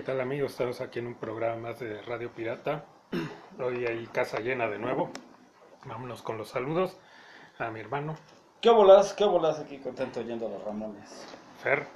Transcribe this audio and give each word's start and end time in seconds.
¿Qué 0.00 0.06
tal 0.06 0.22
amigos? 0.22 0.52
Estamos 0.52 0.80
aquí 0.80 0.98
en 0.98 1.08
un 1.08 1.14
programa 1.14 1.56
más 1.56 1.78
de 1.78 2.00
Radio 2.00 2.32
Pirata. 2.32 2.86
Hoy 3.60 3.84
hay 3.84 4.06
casa 4.06 4.40
llena 4.40 4.66
de 4.66 4.78
nuevo. 4.78 5.10
Vámonos 5.84 6.22
con 6.22 6.38
los 6.38 6.48
saludos 6.48 6.96
a 7.58 7.70
mi 7.70 7.80
hermano 7.80 8.16
¿Qué 8.62 8.70
bolas? 8.70 9.12
¿Qué 9.12 9.26
bolas 9.26 9.58
aquí 9.58 9.76
contento 9.76 10.20
oyendo 10.20 10.46
a 10.46 10.48
los 10.52 10.64
Ramones? 10.64 11.26
Fer, 11.62 11.86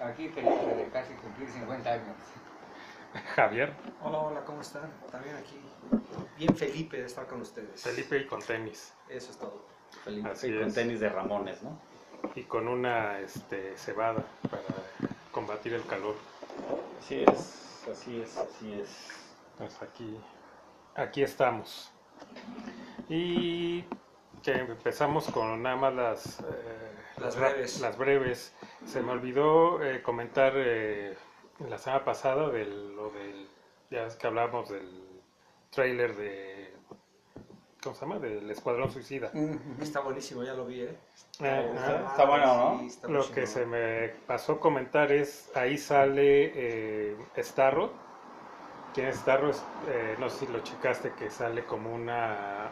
Aquí 0.00 0.28
feliz 0.28 0.52
de 0.76 0.88
casi 0.92 1.14
cumplir 1.14 1.50
50 1.50 1.92
años. 1.92 2.16
Javier, 3.34 3.72
Hola, 4.04 4.18
hola, 4.18 4.44
¿cómo 4.44 4.60
están? 4.60 4.92
También 5.10 5.34
aquí. 5.34 5.58
Bien 6.36 6.54
Felipe 6.54 6.98
de 6.98 7.06
estar 7.06 7.26
con 7.26 7.40
ustedes. 7.40 7.82
Felipe 7.82 8.18
y 8.18 8.26
con 8.28 8.40
tenis. 8.40 8.94
Eso 9.08 9.32
es 9.32 9.36
todo. 9.36 9.64
Felipe 10.04 10.28
Así 10.30 10.54
con 10.54 10.68
es. 10.68 10.74
tenis 10.74 11.00
de 11.00 11.08
Ramones, 11.08 11.60
¿no? 11.64 11.76
Y 12.36 12.44
con 12.44 12.68
una 12.68 13.18
este, 13.18 13.76
cebada 13.76 14.24
para 14.48 14.62
combatir 15.32 15.74
el 15.74 15.84
calor. 15.86 16.14
Así 16.98 17.22
es, 17.22 17.88
así 17.90 18.20
es, 18.20 18.36
así 18.36 18.72
es. 18.72 19.08
Pues 19.56 19.80
aquí, 19.82 20.20
aquí 20.94 21.22
estamos. 21.22 21.92
Y 23.08 23.82
que 24.42 24.52
empezamos 24.52 25.30
con 25.30 25.62
nada 25.62 25.76
más 25.76 25.94
las, 25.94 26.40
eh, 26.40 26.92
Las 27.18 27.36
breves. 27.36 27.80
las 27.80 27.96
breves. 27.96 28.54
Se 28.84 29.00
me 29.00 29.12
olvidó 29.12 29.82
eh, 29.82 30.02
comentar 30.02 30.52
eh, 30.56 31.16
la 31.68 31.78
semana 31.78 32.04
pasada 32.04 32.50
de 32.50 32.64
lo 32.64 33.10
del, 33.10 33.48
ya 33.90 34.02
ves 34.02 34.16
que 34.16 34.26
hablábamos 34.26 34.68
del 34.68 35.22
trailer 35.70 36.16
de, 36.16 36.57
¿cómo 37.82 37.94
se 37.94 38.00
llama? 38.02 38.18
Del 38.18 38.50
Escuadrón 38.50 38.90
Suicida. 38.90 39.30
Está 39.80 40.00
buenísimo, 40.00 40.42
ya 40.42 40.54
lo 40.54 40.66
vi, 40.66 40.82
¿eh? 40.82 40.96
Eh, 41.40 41.70
Está- 41.74 42.00
ajá. 42.00 42.10
está 42.10 42.24
bueno, 42.24 42.46
¿no? 42.74 42.78
Sí, 42.80 42.86
está 42.86 43.08
muy 43.08 43.16
Lo 43.16 43.30
que 43.32 43.46
se 43.46 43.66
me 43.66 44.08
pasó 44.26 44.52
a 44.54 44.60
comentar 44.60 45.12
es, 45.12 45.50
ahí 45.54 45.78
sale 45.78 46.52
eh, 46.54 47.16
Starro. 47.38 47.92
¿Quién 48.94 49.08
es 49.08 49.16
Starro? 49.16 49.50
Eh, 49.88 50.16
no 50.18 50.28
sé 50.30 50.46
si 50.46 50.52
lo 50.52 50.60
checaste, 50.60 51.12
que 51.12 51.30
sale 51.30 51.64
como 51.64 51.94
una 51.94 52.70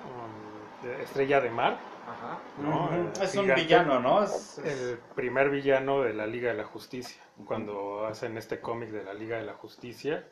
um, 0.83 0.91
estrella 1.03 1.41
de 1.41 1.51
mar, 1.51 1.79
Ajá. 2.09 2.39
¿no? 2.63 3.23
Es 3.23 3.35
un 3.37 3.55
villano, 3.55 4.01
¿no? 4.01 4.25
Es- 4.25 4.59
es- 4.59 4.81
El 4.81 4.99
primer 5.15 5.51
villano 5.51 6.03
de 6.03 6.15
la 6.15 6.27
Liga 6.27 6.49
de 6.51 6.57
la 6.57 6.65
Justicia. 6.65 7.23
Cuando 7.47 8.07
hacen 8.07 8.37
este 8.39 8.61
cómic 8.61 8.89
de 8.91 9.05
la 9.05 9.13
Liga 9.15 9.37
de 9.37 9.45
la 9.45 9.53
Justicia, 9.53 10.25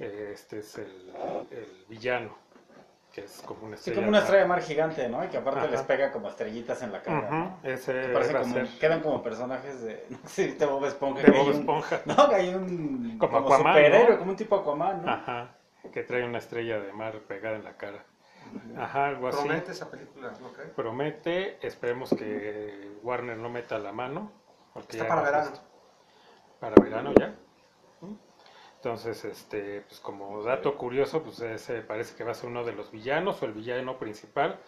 eh, 0.00 0.32
este 0.34 0.58
es 0.58 0.76
el, 0.78 1.14
el 1.52 1.84
villano, 1.88 2.36
que 3.20 3.26
es 3.26 3.42
como 3.46 3.66
una 3.66 3.76
Sí, 3.76 3.80
estrella 3.90 3.96
como 3.96 4.08
una 4.08 4.18
de 4.18 4.20
mar. 4.20 4.22
estrella 4.24 4.42
de 4.42 4.48
mar 4.48 4.62
gigante, 4.62 5.08
¿no? 5.08 5.24
Y 5.24 5.28
que 5.28 5.36
aparte 5.38 5.60
Ajá. 5.60 5.70
les 5.70 5.82
pega 5.82 6.12
como 6.12 6.28
estrellitas 6.28 6.82
en 6.82 6.92
la 6.92 7.02
cara, 7.02 7.18
Ujú, 7.26 7.34
¿no? 7.34 7.58
ese 7.62 7.92
Que 7.92 8.08
parece 8.08 8.34
como, 8.34 8.54
quedan 8.80 9.00
como 9.00 9.22
personajes 9.22 9.82
de, 9.82 10.06
no 10.10 10.18
sé, 10.28 10.54
de 10.54 10.66
Bob 10.66 10.84
Esponja. 10.84 11.22
de 11.22 11.30
Bob 11.30 11.40
hay 11.40 11.48
un- 11.48 11.54
Esponja. 11.60 12.00
No, 12.06 12.28
que 12.28 12.34
hay 12.34 12.54
un 12.54 13.18
Como 13.18 13.32
como, 13.42 13.46
Aquaman, 13.54 13.74
superhéroe, 13.74 14.10
¿no? 14.12 14.18
como 14.18 14.30
un 14.30 14.36
tipo 14.36 14.56
Aquaman, 14.56 15.02
¿no? 15.04 15.10
Ajá, 15.12 15.54
que 15.92 16.02
trae 16.02 16.24
una 16.24 16.38
estrella 16.38 16.78
de 16.80 16.92
mar 16.92 17.18
pegada 17.28 17.56
en 17.56 17.64
la 17.64 17.76
cara. 17.76 18.04
Ajá, 18.76 19.06
algo 19.08 19.28
así. 19.28 19.38
Promete 19.46 19.72
esa 19.72 19.90
película, 19.90 20.32
¿no 20.40 20.52
crees? 20.52 20.70
Promete, 20.70 21.64
esperemos 21.66 22.10
que 22.10 22.90
Warner 23.02 23.36
no 23.36 23.48
meta 23.48 23.78
la 23.78 23.92
mano. 23.92 24.32
porque 24.74 24.96
Está 24.96 25.08
para 25.08 25.22
verano. 25.22 25.50
Para 26.58 26.74
verano 26.82 27.12
ya. 27.18 27.34
Entonces, 28.82 29.26
este, 29.26 29.82
pues 29.82 30.00
como 30.00 30.42
dato 30.42 30.78
curioso, 30.78 31.22
pues 31.22 31.38
ese 31.40 31.82
parece 31.82 32.16
que 32.16 32.24
va 32.24 32.30
a 32.30 32.34
ser 32.34 32.48
uno 32.48 32.64
de 32.64 32.72
los 32.72 32.90
villanos 32.90 33.42
o 33.42 33.44
el 33.44 33.52
villano 33.52 33.98
principal. 33.98 34.58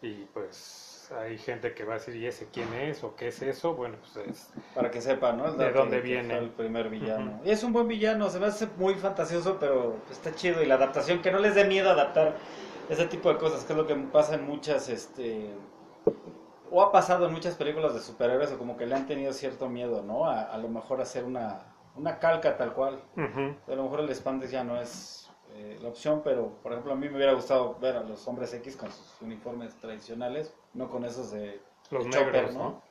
Y 0.00 0.24
pues 0.32 1.12
hay 1.14 1.36
gente 1.36 1.74
que 1.74 1.84
va 1.84 1.92
a 1.92 1.98
decir, 1.98 2.16
¿y 2.16 2.26
ese 2.26 2.48
quién 2.50 2.72
es? 2.72 3.04
¿O 3.04 3.14
qué 3.16 3.28
es 3.28 3.42
eso? 3.42 3.74
Bueno, 3.74 3.98
pues 4.00 4.26
es 4.28 4.50
Para 4.74 4.90
que 4.90 5.02
sepa, 5.02 5.32
¿no? 5.32 5.46
El 5.46 5.58
¿De 5.58 5.72
dónde 5.72 6.00
viene? 6.00 6.38
el 6.38 6.48
primer 6.48 6.88
villano. 6.88 7.38
Y 7.44 7.50
es 7.50 7.62
un 7.62 7.74
buen 7.74 7.86
villano, 7.86 8.30
se 8.30 8.40
me 8.40 8.46
hace 8.46 8.66
muy 8.78 8.94
fantasioso, 8.94 9.58
pero 9.60 9.96
está 10.10 10.34
chido. 10.34 10.62
Y 10.62 10.66
la 10.66 10.76
adaptación, 10.76 11.20
que 11.20 11.30
no 11.30 11.38
les 11.38 11.54
dé 11.54 11.66
miedo 11.66 11.90
adaptar 11.90 12.36
ese 12.88 13.04
tipo 13.08 13.30
de 13.30 13.36
cosas, 13.36 13.64
que 13.64 13.74
es 13.74 13.76
lo 13.76 13.86
que 13.86 13.94
pasa 13.94 14.36
en 14.36 14.46
muchas, 14.46 14.88
este... 14.88 15.50
O 16.70 16.80
ha 16.82 16.92
pasado 16.92 17.26
en 17.26 17.32
muchas 17.34 17.56
películas 17.56 17.92
de 17.92 18.00
superhéroes, 18.00 18.52
o 18.52 18.58
como 18.58 18.78
que 18.78 18.86
le 18.86 18.94
han 18.94 19.06
tenido 19.06 19.34
cierto 19.34 19.68
miedo, 19.68 20.02
¿no? 20.02 20.24
A, 20.24 20.44
a 20.44 20.56
lo 20.56 20.68
mejor 20.68 21.02
hacer 21.02 21.24
una, 21.24 21.69
una 21.96 22.18
calca 22.18 22.56
tal 22.56 22.72
cual. 22.72 23.00
Ujú. 23.16 23.54
A 23.68 23.74
lo 23.74 23.84
mejor 23.84 24.00
el 24.00 24.14
Spandex 24.14 24.50
ya 24.50 24.64
no 24.64 24.80
es 24.80 25.30
eh, 25.52 25.78
la 25.80 25.88
opción, 25.88 26.22
pero 26.24 26.48
por 26.62 26.72
ejemplo 26.72 26.92
a 26.92 26.96
mí 26.96 27.08
me 27.08 27.16
hubiera 27.16 27.32
gustado 27.32 27.76
ver 27.80 27.96
a 27.96 28.02
los 28.02 28.26
hombres 28.28 28.52
X 28.54 28.76
con 28.76 28.90
sus 28.90 29.20
uniformes 29.20 29.74
tradicionales, 29.80 30.54
no 30.74 30.88
con 30.88 31.04
esos 31.04 31.30
de 31.30 31.60
los 31.90 32.04
de 32.04 32.10
Chopper, 32.10 32.34
negros, 32.34 32.54
¿no? 32.54 32.82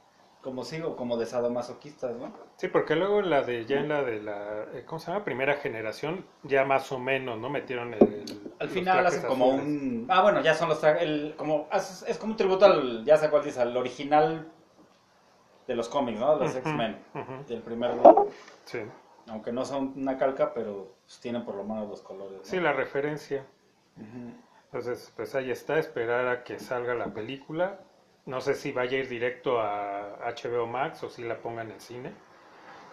Como 0.42 0.64
sigo, 0.64 0.96
como 0.96 1.18
de 1.18 1.26
sadomasoquistas, 1.26 2.16
¿no? 2.16 2.34
Sí, 2.58 2.68
porque 2.70 2.96
luego 2.96 3.22
la 3.22 3.42
de 3.42 3.66
ya 3.66 3.80
en 3.80 3.90
la 3.90 4.04
de 4.04 4.22
la, 4.22 4.66
eh, 4.74 4.84
¿cómo 4.86 5.00
se 5.00 5.12
llama? 5.12 5.26
Primera 5.26 5.56
generación, 5.56 6.26
ya 6.44 6.64
más 6.66 6.92
o 6.92 7.00
menos, 7.00 7.38
¿no? 7.40 7.50
Metieron 7.50 7.94
el... 7.94 8.02
el- 8.02 8.52
Al 8.60 8.70
final 8.70 9.06
hacen 9.06 9.24
como 9.24 9.46
azules. 9.48 9.66
un... 9.66 10.08
Ah, 10.10 10.22
bueno, 10.22 10.42
ya 10.42 10.54
son 10.54 10.70
los 10.70 10.84
el- 10.84 11.36
Como, 11.38 11.68
es, 11.72 12.04
es 12.08 12.18
como 12.18 12.32
un 12.34 12.38
tributo 12.38 12.66
al... 12.66 13.04
Ya 13.06 13.18
sé 13.18 13.30
cuál 13.30 13.44
dice, 13.44 13.62
al 13.62 13.76
original 13.76 14.52
de 15.70 15.76
los 15.76 15.88
cómics, 15.88 16.20
¿no? 16.20 16.34
De 16.34 16.46
los 16.46 16.50
Ujú, 16.56 16.60
X-Men, 16.68 16.98
ujú. 17.14 17.44
del 17.48 17.62
primer 17.62 17.92
grupo. 17.92 18.28
Sí. 18.66 18.80
Aunque 19.28 19.52
no 19.52 19.64
son 19.64 19.94
una 19.96 20.18
calca, 20.18 20.52
pero 20.52 20.96
pues, 21.06 21.20
tienen 21.20 21.46
por 21.46 21.54
lo 21.54 21.64
menos 21.64 21.88
los 21.88 22.02
colores, 22.02 22.40
¿no? 22.40 22.44
Sí, 22.44 22.60
la 22.60 22.74
referencia. 22.74 23.46
Ujú. 23.96 24.34
Entonces, 24.66 25.14
pues 25.16 25.36
ahí 25.36 25.52
está, 25.52 25.78
esperar 25.78 26.28
a 26.28 26.44
que 26.44 26.58
salga 26.58 26.96
la 26.96 27.06
película. 27.06 27.80
No 28.26 28.42
sé 28.42 28.56
si 28.56 28.72
vaya 28.72 28.98
a 28.98 29.02
ir 29.02 29.10
directo 29.10 29.62
a 29.62 30.18
HBO 30.26 30.66
Max 30.66 31.04
o 31.04 31.10
si 31.10 31.24
la 31.24 31.38
ponga 31.38 31.62
en 31.62 31.70
el 31.70 31.80
cine. 31.80 32.14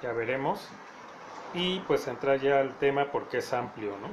Ya 0.02 0.12
veremos. 0.12 0.68
Y 1.54 1.80
pues 1.80 2.06
entrar 2.08 2.38
ya 2.40 2.60
al 2.60 2.74
tema 2.74 3.10
porque 3.10 3.38
es 3.38 3.52
amplio, 3.54 3.92
¿no? 4.02 4.08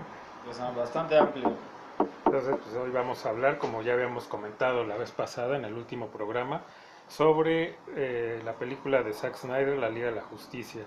Pues, 0.45 0.57
ah, 0.61 0.71
bastante 0.71 1.17
amplio. 1.17 1.49
Entonces, 2.25 2.55
pues 2.63 2.75
hoy 2.77 2.91
vamos 2.91 3.25
a 3.25 3.29
hablar, 3.29 3.57
como 3.57 3.81
ya 3.81 3.93
habíamos 3.93 4.23
comentado 4.23 4.85
la 4.85 4.95
vez 4.95 5.11
pasada 5.11 5.57
en 5.57 5.65
el 5.65 5.73
último 5.73 6.07
programa, 6.07 6.63
sobre 7.07 7.75
eh, 7.95 8.41
la 8.43 8.53
película 8.53 9.03
de 9.03 9.13
Zack 9.13 9.35
Snyder, 9.35 9.77
La 9.77 9.89
Liga 9.89 10.07
de 10.07 10.15
la 10.15 10.21
Justicia. 10.21 10.85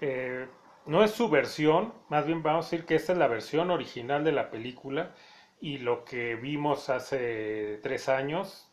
Eh, 0.00 0.46
no 0.86 1.02
es 1.02 1.10
su 1.12 1.28
versión, 1.28 1.92
más 2.08 2.26
bien 2.26 2.42
vamos 2.42 2.66
a 2.66 2.70
decir 2.70 2.86
que 2.86 2.94
esta 2.94 3.12
es 3.12 3.18
la 3.18 3.28
versión 3.28 3.70
original 3.70 4.24
de 4.24 4.32
la 4.32 4.50
película 4.50 5.14
y 5.60 5.78
lo 5.78 6.04
que 6.04 6.36
vimos 6.36 6.90
hace 6.90 7.78
tres 7.82 8.08
años 8.08 8.70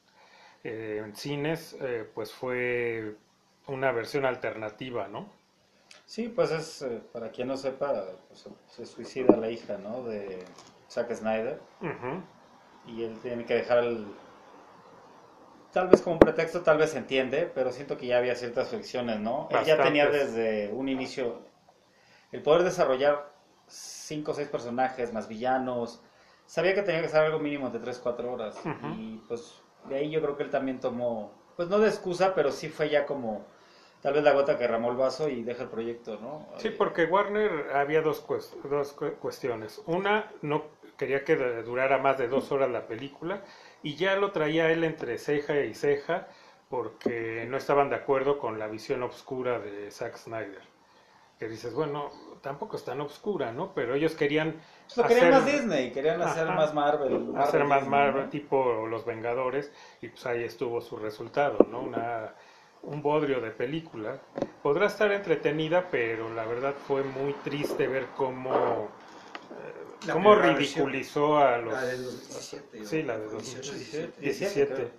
eh, 0.64 1.02
en 1.04 1.16
cines, 1.16 1.78
pues 2.14 2.32
fue 2.32 3.16
una 3.68 3.92
versión 3.92 4.26
alternativa, 4.26 5.08
¿no? 5.08 5.30
Sí, 6.06 6.30
pues 6.30 6.52
es, 6.52 6.86
para 7.12 7.32
quien 7.32 7.48
no 7.48 7.58
sepa, 7.58 8.06
pues, 8.28 8.48
se 8.68 8.86
suicida 8.86 9.36
la 9.38 9.50
hija, 9.50 9.78
¿no? 9.78 10.04
De 10.04 10.44
Zack 10.90 11.14
Snyder. 11.14 11.60
Y 12.86 13.04
él 13.04 13.18
tiene 13.22 13.46
que 13.46 13.56
dejar 13.56 13.80
el... 13.80 14.06
Tal 15.74 15.88
vez 15.88 16.02
como 16.02 16.14
un 16.14 16.20
pretexto, 16.20 16.62
tal 16.62 16.78
vez 16.78 16.92
se 16.92 17.00
entiende, 17.00 17.52
pero 17.54 17.72
siento 17.72 17.98
que 17.98 18.06
ya 18.08 18.20
había 18.20 18.36
ciertas 18.36 18.70
fricciones, 18.70 19.20
¿no? 19.20 19.48
Él 19.50 19.58
ya 19.66 19.76
tenía 19.82 20.06
desde 20.08 20.72
un 20.72 20.88
inicio 20.88 21.40
el 22.32 22.42
poder 22.44 22.64
desarrollar 22.64 23.32
cinco 23.68 24.32
o 24.32 24.34
seis 24.36 24.48
personajes 24.48 25.12
más 25.14 25.28
villanos. 25.28 26.02
Sabía 26.46 26.76
que 26.76 26.84
tenía 26.84 27.02
que 27.02 27.10
ser 27.10 27.22
algo 27.22 27.40
mínimo 27.40 27.70
de 27.70 27.80
3, 27.80 28.00
4 28.00 28.32
horas. 28.32 28.56
Y 28.96 29.18
pues 29.28 29.62
de 29.90 29.96
ahí 29.96 30.12
yo 30.12 30.22
creo 30.22 30.38
que 30.38 30.44
él 30.44 30.50
también 30.52 30.80
tomó, 30.80 31.32
pues 31.56 31.68
no 31.70 31.80
de 31.80 31.88
excusa, 31.90 32.36
pero 32.36 32.52
sí 32.52 32.70
fue 32.70 32.90
ya 32.90 33.06
como 33.06 33.46
tal 34.02 34.14
vez 34.14 34.24
la 34.24 34.34
gota 34.34 34.58
que 34.58 34.68
ramó 34.68 34.92
el 34.92 34.98
vaso 34.98 35.30
y 35.30 35.44
deja 35.44 35.64
el 35.64 35.70
proyecto, 35.70 36.20
¿no? 36.22 36.48
Sí, 36.58 36.70
porque 36.70 37.06
Warner 37.06 37.72
había 37.74 38.02
dos, 38.02 38.26
cues- 38.28 38.54
dos 38.70 38.94
cu- 38.94 39.14
cuestiones. 39.20 39.82
Una, 39.88 40.30
no 40.42 40.66
quería 40.98 41.24
que 41.24 41.36
durara 41.36 41.98
más 41.98 42.18
de 42.18 42.28
dos 42.28 42.52
horas 42.52 42.70
la 42.70 42.86
película 42.86 43.42
y 43.84 43.96
ya 43.96 44.16
lo 44.16 44.32
traía 44.32 44.72
él 44.72 44.84
entre 44.84 45.18
ceja 45.18 45.60
y 45.62 45.74
ceja 45.76 46.28
porque 46.70 47.46
no 47.48 47.58
estaban 47.58 47.90
de 47.90 47.98
acuerdo 47.98 48.40
con 48.40 48.58
la 48.58 48.68
visión 48.68 49.04
oscura 49.04 49.60
de 49.60 49.92
Zack 49.92 50.18
Snyder. 50.18 50.62
Que 51.38 51.48
dices, 51.48 51.74
bueno, 51.74 52.10
tampoco 52.42 52.78
es 52.78 52.86
tan 52.86 53.02
oscura, 53.02 53.52
¿no? 53.52 53.74
Pero 53.74 53.96
ellos 53.96 54.16
querían 54.16 54.56
lo 54.96 55.04
querían 55.04 55.34
hacer- 55.34 55.34
más 55.34 55.46
Disney, 55.46 55.92
querían 55.92 56.22
hacer 56.22 56.48
más 56.48 56.74
Marvel. 56.74 57.34
hacer 57.38 57.66
más 57.66 57.82
Disney, 57.82 58.00
Marvel 58.00 58.24
¿no? 58.24 58.30
tipo 58.30 58.88
Los 58.88 59.06
Vengadores 59.06 59.72
y 60.02 60.08
pues 60.08 60.26
ahí 60.26 60.44
estuvo 60.44 60.80
su 60.82 60.98
resultado, 60.98 61.58
¿no? 61.70 61.82
Una, 61.82 62.34
un 62.84 63.02
bodrio 63.02 63.42
de 63.42 63.52
película. 63.52 64.20
Podrá 64.62 64.86
estar 64.88 65.12
entretenida, 65.12 65.88
pero 65.92 66.34
la 66.34 66.46
verdad 66.46 66.74
fue 66.88 67.04
muy 67.04 67.34
triste 67.44 67.88
ver 67.88 68.08
cómo, 68.16 68.88
La 70.08 70.14
cómo 70.14 70.36
versión 70.36 70.90
a 71.38 71.58
los... 71.58 71.74
La 71.74 71.82
2017. 71.82 72.86
Sí, 72.86 73.04
la 73.04 73.18
de 73.18 73.28
o 73.28 73.30
18, 73.32 73.72
2017. 73.72 74.22
17, 74.22 74.22
17. 74.22 74.74
creo. 74.74 74.90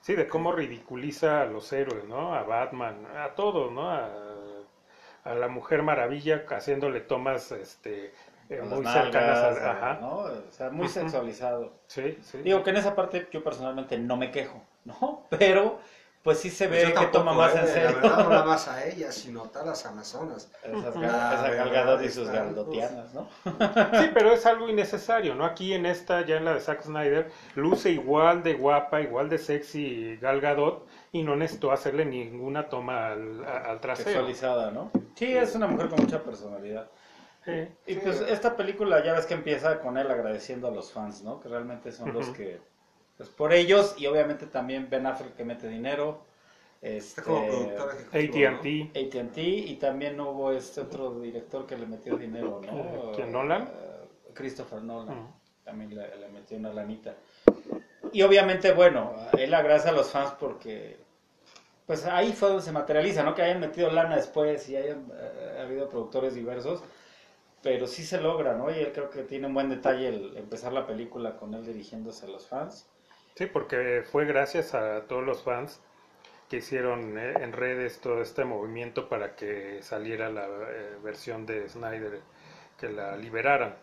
Sí, 0.00 0.14
de 0.14 0.28
cómo 0.28 0.52
ridiculiza 0.52 1.42
a 1.42 1.46
los 1.46 1.72
héroes, 1.72 2.04
¿no? 2.04 2.34
A 2.34 2.42
Batman, 2.42 3.06
a 3.16 3.34
todos, 3.34 3.72
¿no? 3.72 3.90
A, 3.90 4.10
a 5.24 5.34
la 5.34 5.48
Mujer 5.48 5.82
Maravilla 5.82 6.44
haciéndole 6.50 7.00
tomas 7.00 7.52
este, 7.52 8.12
eh, 8.50 8.60
muy 8.62 8.84
cercanas 8.84 9.38
a... 9.58 9.70
Ajá. 9.70 9.98
¿no? 10.00 10.16
O 10.18 10.50
sea, 10.50 10.70
muy 10.70 10.86
Ujú. 10.86 10.94
sexualizado. 10.94 11.72
Sí, 11.86 12.18
sí. 12.22 12.38
Digo 12.38 12.62
que 12.62 12.70
en 12.70 12.76
esa 12.76 12.94
parte 12.94 13.28
yo 13.32 13.42
personalmente 13.42 13.96
no 13.98 14.16
me 14.16 14.30
quejo, 14.30 14.62
¿no? 14.84 15.24
Pero 15.30 15.78
pues 16.24 16.38
sí 16.40 16.50
se 16.50 16.66
Pues 16.68 16.86
ve 16.86 16.94
que 16.94 17.06
toma 17.06 17.32
más 17.34 17.54
eh, 17.54 17.60
en 17.60 17.66
serio. 17.68 17.88
La 17.90 17.94
verdad, 18.08 18.18
no 18.24 18.28
nada 18.30 18.44
más 18.46 18.66
a 18.66 18.84
ella, 18.86 19.12
sino 19.12 19.48
a 19.54 19.64
las 19.64 19.84
amazonas. 19.86 20.50
Esas 20.64 20.96
La 20.96 21.00
gal- 21.02 21.34
esa 21.34 21.42
verdad 21.42 21.56
Gal 21.66 21.70
Gadot 21.70 22.02
y 22.02 22.08
sus 22.08 22.28
galdotianas, 22.30 23.14
¿no? 23.14 23.28
Sí, 24.00 24.10
pero 24.14 24.32
es 24.32 24.44
algo 24.46 24.68
innecesario, 24.68 25.34
¿no? 25.34 25.44
Aquí 25.44 25.74
en 25.74 25.84
esta, 25.86 26.24
ya 26.24 26.36
en 26.38 26.46
la 26.46 26.54
de 26.54 26.60
Zack 26.60 26.82
Snyder, 26.82 27.30
luce 27.54 27.90
igual 27.90 28.42
de 28.42 28.54
guapa, 28.54 29.02
igual 29.02 29.28
de 29.28 29.38
sexy 29.38 30.16
Gal 30.16 30.40
Gadot 30.40 30.86
y 31.12 31.22
no 31.22 31.36
necesitó 31.36 31.70
hacerle 31.70 32.04
ninguna 32.06 32.68
toma 32.68 33.08
al, 33.12 33.44
a- 33.44 33.58
al 33.70 33.80
trasero. 33.80 34.08
Sexualizada, 34.10 34.70
¿no? 34.70 34.90
Sí, 35.14 35.36
es 35.36 35.54
una 35.54 35.66
mujer 35.66 35.88
con 35.90 36.00
mucha 36.00 36.22
personalidad. 36.24 36.88
Sí. 37.44 37.68
Y 37.86 37.96
pues 37.96 38.22
esta 38.22 38.56
película 38.56 39.04
ya 39.04 39.12
ves 39.12 39.26
que 39.26 39.34
empieza 39.34 39.78
con 39.80 39.98
él 39.98 40.10
agradeciendo 40.10 40.68
a 40.68 40.70
los 40.70 40.90
fans, 40.90 41.22
¿no? 41.22 41.40
Que 41.40 41.50
realmente 41.50 41.92
son 41.92 42.14
los 42.14 42.30
que, 42.30 42.58
pues 43.16 43.28
por 43.28 43.52
ellos 43.52 43.94
y 43.98 44.06
obviamente 44.06 44.46
también 44.46 44.88
Ben 44.90 45.06
Affleck 45.06 45.36
que 45.36 45.44
mete 45.44 45.68
dinero, 45.68 46.22
este, 46.82 47.22
como. 47.22 47.46
AT&T, 48.12 48.90
AT&T 48.94 49.40
y 49.42 49.76
también 49.76 50.20
hubo 50.20 50.52
este 50.52 50.80
otro 50.80 51.20
director 51.20 51.66
que 51.66 51.76
le 51.76 51.86
metió 51.86 52.16
dinero, 52.16 52.60
¿no? 52.64 53.12
¿quién, 53.12 53.32
Nolan? 53.32 53.62
Eh, 53.62 54.08
Christopher 54.34 54.82
Nolan. 54.82 55.18
Ujú. 55.18 55.28
También 55.64 55.94
le, 55.94 56.16
le 56.18 56.28
metió 56.28 56.58
una 56.58 56.72
lanita. 56.74 57.14
Y 58.12 58.22
obviamente, 58.22 58.72
bueno, 58.72 59.14
él 59.38 59.54
agradece 59.54 59.88
a 59.88 59.92
los 59.92 60.10
fans 60.10 60.34
porque, 60.38 60.98
pues 61.86 62.04
ahí 62.04 62.32
fue 62.32 62.48
donde 62.48 62.62
se 62.62 62.70
materializa, 62.70 63.22
¿no? 63.22 63.34
Que 63.34 63.42
hayan 63.42 63.60
metido 63.60 63.90
lana 63.90 64.16
después 64.16 64.68
y 64.68 64.76
hayan 64.76 65.10
eh, 65.16 65.58
habido 65.62 65.88
productores 65.88 66.34
diversos. 66.34 66.82
Pero 67.62 67.86
sí 67.86 68.04
se 68.04 68.20
logra, 68.20 68.54
¿no? 68.54 68.70
Y 68.70 68.78
él 68.78 68.92
creo 68.92 69.08
que 69.08 69.22
tiene 69.22 69.46
un 69.46 69.54
buen 69.54 69.70
detalle 69.70 70.08
el 70.08 70.36
empezar 70.36 70.72
la 70.72 70.86
película 70.86 71.36
con 71.36 71.54
él 71.54 71.64
dirigiéndose 71.64 72.26
a 72.26 72.28
los 72.28 72.46
fans. 72.46 72.86
Sí, 73.36 73.46
porque 73.46 74.04
fue 74.10 74.26
gracias 74.26 74.74
a 74.74 75.06
todos 75.08 75.24
los 75.24 75.42
fans 75.42 75.80
que 76.48 76.58
hicieron 76.58 77.18
eh, 77.18 77.34
en 77.40 77.52
redes 77.52 78.00
todo 78.00 78.22
este 78.22 78.44
movimiento 78.44 79.08
para 79.08 79.34
que 79.36 79.82
saliera 79.82 80.30
la 80.30 80.46
eh, 80.46 80.96
versión 81.02 81.46
de 81.46 81.68
Snyder, 81.68 82.20
que 82.78 82.88
la 82.88 83.16
liberaran. 83.16 83.76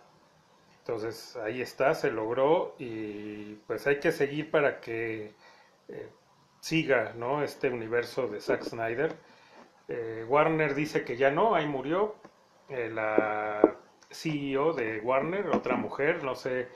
Entonces 0.80 1.36
ahí 1.38 1.62
está, 1.62 1.94
se 1.95 2.12
logró 2.12 2.75
y 2.80 3.56
pues 3.68 3.88
hay 3.88 4.00
que 4.00 4.12
seguir 4.12 4.51
para 4.51 4.80
que 4.81 5.33
eh, 5.89 6.09
siga 6.62 7.13
¿no? 7.15 7.44
este 7.44 7.69
universo 7.69 8.27
de 8.27 8.42
Zack 8.42 8.63
Snyder. 8.63 9.15
Eh, 9.89 10.25
Warner 10.27 10.75
dice 10.75 11.03
que 11.06 11.18
ya 11.18 11.31
no, 11.31 11.56
ahí 11.56 11.68
murió. 11.68 12.15
La 12.69 13.62
CEO 14.09 14.74
de 14.74 15.01
Warner, 15.01 15.48
otra 15.50 15.75
mujer, 15.75 16.24
no 16.24 16.36
sé, 16.36 16.69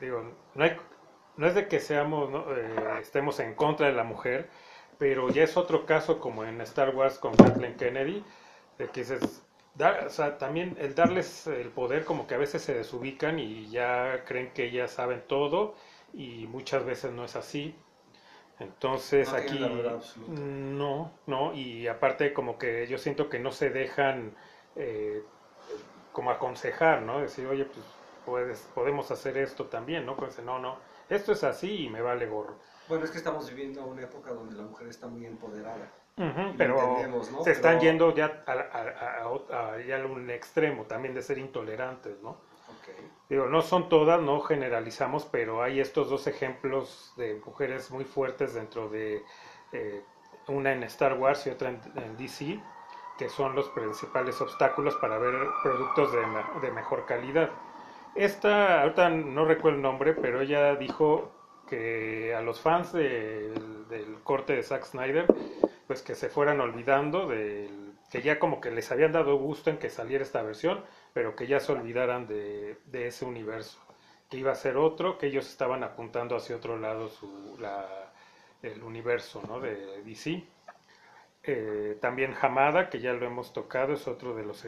digo, 0.00 0.24
no, 0.56 0.64
hay, 0.64 0.76
no 1.40 1.46
es 1.48 1.54
de 1.54 1.68
que 1.68 1.80
seamos, 1.80 2.30
¿no? 2.30 2.44
Eh, 2.56 3.00
estemos 3.00 3.40
en 3.40 3.54
contra 3.54 3.86
de 3.88 3.92
la 3.94 4.04
mujer, 4.04 4.50
pero 4.98 5.30
ya 5.30 5.44
es 5.44 5.56
otro 5.56 5.86
caso 5.86 6.20
como 6.20 6.44
en 6.44 6.60
Star 6.62 6.94
Wars 6.94 7.18
con 7.18 7.34
Kathleen 7.36 7.76
Kennedy, 7.76 8.24
de 8.78 8.88
que 8.90 9.04
da- 9.74 10.04
o 10.06 10.10
sea, 10.10 10.38
también 10.38 10.76
el 10.80 10.94
darles 10.94 11.46
el 11.46 11.70
poder 11.72 12.04
como 12.04 12.26
que 12.26 12.34
a 12.34 12.38
veces 12.38 12.62
se 12.62 12.74
desubican 12.74 13.38
y 13.38 13.70
ya 13.70 14.24
creen 14.26 14.52
que 14.52 14.64
ellas 14.66 14.92
saben 14.92 15.22
todo 15.28 15.74
y 16.12 16.46
muchas 16.48 16.84
veces 16.84 17.12
no 17.12 17.24
es 17.24 17.36
así. 17.36 17.74
Entonces 18.58 19.32
No 19.32 19.38
aquí 19.38 19.58
no, 20.26 21.12
no, 21.26 21.54
y 21.54 21.88
aparte 21.88 22.32
como 22.32 22.58
que 22.58 22.86
yo 22.86 22.98
siento 22.98 23.28
que 23.28 23.38
no 23.38 23.52
se 23.52 23.70
dejan 23.70 24.36
eh, 24.76 25.24
como 26.12 26.30
aconsejar, 26.30 27.02
¿no? 27.02 27.20
Decir, 27.20 27.46
oye, 27.46 27.64
pues 27.66 27.86
puedes, 28.24 28.60
podemos 28.74 29.10
hacer 29.10 29.38
esto 29.38 29.66
también, 29.66 30.06
¿no? 30.06 30.16
Pues 30.16 30.38
no, 30.42 30.58
no, 30.58 30.80
esto 31.10 31.32
es 31.32 31.44
así 31.44 31.84
y 31.84 31.88
me 31.90 32.00
vale 32.00 32.26
gorro. 32.26 32.56
Bueno, 32.88 33.04
es 33.04 33.10
que 33.10 33.18
estamos 33.18 33.48
viviendo 33.48 33.84
una 33.84 34.02
época 34.02 34.32
donde 34.32 34.56
la 34.56 34.62
mujer 34.62 34.88
está 34.88 35.06
muy 35.06 35.26
empoderada. 35.26 35.88
Pero 36.58 36.96
se 37.42 37.52
están 37.52 37.80
yendo 37.80 38.14
ya 38.14 38.42
a, 38.46 38.52
a- 38.52 39.78
ya 39.80 40.04
un 40.04 40.28
extremo 40.30 40.84
también 40.84 41.14
de 41.14 41.22
ser 41.22 41.38
intolerantes, 41.38 42.20
¿no? 42.22 42.30
Ok. 42.30 42.88
Digo, 43.28 43.46
no 43.46 43.62
son 43.62 43.88
todas, 43.88 44.20
no 44.20 44.40
generalizamos, 44.40 45.24
pero 45.24 45.62
hay 45.62 45.80
estos 45.80 46.10
dos 46.10 46.26
ejemplos 46.26 47.12
de 47.16 47.40
mujeres 47.46 47.90
muy 47.90 48.04
fuertes 48.04 48.54
dentro 48.54 48.88
de 48.88 49.22
eh, 49.72 50.02
una 50.48 50.72
en 50.72 50.82
Star 50.84 51.14
Wars 51.14 51.46
y 51.46 51.50
otra 51.50 51.70
en, 51.70 51.80
en 51.96 52.16
DC, 52.16 52.60
que 53.18 53.28
son 53.28 53.54
los 53.54 53.68
principales 53.68 54.40
obstáculos 54.40 54.96
para 54.96 55.18
ver 55.18 55.34
productos 55.62 56.12
de 56.12 56.70
mejor 56.72 57.06
calidad. 57.06 57.50
Esta, 58.14 58.82
ahorita 58.82 59.08
no 59.08 59.44
recuerdo 59.44 59.76
el 59.76 59.82
nombre, 59.82 60.14
pero 60.14 60.40
ella 60.40 60.74
dijo 60.76 61.32
que 61.68 62.34
a 62.34 62.40
los 62.40 62.60
fans 62.60 62.92
del, 62.92 64.18
corte 64.24 64.54
de 64.54 64.62
Zack 64.62 64.84
Snyder, 64.84 65.26
pues 65.86 66.02
que 66.02 66.14
se 66.14 66.28
fueran 66.28 66.60
olvidando 66.60 67.26
del 67.28 67.94
que 68.10 68.22
ya 68.22 68.40
como 68.40 68.60
que 68.60 68.72
les 68.72 68.90
habían 68.90 69.12
dado 69.12 69.36
gusto 69.36 69.70
en 69.70 69.78
que 69.78 69.88
saliera 69.88 70.24
esta 70.24 70.42
versión, 70.42 70.84
pero 71.12 71.36
que 71.36 71.46
ya 71.46 71.60
se 71.60 71.70
olvidaran 71.70 72.26
de, 72.26 72.78
de 72.86 73.06
ese 73.06 73.24
universo, 73.24 73.78
que 74.28 74.36
iba 74.36 74.50
a 74.50 74.56
ser 74.56 74.76
otro, 74.76 75.16
que 75.16 75.28
ellos 75.28 75.48
estaban 75.48 75.84
apuntando 75.84 76.34
hacia 76.34 76.56
otro 76.56 76.76
lado 76.76 77.08
su, 77.08 77.56
la, 77.60 78.12
el 78.62 78.82
universo 78.82 79.42
¿no? 79.46 79.60
de 79.60 80.02
DC. 80.02 80.44
Eh, 81.42 81.98
también 82.00 82.34
Hamada, 82.40 82.90
que 82.90 83.00
ya 83.00 83.12
lo 83.12 83.26
hemos 83.26 83.52
tocado, 83.52 83.94
es 83.94 84.06
otro 84.08 84.34
de 84.34 84.44
los 84.44 84.64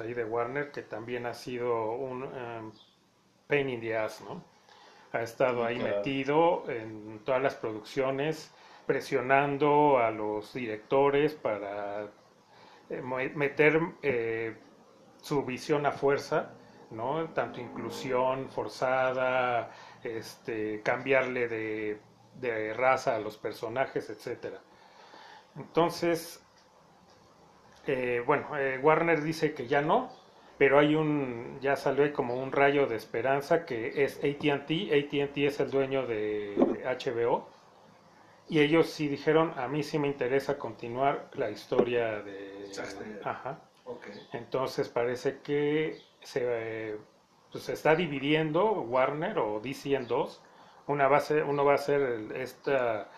ahí 0.00 0.14
de 0.14 0.24
Warner, 0.24 0.70
que 0.72 0.82
también 0.82 1.26
ha 1.26 1.34
sido 1.34 1.92
un 1.92 2.24
em, 2.24 2.72
pain 3.48 3.68
in 3.70 3.80
the 3.80 3.96
ass, 3.96 4.22
¿no? 4.22 4.44
Ha 5.12 5.22
estado 5.22 5.64
ahí 5.64 5.76
Claro. 5.76 5.80
metido 5.80 6.64
en 6.70 7.20
todas 7.24 7.42
las 7.42 7.54
producciones, 7.56 8.52
presionando 8.86 9.98
a 9.98 10.10
los 10.10 10.52
directores 10.54 11.34
para 11.34 12.08
eh, 12.90 13.02
meter 13.34 13.80
eh, 14.02 14.56
su 15.22 15.44
visión 15.44 15.86
a 15.86 15.92
fuerza, 15.92 16.50
¿no? 16.90 17.30
Tanto 17.30 17.60
inclusión 17.60 18.50
forzada, 18.50 19.70
este, 20.02 20.82
cambiarle 20.82 21.48
de, 21.48 22.00
de 22.40 22.74
raza 22.74 23.16
a 23.16 23.20
los 23.20 23.38
personajes, 23.38 24.10
etcétera. 24.10 24.60
Entonces, 25.56 26.43
eh, 27.86 28.22
bueno, 28.24 28.56
eh, 28.58 28.78
Warner 28.82 29.22
dice 29.22 29.54
que 29.54 29.66
ya 29.66 29.82
no, 29.82 30.10
pero 30.58 30.78
hay 30.78 30.94
un, 30.94 31.58
ya 31.60 31.76
salió 31.76 32.12
como 32.12 32.36
un 32.36 32.52
rayo 32.52 32.86
de 32.86 32.96
esperanza 32.96 33.64
que 33.64 34.04
es 34.04 34.18
AT&T, 34.18 34.90
AT&T 34.92 35.46
es 35.46 35.60
el 35.60 35.70
dueño 35.70 36.06
de 36.06 36.54
HBO, 36.84 37.48
y 38.48 38.60
ellos 38.60 38.90
sí 38.90 39.08
dijeron, 39.08 39.54
a 39.56 39.68
mí 39.68 39.82
sí 39.82 39.98
me 39.98 40.08
interesa 40.08 40.58
continuar 40.58 41.30
la 41.34 41.50
historia 41.50 42.20
de... 42.22 42.70
Ajá. 43.24 43.58
Entonces 44.32 44.88
parece 44.88 45.38
que 45.40 45.98
se, 46.22 46.40
eh, 46.44 46.98
pues, 47.50 47.64
se 47.64 47.72
está 47.72 47.94
dividiendo 47.94 48.72
Warner 48.82 49.38
o 49.38 49.60
DC 49.60 49.94
en 49.94 50.06
dos. 50.06 50.42
Una 50.86 51.08
va 51.08 51.18
a 51.18 51.20
ser, 51.20 51.44
uno 51.44 51.64
va 51.64 51.74
a 51.74 51.78
ser 51.78 52.32
esta, 52.34 53.10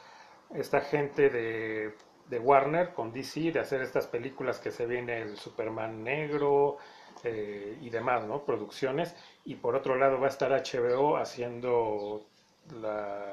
esta 0.54 0.80
gente 0.80 1.28
de, 1.30 1.94
de 2.28 2.38
Warner 2.38 2.92
con 2.92 3.12
DC 3.12 3.52
de 3.52 3.60
hacer 3.60 3.82
estas 3.82 4.06
películas 4.06 4.58
que 4.58 4.70
se 4.70 4.86
viene 4.86 5.22
el 5.22 5.36
Superman 5.36 6.02
negro 6.02 6.78
eh, 7.24 7.78
y 7.80 7.90
demás, 7.90 8.24
¿no? 8.24 8.44
Producciones. 8.44 9.14
Y 9.44 9.56
por 9.56 9.74
otro 9.76 9.96
lado 9.96 10.18
va 10.20 10.26
a 10.26 10.30
estar 10.30 10.50
HBO 10.50 11.16
haciendo 11.16 12.26
la, 12.80 13.24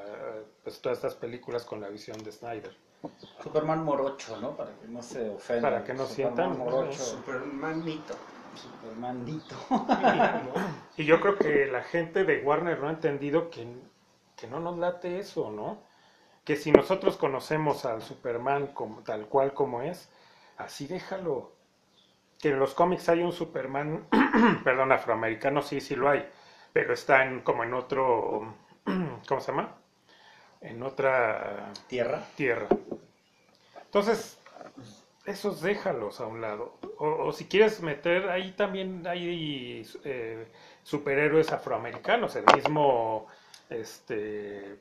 pues, 0.62 0.80
todas 0.80 0.98
estas 0.98 1.14
películas 1.14 1.64
con 1.64 1.80
la 1.80 1.88
visión 1.88 2.22
de 2.22 2.32
Snyder. 2.32 2.76
Superman 3.42 3.84
morocho, 3.84 4.40
¿no? 4.40 4.56
Para 4.56 4.70
que 4.78 4.88
no 4.88 5.02
se 5.02 5.28
ofendan. 5.28 5.62
Para 5.62 5.84
que 5.84 5.92
no 5.92 6.06
Superman 6.06 6.36
sientan, 6.36 6.58
morocho. 6.58 6.98
Supermanito. 6.98 8.14
Supermanito. 8.54 9.56
Y 10.96 11.04
yo 11.04 11.20
creo 11.20 11.36
que 11.36 11.66
la 11.66 11.82
gente 11.82 12.24
de 12.24 12.42
Warner 12.44 12.78
no 12.78 12.86
ha 12.86 12.92
entendido 12.92 13.50
que, 13.50 13.66
que 14.36 14.46
no 14.46 14.60
nos 14.60 14.78
late 14.78 15.18
eso, 15.18 15.50
¿no? 15.50 15.82
Que 16.44 16.56
si 16.56 16.72
nosotros 16.72 17.16
conocemos 17.16 17.84
al 17.84 18.02
Superman 18.02 18.68
como, 18.68 19.02
tal 19.02 19.26
cual 19.28 19.54
como 19.54 19.82
es, 19.82 20.10
así 20.58 20.86
déjalo. 20.86 21.52
Que 22.40 22.50
en 22.50 22.58
los 22.58 22.74
cómics 22.74 23.08
hay 23.08 23.22
un 23.22 23.32
Superman, 23.32 24.06
perdón, 24.64 24.92
afroamericano, 24.92 25.62
sí, 25.62 25.80
sí 25.80 25.96
lo 25.96 26.10
hay, 26.10 26.28
pero 26.72 26.92
está 26.92 27.24
en, 27.24 27.40
como 27.40 27.64
en 27.64 27.72
otro, 27.74 28.54
¿cómo 29.28 29.40
se 29.40 29.52
llama? 29.52 29.74
En 30.60 30.82
otra 30.82 31.72
Tierra. 31.88 32.22
tierra. 32.36 32.68
Entonces, 33.84 34.38
esos 35.24 35.60
déjalos 35.62 36.20
a 36.20 36.26
un 36.26 36.40
lado. 36.40 36.78
O, 36.98 37.26
o 37.26 37.32
si 37.32 37.46
quieres 37.46 37.80
meter, 37.80 38.28
ahí 38.28 38.52
también 38.52 39.06
hay 39.06 39.86
eh, 40.04 40.46
superhéroes 40.82 41.52
afroamericanos, 41.52 42.36
el 42.36 42.44
mismo 42.54 43.26
este, 43.70 44.78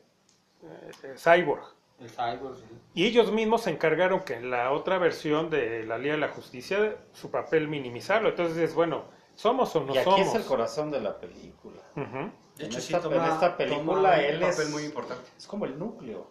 eh, 0.64 1.16
Cyborg. 1.18 1.64
El 2.00 2.10
Cyborg, 2.10 2.58
sí. 2.58 2.66
Y 2.96 3.06
ellos 3.06 3.32
mismos 3.32 3.62
se 3.64 3.70
encargaron 3.70 4.22
que 4.22 4.36
en 4.36 4.50
la 4.50 4.72
otra 4.72 4.98
versión 4.98 5.50
de 5.50 5.84
la 5.86 5.98
Liga 5.98 6.16
de 6.16 6.20
la 6.22 6.30
Justicia, 6.30 6.96
su 7.14 7.30
papel 7.32 7.68
minimizarlo. 7.68 8.30
Entonces 8.30 8.58
es 8.58 8.74
bueno, 8.76 9.04
¿somos 9.36 9.76
o 9.76 9.82
no 9.84 9.94
y 9.94 9.98
aquí 10.00 10.10
somos? 10.10 10.28
es 10.28 10.36
el 10.36 10.46
corazón 10.46 10.92
de 10.92 11.00
la 11.02 11.18
película. 11.20 11.82
De 11.96 12.02
En 12.04 12.32
hecho, 12.66 12.80
sí 12.82 12.94
esta- 12.94 13.02
toma, 13.10 13.26
en 13.26 13.32
esta 13.34 13.56
película 13.58 13.86
toma 13.86 14.16
él 14.22 14.36
un 14.44 14.50
papel 14.50 14.66
es- 14.68 14.72
muy 14.72 14.84
importante. 14.84 15.30
Es 15.38 15.48
como 15.48 15.66
el 15.66 15.78
núcleo. 15.80 16.28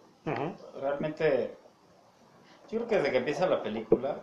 Realmente 0.79 1.57
Yo 2.71 2.79
creo 2.79 2.87
que 2.87 2.95
desde 2.97 3.11
que 3.11 3.17
empieza 3.17 3.45
la 3.47 3.61
película 3.61 4.21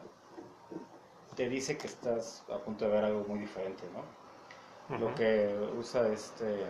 te 1.37 1.49
dice 1.49 1.77
que 1.79 1.87
estás 1.87 2.45
a 2.53 2.59
punto 2.59 2.85
de 2.87 2.91
ver 2.91 3.05
algo 3.05 3.25
muy 3.29 3.39
diferente, 3.39 3.85
¿no? 3.95 4.99
Lo 4.99 5.15
que 5.15 5.57
usa 5.79 6.09
este 6.09 6.65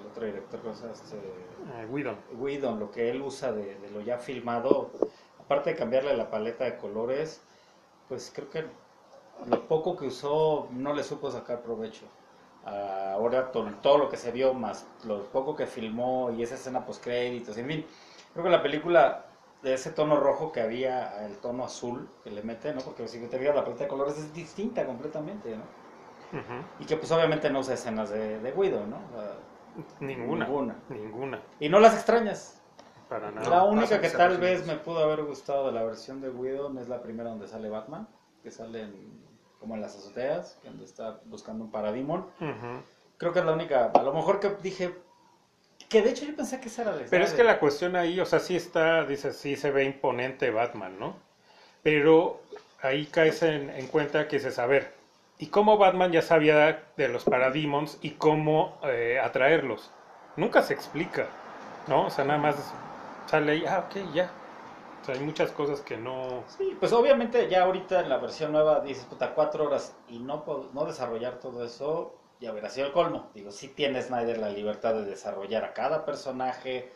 el 0.00 0.06
otro 0.06 0.26
director 0.26 0.60
este 0.92 1.16
Eh, 1.16 1.86
Whedon. 1.90 2.16
Whedon, 2.38 2.78
lo 2.80 2.90
que 2.90 3.10
él 3.10 3.22
usa 3.22 3.52
de, 3.52 3.74
de 3.76 3.90
lo 3.90 4.00
ya 4.00 4.18
filmado, 4.18 4.90
aparte 5.44 5.70
de 5.70 5.76
cambiarle 5.76 6.16
la 6.16 6.30
paleta 6.30 6.64
de 6.64 6.76
colores, 6.76 7.40
pues 8.08 8.30
creo 8.34 8.50
que 8.50 8.64
lo 9.46 9.68
poco 9.68 9.96
que 9.96 10.06
usó 10.06 10.68
no 10.72 10.94
le 10.94 11.02
supo 11.02 11.30
sacar 11.30 11.62
provecho. 11.62 12.06
Ah, 12.64 13.12
Ahora 13.14 13.52
to- 13.52 13.70
todo 13.82 13.98
lo 13.98 14.08
que 14.08 14.16
se 14.16 14.32
vio 14.32 14.54
más 14.54 14.86
lo 15.04 15.22
poco 15.30 15.54
que 15.56 15.66
filmó 15.66 16.30
y 16.36 16.42
esa 16.42 16.54
escena 16.54 16.84
post 16.86 17.02
créditos, 17.02 17.56
en 17.58 17.66
fin, 17.66 17.86
creo 18.32 18.44
que 18.44 18.50
la 18.50 18.62
película 18.62 19.26
de 19.62 19.74
ese 19.74 19.90
tono 19.92 20.16
rojo 20.20 20.52
que 20.52 20.60
había 20.60 21.24
el 21.26 21.36
tono 21.38 21.64
azul 21.64 22.08
que 22.22 22.30
le 22.30 22.42
mete, 22.42 22.72
¿no? 22.74 22.80
Porque 22.82 23.08
si 23.08 23.18
te 23.28 23.38
fijas 23.38 23.54
la 23.54 23.64
paleta 23.64 23.84
de 23.84 23.88
colores 23.88 24.18
es 24.18 24.32
distinta 24.32 24.84
completamente, 24.86 25.56
¿no? 25.56 25.64
Ujú. 26.32 26.58
Y 26.78 26.86
que 26.86 26.96
pues 26.96 27.10
obviamente 27.12 27.50
no 27.50 27.60
usa 27.60 27.74
escenas 27.74 28.10
de, 28.10 28.40
de 28.40 28.52
Whedon, 28.52 28.90
¿no? 28.90 28.96
O 28.96 29.10
sea, 29.20 29.30
Ninguna. 30.00 30.44
Ninguna. 30.46 30.76
Ninguna. 30.88 31.42
y 31.60 31.68
no 31.68 31.80
las 31.80 31.94
extrañas, 31.94 32.60
Para 33.08 33.30
la 33.30 33.40
nada. 33.42 33.64
única 33.64 33.82
pasan 33.86 34.00
que 34.00 34.10
tal 34.10 34.38
vez 34.38 34.66
me 34.66 34.76
pudo 34.76 35.00
haber 35.00 35.24
gustado 35.24 35.66
de 35.66 35.72
la 35.72 35.82
versión 35.84 36.20
de 36.20 36.30
Whedon 36.30 36.78
es 36.78 36.88
la 36.88 37.02
primera 37.02 37.30
donde 37.30 37.46
sale 37.48 37.68
Batman, 37.68 38.08
que 38.42 38.50
sale 38.50 38.82
en- 38.82 39.24
como 39.60 39.74
en 39.76 39.80
las 39.80 39.96
azoteas, 39.96 40.58
donde 40.64 40.84
está 40.84 41.20
buscando 41.24 41.64
un 41.64 41.70
parademon. 41.70 42.20
Ujú. 42.40 42.82
Creo 43.16 43.32
que 43.32 43.38
es 43.38 43.44
la 43.44 43.52
única, 43.52 43.90
a 43.94 44.02
lo 44.02 44.12
mejor 44.12 44.38
que 44.40 44.50
dije, 44.62 44.94
que 45.88 46.02
de 46.02 46.10
hecho 46.10 46.24
yo 46.26 46.36
pensé 46.36 46.60
que 46.60 46.68
esa 46.68 46.82
era 46.82 46.96
de 46.96 47.04
Pero 47.04 47.24
es 47.24 47.32
que 47.32 47.44
la 47.44 47.58
cuestión 47.58 47.96
ahí, 47.96 48.20
o 48.20 48.26
sea, 48.26 48.40
sí 48.40 48.56
está, 48.56 49.04
dice, 49.04 49.32
sí 49.32 49.56
se 49.56 49.70
ve 49.70 49.84
imponente 49.84 50.50
Batman, 50.50 50.98
¿no? 50.98 51.16
Pero 51.82 52.40
ahí 52.82 53.06
caes 53.06 53.42
en, 53.42 53.70
en 53.70 53.86
cuenta 53.88 54.28
que 54.28 54.36
dices, 54.36 54.58
a 54.58 54.66
ver, 54.66 54.92
¿y 55.38 55.46
cómo 55.46 55.78
Batman 55.78 56.12
ya 56.12 56.22
sabía 56.22 56.84
de 56.96 57.08
los 57.08 57.24
Parademons 57.24 57.98
y 58.02 58.10
cómo 58.12 58.78
eh, 58.84 59.20
atraerlos? 59.22 59.90
Nunca 60.36 60.62
se 60.62 60.74
explica, 60.74 61.26
¿no? 61.86 62.06
O 62.06 62.10
sea, 62.10 62.24
nada 62.24 62.38
más 62.38 62.56
sale 63.26 63.52
ahí, 63.52 63.64
ah, 63.66 63.86
ok, 63.86 64.12
ya. 64.12 64.30
O 65.02 65.04
sea, 65.04 65.14
hay 65.14 65.20
muchas 65.20 65.50
cosas 65.50 65.80
que 65.80 65.96
no... 65.96 66.44
Sí, 66.46 66.76
pues 66.80 66.92
obviamente 66.92 67.48
ya 67.48 67.64
ahorita 67.64 68.00
en 68.00 68.08
la 68.08 68.16
versión 68.18 68.52
nueva 68.52 68.80
dices, 68.80 69.04
puta, 69.04 69.34
cuatro 69.34 69.64
horas 69.64 69.94
y 70.08 70.18
no, 70.18 70.44
no 70.72 70.84
desarrollar 70.86 71.40
todo 71.40 71.64
eso, 71.64 72.14
ya 72.40 72.52
hubiera 72.52 72.70
sido 72.70 72.86
el 72.86 72.92
colmo. 72.92 73.30
Digo, 73.34 73.50
sí 73.50 73.68
tiene 73.68 74.02
Snyder 74.02 74.38
la 74.38 74.48
libertad 74.48 74.94
de 74.94 75.04
desarrollar 75.04 75.64
a 75.64 75.74
cada 75.74 76.04
personaje, 76.04 76.90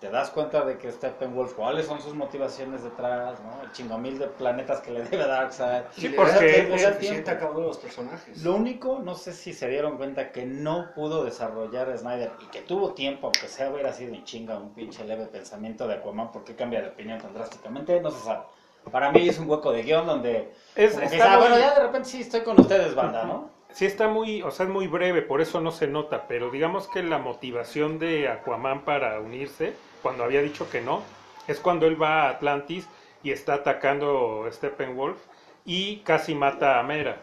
te 0.00 0.08
das 0.10 0.30
cuenta 0.30 0.64
de 0.64 0.78
que 0.78 0.90
Steppenwolf, 0.90 1.52
cuáles 1.52 1.84
son 1.86 2.00
sus 2.00 2.14
motivaciones 2.14 2.82
detrás, 2.82 3.38
¿no? 3.42 3.62
El 3.62 3.70
chingomil 3.72 4.18
de 4.18 4.28
planetas 4.28 4.80
que 4.80 4.90
le 4.92 5.02
debe 5.02 5.26
Darkseid. 5.26 5.82
Sí, 5.92 6.06
Y 6.06 6.08
porque- 6.10 6.32
suficiente 6.32 6.98
tiempo. 6.98 7.30
a 7.30 7.34
cada 7.36 7.50
uno 7.50 7.60
de 7.60 7.66
los 7.66 7.78
personajes. 7.78 8.42
Lo 8.42 8.54
único, 8.54 8.98
no 9.04 9.14
sé 9.14 9.32
si 9.34 9.52
se 9.52 9.68
dieron 9.68 9.98
cuenta 9.98 10.32
que 10.32 10.46
no 10.46 10.88
pudo 10.94 11.22
desarrollar 11.24 11.96
Snyder 11.98 12.32
y 12.42 12.46
que 12.46 12.62
tuvo 12.62 12.94
tiempo, 12.94 13.26
aunque 13.26 13.46
sea 13.46 13.70
hubiera 13.70 13.92
sido 13.92 14.14
en 14.14 14.24
chinga 14.24 14.56
un 14.58 14.72
pinche 14.72 15.04
leve 15.04 15.26
pensamiento 15.26 15.86
de 15.86 15.94
Aquaman, 15.96 16.32
¿por 16.32 16.44
qué 16.44 16.56
cambia 16.56 16.80
de 16.80 16.88
opinión 16.88 17.18
tan 17.20 17.34
drásticamente? 17.34 18.00
No 18.00 18.10
se 18.10 18.24
sabe. 18.24 18.44
Para 18.90 19.12
mí 19.12 19.28
es 19.28 19.38
un 19.38 19.50
hueco 19.50 19.70
de 19.72 19.82
guion 19.82 20.06
donde... 20.06 20.50
Es, 20.74 20.96
está 20.96 21.28
muy- 21.30 21.38
bueno, 21.40 21.58
ya 21.58 21.74
de 21.74 21.80
repente 21.80 22.08
sí 22.08 22.22
estoy 22.22 22.40
con 22.40 22.58
ustedes, 22.58 22.94
banda, 22.94 23.24
¿no? 23.24 23.50
Sí 23.72 23.86
está 23.86 24.08
muy, 24.08 24.42
o 24.42 24.50
sea, 24.50 24.66
es 24.66 24.72
muy 24.72 24.88
breve, 24.88 25.22
por 25.22 25.40
eso 25.40 25.60
no 25.60 25.70
se 25.70 25.86
nota, 25.86 26.26
pero 26.26 26.50
digamos 26.50 26.88
que 26.88 27.04
la 27.04 27.18
motivación 27.18 28.00
de 28.00 28.26
Aquaman 28.28 28.84
para 28.84 29.20
unirse, 29.20 29.74
cuando 30.02 30.24
había 30.24 30.42
dicho 30.42 30.68
que 30.70 30.80
no, 30.80 31.02
es 31.46 31.60
cuando 31.60 31.86
él 31.86 32.00
va 32.00 32.24
a 32.24 32.30
Atlantis 32.30 32.88
y 33.22 33.30
está 33.32 33.54
atacando 33.54 34.48
Steppenwolf 34.50 35.18
y 35.64 35.98
casi 36.00 36.34
mata 36.34 36.78
a 36.78 36.82
Mera, 36.82 37.22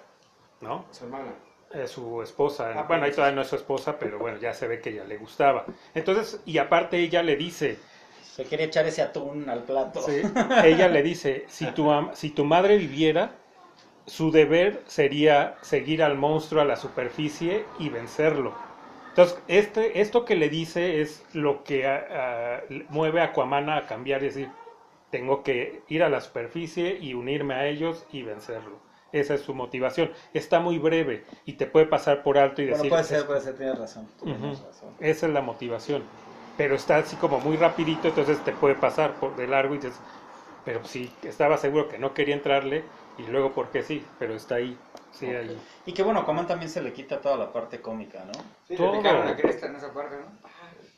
¿no? 0.62 0.86
Su 0.92 1.06
hermana. 1.06 1.34
Eh, 1.74 1.88
su 1.88 2.22
esposa. 2.22 2.72
Ah, 2.80 2.84
bueno, 2.84 3.04
ahí 3.04 3.10
pues. 3.10 3.16
todavía 3.18 3.36
no 3.36 3.42
es 3.42 3.48
su 3.50 3.56
esposa, 3.58 4.00
pero 4.00 4.20
bueno, 4.20 4.38
ya 4.40 4.54
se 4.54 4.68
ve 4.68 4.80
que 4.82 4.92
ella 4.92 5.04
le 5.06 5.18
gustaba. 5.18 5.66
Entonces, 5.94 6.42
y 6.46 6.58
aparte 6.60 6.98
ella 6.98 7.24
le 7.24 7.36
dice, 7.36 7.80
Se 8.36 8.44
quería 8.46 8.68
echar 8.68 8.86
ese 8.86 9.02
atún 9.02 9.50
al 9.50 9.64
plato. 9.64 10.02
Sí, 10.06 10.22
ella 10.62 10.88
le 10.88 11.04
dice, 11.04 11.46
si 11.50 11.68
tu, 11.68 11.92
am- 11.92 12.12
si 12.14 12.30
tu 12.32 12.46
madre 12.46 12.78
viviera, 12.78 13.32
su 14.08 14.32
deber 14.32 14.84
sería 14.88 15.58
seguir 15.62 16.04
al 16.04 16.18
monstruo 16.18 16.62
a 16.62 16.66
la 16.66 16.78
superficie 16.78 17.66
y 17.80 17.90
vencerlo. 17.90 18.54
Entonces, 19.18 19.40
este, 19.48 20.00
esto 20.00 20.26
que 20.26 20.36
le 20.36 20.48
dice 20.48 21.02
es 21.02 21.26
lo 21.34 21.64
que 21.64 21.90
mueve 22.90 23.20
a 23.20 23.26
Aquaman 23.26 23.68
a 23.68 23.88
cambiar 23.88 24.22
y 24.22 24.28
decir, 24.28 24.52
tengo 25.10 25.42
que 25.42 25.82
ir 25.88 26.04
a 26.04 26.10
la 26.10 26.22
superficie 26.22 27.00
y 27.02 27.16
unirme 27.16 27.56
a 27.56 27.66
ellos 27.66 28.06
y 28.12 28.22
vencerlo. 28.22 28.78
Esa 29.12 29.34
es 29.34 29.42
su 29.42 29.56
motivación. 29.56 30.12
Está 30.36 30.60
muy 30.60 30.78
breve 30.78 31.24
y 31.46 31.54
te 31.54 31.66
puede 31.66 31.88
pasar 31.88 32.22
por 32.22 32.38
alto 32.38 32.62
y 32.62 32.66
Bueno, 32.66 32.78
decir, 32.78 32.90
puede 32.92 33.04
ser, 33.06 33.26
puede 33.26 33.42
ser, 33.42 33.58
tienes 33.58 33.80
razón. 33.80 34.08
tienes 34.22 34.62
razón. 34.62 34.90
esa 35.00 35.26
es 35.26 35.34
la 35.34 35.42
motivación. 35.42 36.04
Pero 36.56 36.76
está 36.76 36.98
así 36.98 37.16
como 37.16 37.40
muy 37.40 37.58
rapidito, 37.58 38.10
entonces 38.10 38.38
te 38.44 38.52
puede 38.52 38.76
pasar 38.76 39.16
por 39.16 39.36
de 39.36 39.48
largo 39.48 39.74
y 39.74 39.78
dices, 39.80 40.00
pero 40.64 40.86
sí, 40.86 41.12
estaba 41.24 41.58
seguro 41.58 41.88
que 41.88 41.98
no 41.98 42.14
quería 42.14 42.36
entrarle 42.36 42.84
y 43.18 43.24
luego 43.24 43.54
porque 43.54 43.84
sí, 43.84 44.06
pero 44.20 44.36
está 44.36 44.56
ahí, 44.56 44.78
sí, 45.12 45.26
ahí. 45.28 45.58
Y 45.86 45.94
que 45.94 46.04
bueno, 46.04 46.20
Aquaman 46.22 46.48
también 46.48 46.70
se 46.70 46.82
le 46.82 46.94
quita 46.94 47.20
toda 47.22 47.38
la 47.38 47.52
parte 47.52 47.82
cómica, 47.82 48.24
¿no? 48.26 48.34
Sí, 48.68 48.76
Todo. 48.76 48.92
le 48.92 48.98
picaron 49.00 49.26
la 49.26 49.36
cresta 49.36 49.68
en 49.68 49.76
esa 49.76 49.94
parte, 49.94 50.16
¿no? 50.18 50.26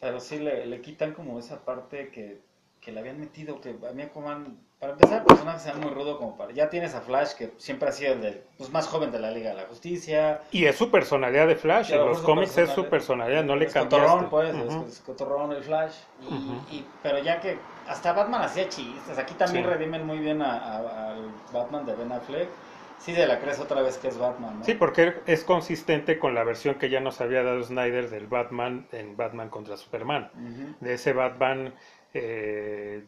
Pero 0.02 0.20
sí 0.20 0.40
le, 0.40 0.66
le 0.66 0.82
quitan 0.82 1.14
como 1.14 1.38
esa 1.40 1.64
parte 1.66 2.10
que, 2.10 2.40
que 2.82 2.92
le 2.92 3.00
habían 3.02 3.20
metido, 3.20 3.60
que 3.60 3.76
a 3.88 3.92
mí 3.94 4.02
Aquaman, 4.04 4.58
para 4.80 4.94
empezar, 4.94 5.20
el 5.20 5.26
personaje 5.26 5.60
se 5.60 5.74
ve 5.74 5.80
muy 5.80 5.92
rudo 5.92 6.18
como 6.18 6.38
para... 6.38 6.54
Ya 6.54 6.70
tienes 6.70 6.96
a 6.96 7.02
Flash, 7.02 7.34
que 7.34 7.52
siempre 7.58 7.90
ha 7.90 7.92
sido 7.92 8.14
el 8.14 8.22
del, 8.22 8.44
pues, 8.58 8.70
más 8.70 8.88
joven 8.88 9.12
de 9.12 9.20
la 9.20 9.30
Liga 9.30 9.50
de 9.50 9.58
la 9.58 9.64
Justicia. 9.68 10.40
Y 10.52 10.64
es 10.66 10.78
su 10.78 10.90
personalidad 10.90 11.48
de 11.48 11.58
Flash, 11.58 11.92
en 11.92 12.00
los 12.06 12.20
cómics 12.22 12.58
es 12.58 12.70
su 12.70 12.86
personalidad. 12.86 13.44
no 13.44 13.58
le 13.58 13.66
es 13.66 13.74
cambiaste. 13.74 14.08
cotorrón, 14.08 14.30
pues, 14.30 14.56
es- 14.56 14.74
Ujú. 14.74 14.86
es, 14.88 15.00
cotorrón 15.02 15.52
el 15.52 15.64
Flash. 15.66 15.96
Y, 16.72 16.76
y- 16.78 16.88
pero 17.04 17.20
ya 17.20 17.42
que 17.42 17.58
hasta 17.90 18.14
Batman 18.14 18.42
hacía 18.44 18.70
chistes, 18.70 19.18
aquí 19.18 19.34
también 19.34 19.66
Sí. 19.66 19.70
redimen 19.70 20.06
muy 20.06 20.20
bien 20.20 20.42
a- 20.42 20.58
a- 20.58 21.12
al 21.12 21.32
Batman 21.52 21.86
de 21.86 21.96
Ben 21.96 22.12
Affleck. 22.12 22.50
Sí 23.00 23.16
se 23.16 23.26
la 23.26 23.40
crees 23.40 23.60
otra 23.60 23.82
vez 23.82 23.98
que 23.98 24.10
es 24.10 24.18
Batman, 24.18 24.60
¿no? 24.60 24.66
Sí, 24.66 24.74
porque 24.74 25.14
es 25.26 25.44
consistente 25.46 26.20
con 26.20 26.36
la 26.36 26.44
versión 26.44 26.76
que 26.76 26.90
ya 26.90 27.00
nos 27.00 27.22
había 27.22 27.44
dado 27.44 27.64
Snyder 27.64 28.10
del 28.10 28.28
Batman 28.28 28.88
en 28.92 29.16
Batman 29.16 29.50
contra 29.50 29.78
Superman. 29.78 30.30
De 30.82 30.94
ese 30.96 31.14
Batman 31.14 31.74
eh, 32.14 33.06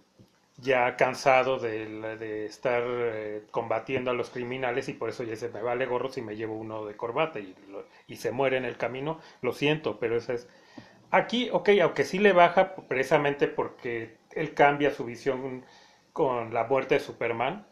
ya 0.58 0.96
cansado 0.96 1.60
de, 1.60 2.18
de 2.18 2.46
estar 2.46 2.84
eh, 2.86 3.44
combatiendo 3.52 4.12
a 4.12 4.14
los 4.14 4.30
criminales 4.30 4.88
y 4.90 4.94
por 4.94 5.10
eso 5.10 5.24
ya 5.24 5.36
se 5.36 5.50
me 5.50 5.62
vale 5.62 5.86
gorro 5.88 6.08
si 6.10 6.22
me 6.22 6.36
llevo 6.38 6.56
uno 6.56 6.86
de 6.86 6.96
corbata 6.96 7.40
y, 7.40 7.54
lo- 7.70 7.86
y 8.08 8.16
se 8.16 8.32
muere 8.32 8.58
en 8.58 8.66
el 8.66 8.78
camino, 8.78 9.20
lo 9.42 9.52
siento, 9.54 10.00
pero 10.00 10.16
ese 10.18 10.36
es... 10.36 10.48
Aquí, 11.10 11.50
ok, 11.52 11.70
aunque 11.82 12.06
sí 12.06 12.20
le 12.20 12.32
baja 12.32 12.76
precisamente 12.88 13.48
porque 13.50 14.16
él 14.36 14.54
cambia 14.54 14.92
su 14.92 15.06
visión 15.06 15.66
con 16.14 16.54
la 16.54 16.66
muerte 16.66 16.96
de 16.96 17.00
Superman, 17.02 17.68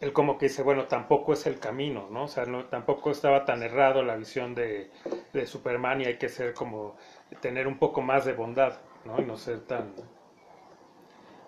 él 0.00 0.12
como 0.12 0.38
que 0.38 0.46
dice, 0.46 0.62
bueno, 0.62 0.86
tampoco 0.86 1.32
es 1.34 1.46
el 1.46 1.58
camino, 1.58 2.08
¿no? 2.10 2.24
O 2.24 2.28
sea, 2.28 2.46
no, 2.46 2.64
tampoco 2.66 3.10
estaba 3.10 3.44
tan 3.44 3.62
errado 3.62 4.02
la 4.02 4.16
visión 4.16 4.54
de, 4.54 4.90
de 5.32 5.46
Superman 5.46 6.00
y 6.00 6.04
hay 6.06 6.18
que 6.18 6.28
ser 6.28 6.54
como, 6.54 6.96
tener 7.40 7.66
un 7.66 7.78
poco 7.78 8.00
más 8.00 8.24
de 8.24 8.32
bondad, 8.32 8.78
¿no? 9.04 9.20
Y 9.20 9.24
no 9.24 9.36
ser 9.36 9.60
tan... 9.66 9.94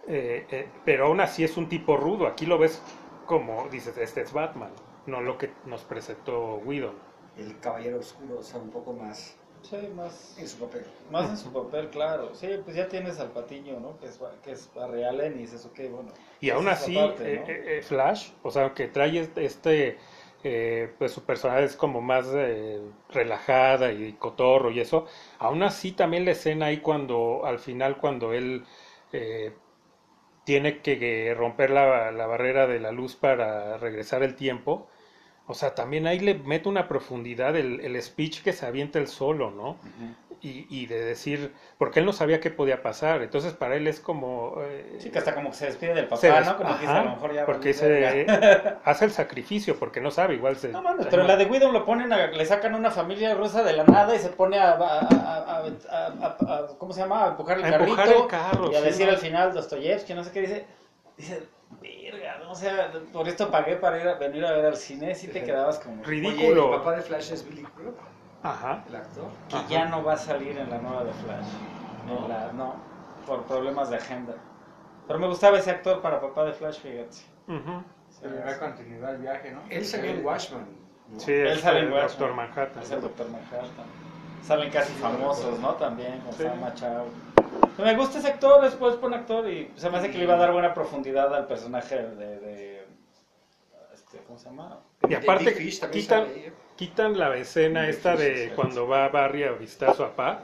eh, 0.09 0.47
eh, 0.51 0.69
pero 0.85 1.07
aún 1.07 1.21
así 1.21 1.45
es 1.45 1.57
un 1.57 1.69
tipo 1.69 1.97
rudo, 1.97 2.27
aquí 2.27 2.47
lo 2.47 2.59
ves 2.59 2.83
como, 3.27 3.69
dices, 3.69 3.97
este 3.99 4.23
es 4.23 4.33
Batman, 4.33 4.73
no 5.07 5.21
lo 5.21 5.39
que 5.39 5.51
nos 5.65 5.85
presentó 5.85 6.57
Whedon. 6.57 6.97
El 7.37 7.59
caballero 7.61 7.99
oscuro, 7.99 8.39
o 8.41 8.43
sea, 8.43 8.61
un 8.61 8.71
poco 8.71 8.93
más 8.93 9.39
Sí, 9.63 9.77
más... 9.97 10.37
en 10.39 10.49
su 10.49 10.59
papel. 10.59 10.85
Más 11.11 11.31
en 11.31 11.37
su 11.37 11.53
papel, 11.53 11.89
claro. 11.91 12.35
Sí, 12.35 12.49
pues 12.65 12.77
ya 12.77 12.89
tienes 12.89 13.19
al 13.19 13.31
patiño, 13.33 13.81
¿no? 13.81 13.99
Que 13.99 14.07
es, 14.07 14.21
que 14.45 14.53
es 14.53 14.71
Barry 14.75 15.05
Allen 15.05 15.35
y 15.39 15.43
dices, 15.43 15.65
ok, 15.65 15.79
bueno. 15.91 16.13
Y 16.41 16.51
aún 16.51 16.69
así, 16.69 16.95
parte, 16.97 17.35
eh, 17.35 17.39
¿no? 17.39 17.47
eh, 17.47 17.79
eh, 17.79 17.83
Flash, 17.83 18.31
o 18.43 18.51
sea, 18.51 18.75
que 18.75 18.89
trae 18.89 19.19
este, 19.21 19.45
este, 19.45 19.99
eh, 20.43 20.93
pues 20.99 21.13
su 21.13 21.25
personaje 21.25 21.65
es 21.65 21.77
como 21.77 22.01
más 22.01 22.27
eh, 22.35 22.81
relajada 23.11 23.93
y 23.93 24.15
cotorro 24.15 24.71
y 24.73 24.81
eso, 24.81 25.07
aún 25.39 25.63
así 25.63 25.93
también 25.93 26.25
la 26.25 26.33
escena 26.33 26.67
ahí 26.67 26.79
cuando, 26.79 27.43
al 27.47 27.59
final, 27.61 27.99
cuando 27.99 28.33
él 28.33 28.65
eh, 29.13 29.55
tiene 30.45 30.81
que 30.83 31.29
eh, 31.29 31.35
romper 31.35 31.71
la, 31.71 32.11
la 32.13 32.27
barrera 32.27 32.67
de 32.67 32.81
la 32.81 32.93
luz 32.93 33.17
para 33.17 33.79
regresar 33.79 34.23
el 34.23 34.35
tiempo, 34.35 34.89
o 35.47 35.55
sea, 35.55 35.75
también 35.75 36.07
ahí 36.07 36.21
le 36.21 36.35
mete 36.35 36.69
una 36.69 36.89
profundidad 36.89 37.57
el, 37.57 37.81
el 37.81 38.01
speech 38.03 38.43
que 38.43 38.53
se 38.53 38.65
avienta 38.67 38.99
el 38.99 39.09
solo, 39.09 39.51
¿no? 39.51 39.77
Y, 40.45 40.67
y 40.71 40.87
de 40.87 41.01
decir, 41.05 41.53
porque 41.79 42.01
él 42.01 42.07
no 42.07 42.13
sabía 42.13 42.41
qué 42.41 42.51
podía 42.51 42.83
pasar, 42.83 43.23
entonces 43.23 43.53
para 43.53 43.77
él 43.77 43.87
es 43.87 44.01
como... 44.01 44.55
eh, 44.61 44.97
Sí, 44.99 45.11
que 45.11 45.19
hasta 45.19 45.37
como 45.37 45.51
que 45.51 45.57
se 45.57 45.67
despide 45.67 45.95
del 45.95 46.07
papá, 46.07 46.21
se 46.21 46.33
des- 46.33 46.47
¿no? 46.47 46.57
Como 46.57 46.71
que 46.75 46.81
dice, 46.81 46.91
ajá, 46.91 47.01
a 47.01 47.05
lo 47.05 47.11
mejor 47.11 47.33
ya... 47.35 47.47
porque 47.47 47.73
se 47.75 47.89
verga. 47.89 48.81
hace 48.85 49.05
el 49.05 49.13
sacrificio 49.13 49.79
porque 49.79 50.01
no 50.01 50.11
sabe 50.11 50.35
igual 50.35 50.57
se 50.57 50.71
No 50.71 50.83
mames, 50.83 51.07
pero 51.09 51.23
en 51.23 51.29
la 51.29 51.37
de 51.37 51.45
Widow 51.45 51.71
lo 51.71 51.85
ponen, 51.85 52.13
a- 52.13 52.27
le 52.27 52.45
sacan 52.45 52.75
una 52.75 52.91
familia 52.91 53.35
rusa 53.37 53.63
de 53.63 53.73
la 53.75 53.85
nada 53.85 54.17
y 54.17 54.19
se 54.19 54.31
pone 54.31 54.59
a, 54.59 54.77
¿cómo 56.79 56.93
se 56.93 57.01
llama? 57.01 57.25
A 57.25 57.29
empujar 57.29 57.59
el 57.59 57.65
A 57.65 57.71
carrito 57.71 57.91
empujar 57.91 58.09
el 58.17 58.27
carro, 58.27 58.73
y 58.73 58.75
a 58.75 58.81
decir 58.81 59.09
al 59.09 59.19
final 59.19 59.53
Dostoyevsky, 59.55 60.15
no 60.15 60.25
sé 60.25 60.33
qué 60.33 60.41
dice. 60.41 60.67
Dice, 61.17 61.43
O 62.53 62.55
sea, 62.55 62.93
por 63.15 63.27
esto 63.27 63.51
pagué 63.51 63.77
para 63.77 63.99
ir 63.99 64.07
a, 64.07 64.15
venir 64.17 64.45
a 64.45 64.53
ver 64.53 64.67
al 64.67 64.77
cine, 64.77 65.15
si 65.15 65.27
te 65.29 65.43
quedabas 65.43 65.79
como... 65.79 66.03
Ridículo. 66.05 66.67
Oye, 66.67 66.75
el 66.75 66.79
papá 66.81 66.97
de 66.97 67.01
Flash 67.03 67.33
es 67.33 67.49
Billy 67.49 67.63
Crudup, 67.63 67.97
Ajá. 68.43 68.85
el 68.87 68.95
actor. 68.97 69.25
Que 69.49 69.57
Ajá. 69.57 69.67
ya 69.69 69.85
no 69.87 70.05
va 70.05 70.13
a 70.13 70.17
salir 70.19 70.59
en 70.59 70.69
la 70.69 70.77
nueva 70.77 71.03
de 71.05 71.13
Flash. 71.15 71.47
La- 72.29 72.53
no, 72.53 72.75
por 73.27 73.45
problemas 73.45 73.89
de 73.89 73.97
agenda. 73.97 74.35
Pero 75.07 75.19
me 75.19 75.29
gustaba 75.29 75.59
ese 75.59 75.71
actor 75.71 76.03
para 76.03 76.21
papá 76.21 76.45
de 76.45 76.53
Flash, 76.53 76.81
fíjate. 76.81 77.17
Ujú. 77.49 77.83
Se 78.11 78.29
le 78.29 78.37
da 78.37 78.59
continuidad 78.59 79.11
al 79.13 79.19
viaje, 79.19 79.51
¿no? 79.51 79.61
Él 79.71 79.85
salió 79.87 80.11
en 80.11 80.23
Watchman. 80.25 80.67
¿no? 81.11 81.21
Sí, 81.21 81.33
Él 81.33 81.59
sale 81.59 81.79
en 81.81 81.87
el 81.87 81.93
Watchmen. 81.93 82.09
Doctor 82.19 82.35
Manhattan. 82.35 82.83
Es 82.83 82.91
el 82.91 83.01
Doctor 83.01 83.27
Manhattan. 83.31 83.87
Salen 84.43 84.71
casi 84.71 84.93
famosos, 84.95 85.59
¿no? 85.59 85.71
También, 85.77 86.21
con 86.21 86.35
Sí. 86.35 86.43
Salma 86.43 86.75
Chao. 86.75 87.07
Me 87.79 87.95
gusta 87.97 88.19
ese 88.19 88.29
actor, 88.29 88.65
es 88.65 88.75
pues 88.75 89.01
buen 89.01 89.15
actor 89.15 89.49
y 89.49 89.71
se 89.77 89.91
me 89.91 89.99
hace 89.99 90.11
que 90.11 90.19
le 90.19 90.25
iba 90.25 90.35
a 90.35 90.39
dar 90.39 90.53
buena 90.53 90.73
profundidad 90.75 91.35
al 91.35 91.47
personaje 91.47 91.97
de... 91.97 92.39
de- 92.41 92.87
este, 93.95 94.19
¿Cómo 94.27 94.39
se 94.39 94.47
llama? 94.47 94.81
Y 95.09 95.15
aparte, 95.15 95.51
Fish 95.53 95.81
quitan, 95.91 96.25
¿eh? 96.25 96.53
quitan 96.77 97.19
la 97.19 97.37
escena 97.37 97.89
esta 97.89 98.13
Fish, 98.17 98.21
de 98.21 98.53
cuando 98.55 98.87
va 98.87 99.09
Barry 99.09 99.45
a 99.45 99.53
visitar 99.53 99.91
a 99.91 99.95
su 99.95 100.03
papá, 100.03 100.41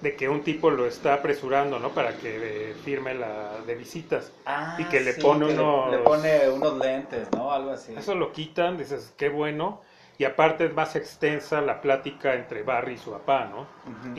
de 0.00 0.14
que 0.14 0.28
un 0.28 0.42
tipo 0.42 0.70
lo 0.70 0.86
está 0.86 1.14
apresurando, 1.14 1.78
¿no? 1.78 1.90
Para 1.90 2.16
que 2.16 2.70
eh, 2.70 2.74
firme 2.84 3.14
la 3.14 3.60
de 3.66 3.74
visitas. 3.74 4.30
Ah, 4.46 4.76
Y 4.78 4.84
que 4.84 5.00
le 5.00 5.12
sí, 5.14 5.20
pone 5.22 5.46
que 5.46 5.52
unos- 5.54 5.90
Le, 5.90 5.98
pone 5.98 6.48
unos 6.50 6.78
lentes, 6.78 7.28
¿no? 7.32 7.50
Algo 7.52 7.70
así. 7.70 7.94
Eso 7.96 8.14
lo 8.14 8.32
quitan, 8.32 8.76
dices, 8.76 9.12
qué 9.16 9.28
bueno. 9.28 9.80
Y 10.18 10.24
aparte 10.24 10.66
es 10.66 10.74
más 10.74 10.94
extensa 10.96 11.60
la 11.60 11.80
plática 11.80 12.34
entre 12.34 12.62
Barry 12.62 12.94
y 12.94 12.98
su 12.98 13.12
papá, 13.12 13.44
¿no? 13.46 13.66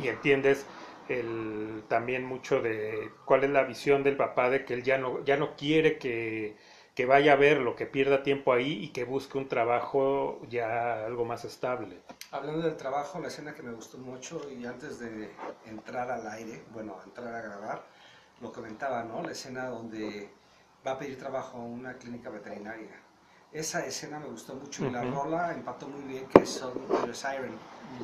Y 0.02 0.08
entiendes 0.08 0.66
el, 1.10 1.84
también 1.88 2.26
mucho 2.26 2.62
de 2.62 3.12
cuál 3.26 3.44
es 3.44 3.50
la 3.50 3.64
visión 3.64 4.04
del 4.04 4.18
papá 4.18 4.50
de 4.50 4.66
que 4.66 4.74
él 4.76 4.84
ya 4.84 4.98
no, 4.98 5.24
ya 5.26 5.38
no 5.38 5.56
quiere 5.56 5.98
que, 5.98 6.58
que 6.96 7.06
vaya 7.06 7.34
a 7.34 7.36
verlo, 7.36 7.76
que 7.76 7.86
pierda 7.86 8.24
tiempo 8.24 8.54
ahí 8.54 8.84
y 8.84 8.90
que 8.90 9.04
busque 9.04 9.38
un 9.38 9.48
trabajo 9.48 10.42
ya 10.50 11.06
algo 11.06 11.26
más 11.26 11.46
estable. 11.46 12.02
Hablando 12.32 12.62
del 12.62 12.78
trabajo, 12.78 13.20
la 13.20 13.28
escena 13.28 13.54
que 13.54 13.64
me 13.64 13.72
gustó 13.72 13.98
mucho 13.98 14.42
y 14.52 14.66
antes 14.66 15.00
de 15.00 15.30
entrar 15.66 16.10
al 16.12 16.28
aire, 16.28 16.64
bueno, 16.72 16.96
entrar 17.04 17.34
a 17.34 17.42
grabar, 17.42 17.84
lo 18.42 18.52
comentaba, 18.52 19.04
¿no? 19.04 19.22
La 19.24 19.32
escena 19.32 19.68
donde 19.68 20.30
va 20.86 20.92
a 20.92 20.98
pedir 21.00 21.18
trabajo 21.18 21.58
a 21.58 21.62
una 21.64 21.98
clínica 21.98 22.30
veterinaria. 22.30 23.02
Esa 23.52 23.84
escena 23.86 24.20
me 24.20 24.28
gustó 24.28 24.54
mucho 24.56 24.86
y 24.86 24.92
la 24.92 25.04
rola 25.04 25.54
empató 25.54 25.88
muy 25.88 26.02
bien, 26.02 26.26
que 26.28 26.44
es 26.44 26.64
the 27.06 27.14
Siren, 27.14 27.52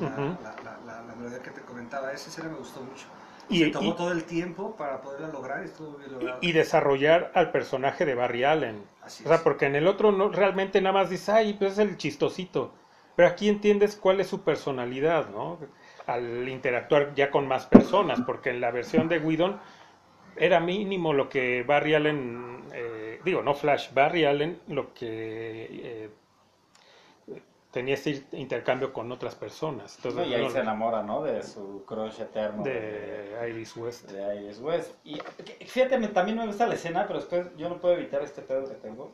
la, 0.00 0.08
la- 0.10 0.56
la- 0.64 0.78
la- 0.84 1.02
la 1.02 1.14
melodía 1.14 1.40
que 1.40 1.50
te 1.50 1.60
comentaba. 1.60 2.10
Esa 2.12 2.30
escena 2.30 2.48
me 2.48 2.56
gustó 2.56 2.80
mucho. 2.80 3.06
Y- 3.48 3.60
Se 3.66 3.70
tomó 3.70 3.90
y- 3.90 3.96
todo 3.96 4.10
el 4.10 4.24
tiempo 4.24 4.74
para 4.74 5.00
poderla 5.00 5.28
lograr 5.28 5.62
y 5.62 5.66
estuvo 5.66 5.96
bien 5.98 6.12
logrado. 6.14 6.38
Y, 6.42 6.48
y 6.48 6.52
desarrollar 6.52 7.30
al 7.34 7.52
personaje 7.52 8.04
de 8.04 8.16
Barry 8.16 8.42
Allen. 8.42 8.82
Así 9.02 9.22
O 9.24 9.28
sea, 9.28 9.36
es. 9.36 9.42
porque 9.42 9.66
en 9.66 9.76
el 9.76 9.86
otro 9.86 10.10
no 10.10 10.30
realmente 10.30 10.80
nada 10.80 10.94
más 10.94 11.10
dices, 11.10 11.28
ay, 11.28 11.54
pues 11.54 11.74
es 11.74 11.78
el 11.78 11.96
chistosito. 11.96 12.72
Pero 13.14 13.28
aquí 13.28 13.48
entiendes 13.48 13.94
cuál 13.96 14.20
es 14.20 14.26
su 14.26 14.42
personalidad, 14.42 15.28
¿no? 15.30 15.58
Al 16.08 16.48
interactuar 16.48 17.14
ya 17.14 17.30
con 17.30 17.46
más 17.46 17.66
personas, 17.66 18.20
porque 18.22 18.50
en 18.50 18.60
la 18.60 18.72
versión 18.72 19.08
de 19.08 19.20
Whedon 19.20 19.60
era 20.36 20.58
mínimo 20.60 21.12
lo 21.12 21.28
que 21.28 21.62
Barry 21.62 21.94
Allen, 21.94 22.62
eh, 22.74 22.95
digo, 23.26 23.42
no 23.42 23.54
Flash, 23.54 23.92
Barry 23.92 24.24
Allen 24.24 24.60
lo 24.68 24.94
que 24.94 25.68
eh, 25.70 26.10
tenía 27.70 27.94
este 27.94 28.24
intercambio 28.32 28.92
con 28.92 29.12
otras 29.12 29.34
personas. 29.34 29.98
No, 30.02 30.24
y 30.24 30.32
ahí 30.32 30.44
no, 30.44 30.50
se 30.50 30.60
enamora, 30.60 31.02
¿no? 31.02 31.22
De 31.22 31.42
su 31.42 31.84
crush 31.84 32.20
eterno. 32.20 32.62
de 32.62 33.50
Iris 33.50 33.76
West. 33.76 34.10
de 34.10 34.36
Iris 34.36 34.60
West. 34.60 34.94
Y 35.04 35.20
fíjate, 35.66 35.98
también 36.08 36.38
me 36.38 36.46
gusta 36.46 36.66
la 36.66 36.74
escena, 36.74 37.06
pero 37.06 37.18
después 37.18 37.54
yo 37.58 37.68
no 37.68 37.78
puedo 37.78 37.94
evitar 37.94 38.22
este 38.22 38.40
pedo 38.40 38.66
que 38.66 38.76
tengo. 38.76 39.12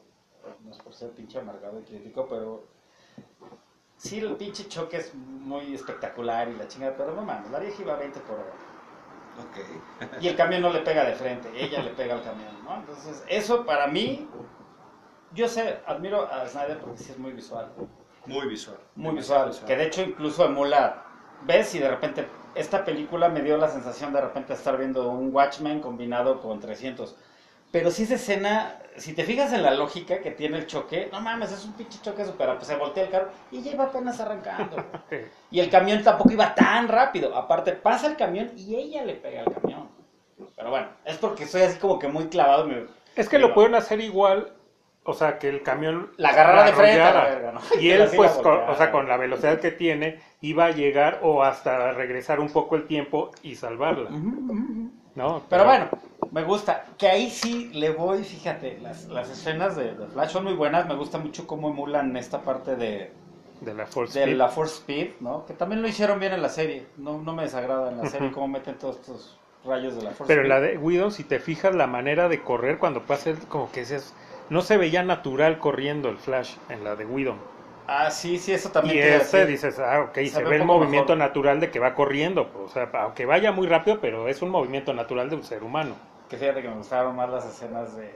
No 0.65 0.71
es 0.71 0.79
por 0.79 0.95
ser 0.95 1.11
pinche 1.11 1.41
amargado 1.41 1.81
y 1.81 1.83
crítico, 1.83 2.29
pero 2.29 2.65
sí, 3.97 4.21
el 4.21 4.37
pinche 4.37 4.69
choque 4.69 4.99
es 4.99 5.15
muy 5.15 5.75
espectacular 5.75 6.49
y 6.49 6.55
la 6.55 6.69
chingada, 6.69 6.97
pero 6.97 7.15
no 7.15 7.23
mames, 7.23 7.51
la 7.51 7.59
vieja 7.59 7.83
iba 7.83 7.95
a 7.95 7.99
20 7.99 8.21
por 8.21 8.39
hora. 8.39 8.53
Ok. 9.39 10.21
Y 10.21 10.29
el 10.29 10.37
camión 10.37 10.63
no 10.63 10.71
le 10.71 10.81
pega 10.81 11.05
de 11.05 11.15
frente, 11.15 11.51
ella 11.55 11.83
le 11.83 11.91
pega 11.91 12.15
al 12.15 12.23
camión, 12.23 12.51
¿no? 12.65 12.77
Entonces, 12.77 13.25
eso 13.29 13.65
para 13.65 13.87
mí, 13.87 14.29
yo 15.33 15.49
sé, 15.49 15.81
admiro 15.87 16.31
a 16.31 16.47
Snyder 16.47 16.79
porque 16.79 16.99
sí 16.99 17.13
es 17.13 17.19
muy 17.19 17.33
visual. 17.33 17.73
Muy 18.27 18.47
visual. 18.47 18.79
Muy 18.95 19.15
visual, 19.15 19.53
que 19.67 19.77
de 19.77 19.87
hecho 19.87 20.03
incluso 20.03 20.45
emula, 20.45 21.05
ves 21.45 21.75
y 21.75 21.79
de 21.79 21.89
repente 21.89 22.27
esta 22.55 22.85
película 22.85 23.29
me 23.29 23.41
dio 23.41 23.57
la 23.57 23.69
sensación 23.69 24.13
de 24.13 24.21
repente 24.21 24.53
estar 24.53 24.77
viendo 24.77 25.09
un 25.09 25.35
Watchmen 25.35 25.81
combinado 25.81 26.41
con 26.41 26.61
300. 26.61 27.17
Pero 27.73 27.91
si 27.91 28.03
esa 28.05 28.15
escena, 28.17 28.79
si 28.97 29.15
te 29.15 29.25
fijas 29.25 29.53
en 29.53 29.63
la 29.63 29.73
lógica 29.73 30.21
que 30.21 30.31
tiene 30.31 30.59
el 30.59 30.67
choque, 30.67 31.09
no 31.11 31.21
mames, 31.21 31.51
es 31.53 31.65
un 31.65 31.73
pinche 31.73 31.99
choque 32.03 32.25
super, 32.25 32.55
pues 32.57 32.67
se 32.69 32.77
voltea 32.77 33.05
el 33.05 33.11
carro 33.11 33.31
y 33.51 33.63
ya 33.63 33.73
iba 33.73 33.85
apenas 33.85 34.21
arrancando. 34.21 34.77
Y 35.51 35.61
el 35.61 35.69
camión 35.71 36.03
tampoco 36.03 36.31
iba 36.33 36.55
tan 36.55 36.89
rápido. 36.89 37.37
Aparte, 37.37 37.73
pasa 37.73 38.07
el 38.07 38.17
camión 38.17 38.51
y 38.57 38.75
ella 38.75 39.05
le 39.05 39.15
pega 39.15 39.43
al 39.43 39.53
camión. 39.53 39.89
Pero 40.57 40.71
bueno, 40.71 40.89
es 41.05 41.17
porque 41.19 41.47
soy 41.47 41.63
así 41.63 41.79
como 41.79 41.99
que 41.99 42.09
muy 42.09 42.29
clavado. 42.29 42.67
me- 42.67 42.87
Es 43.17 43.29
que 43.29 43.39
lo 43.39 43.53
pueden 43.53 43.75
hacer 43.75 44.01
igual, 44.01 44.53
o 45.05 45.13
sea, 45.13 45.39
que 45.39 45.49
el 45.51 45.63
camión 45.63 46.11
La 46.17 46.31
agarrara 46.31 46.65
de 46.65 46.73
frente 46.73 47.01
a 47.03 47.13
la 47.15 47.25
verga, 47.25 47.53
¿no? 47.53 47.61
Y 47.81 47.91
él, 47.91 48.09
pues, 48.17 48.33
con, 48.33 48.59
o 48.69 48.77
sea, 48.77 48.91
con 48.91 49.09
la 49.09 49.17
velocidad 49.19 49.61
que 49.61 49.73
tiene, 49.73 50.21
iba 50.41 50.67
a 50.67 50.71
llegar 50.71 51.21
o 51.23 51.43
hasta 51.43 51.93
regresar 51.93 52.41
un 52.41 52.49
poco 52.51 52.77
el 52.77 52.87
tiempo 52.87 53.31
y 53.43 53.57
salvarla, 53.57 54.09
Ujú, 54.11 54.29
ujú, 54.29 54.53
ujú. 54.53 54.91
¿No? 55.15 55.43
Pero 55.49 55.65
bueno, 55.65 55.89
me 56.31 56.43
gusta. 56.45 56.87
Que 56.99 57.09
ahí 57.09 57.31
sí 57.31 57.71
le 57.75 57.91
voy, 57.93 58.25
fíjate, 58.25 58.79
las, 58.81 59.07
las 59.09 59.31
escenas 59.31 59.77
de, 59.77 59.95
de 59.95 60.07
Flash 60.09 60.31
son 60.31 60.45
muy 60.45 60.55
buenas. 60.55 60.87
Me 60.87 60.95
gusta 60.95 61.19
mucho 61.19 61.47
cómo 61.47 61.71
emulan 61.71 62.17
esta 62.17 62.43
parte 62.43 62.77
de, 62.77 63.13
de 63.61 63.75
la 63.75 63.87
Force 63.87 64.13
de 64.13 64.21
Speed. 64.21 64.37
la 64.37 64.49
Force 64.49 64.77
Speed, 64.77 65.15
¿no? 65.21 65.45
Que 65.47 65.55
también 65.55 65.83
lo 65.83 65.89
hicieron 65.89 66.19
bien 66.21 66.33
en 66.33 66.43
la 66.43 66.49
serie. 66.49 66.87
No, 66.97 67.21
no 67.23 67.35
me 67.35 67.43
desagrada 67.45 67.91
en 67.91 67.99
la 67.99 68.07
serie 68.07 68.31
cómo 68.33 68.49
meten 68.49 68.79
todos 68.79 68.97
estos 68.97 69.41
rayos 69.65 69.95
de 69.97 70.03
la 70.03 70.13
Force 70.13 70.35
Pero 70.35 70.43
Speed. 70.43 70.49
la 70.49 70.61
de 70.61 70.79
Whedon, 70.79 71.13
si 71.13 71.25
te 71.25 71.39
fijas, 71.41 71.75
la 71.75 71.87
manera 71.87 72.29
de 72.29 72.43
correr 72.43 72.79
cuando 72.79 73.07
pasa, 73.07 73.33
como 73.49 73.71
que 73.71 73.83
es, 73.83 74.15
no 74.49 74.63
se 74.63 74.77
veía 74.77 75.03
natural 75.03 75.59
corriendo 75.59 76.09
el 76.09 76.19
Flash 76.19 76.57
en 76.69 76.85
la 76.85 76.97
de 76.97 77.05
Whedon. 77.07 77.39
Ah, 77.87 78.11
sí, 78.11 78.39
sí, 78.39 78.53
eso 78.53 78.71
también. 78.71 78.97
Y 78.97 79.01
ese 79.01 79.47
dices, 79.47 79.79
ah, 79.79 80.03
ok, 80.09 80.15
se, 80.27 80.43
ve 80.45 80.57
el 80.57 80.65
movimiento 80.65 81.15
mejor. 81.15 81.29
natural 81.29 81.61
de 81.61 81.71
que 81.71 81.79
va 81.79 81.95
corriendo, 81.95 82.51
o 82.65 82.69
sea, 82.69 82.91
aunque 82.95 83.27
vaya 83.27 83.53
muy 83.53 83.67
rápido, 83.67 84.01
pero 84.01 84.29
es 84.29 84.43
un 84.43 84.51
movimiento 84.51 84.93
natural 84.93 85.31
de 85.31 85.37
un 85.37 85.45
ser 85.45 85.63
humano. 85.63 85.97
Que 86.29 86.37
fíjate 86.37 86.63
que 86.63 86.69
me 86.69 86.77
gustaron 86.77 87.17
más 87.17 87.29
las 87.29 87.45
escenas 87.45 87.97
de, 87.97 88.15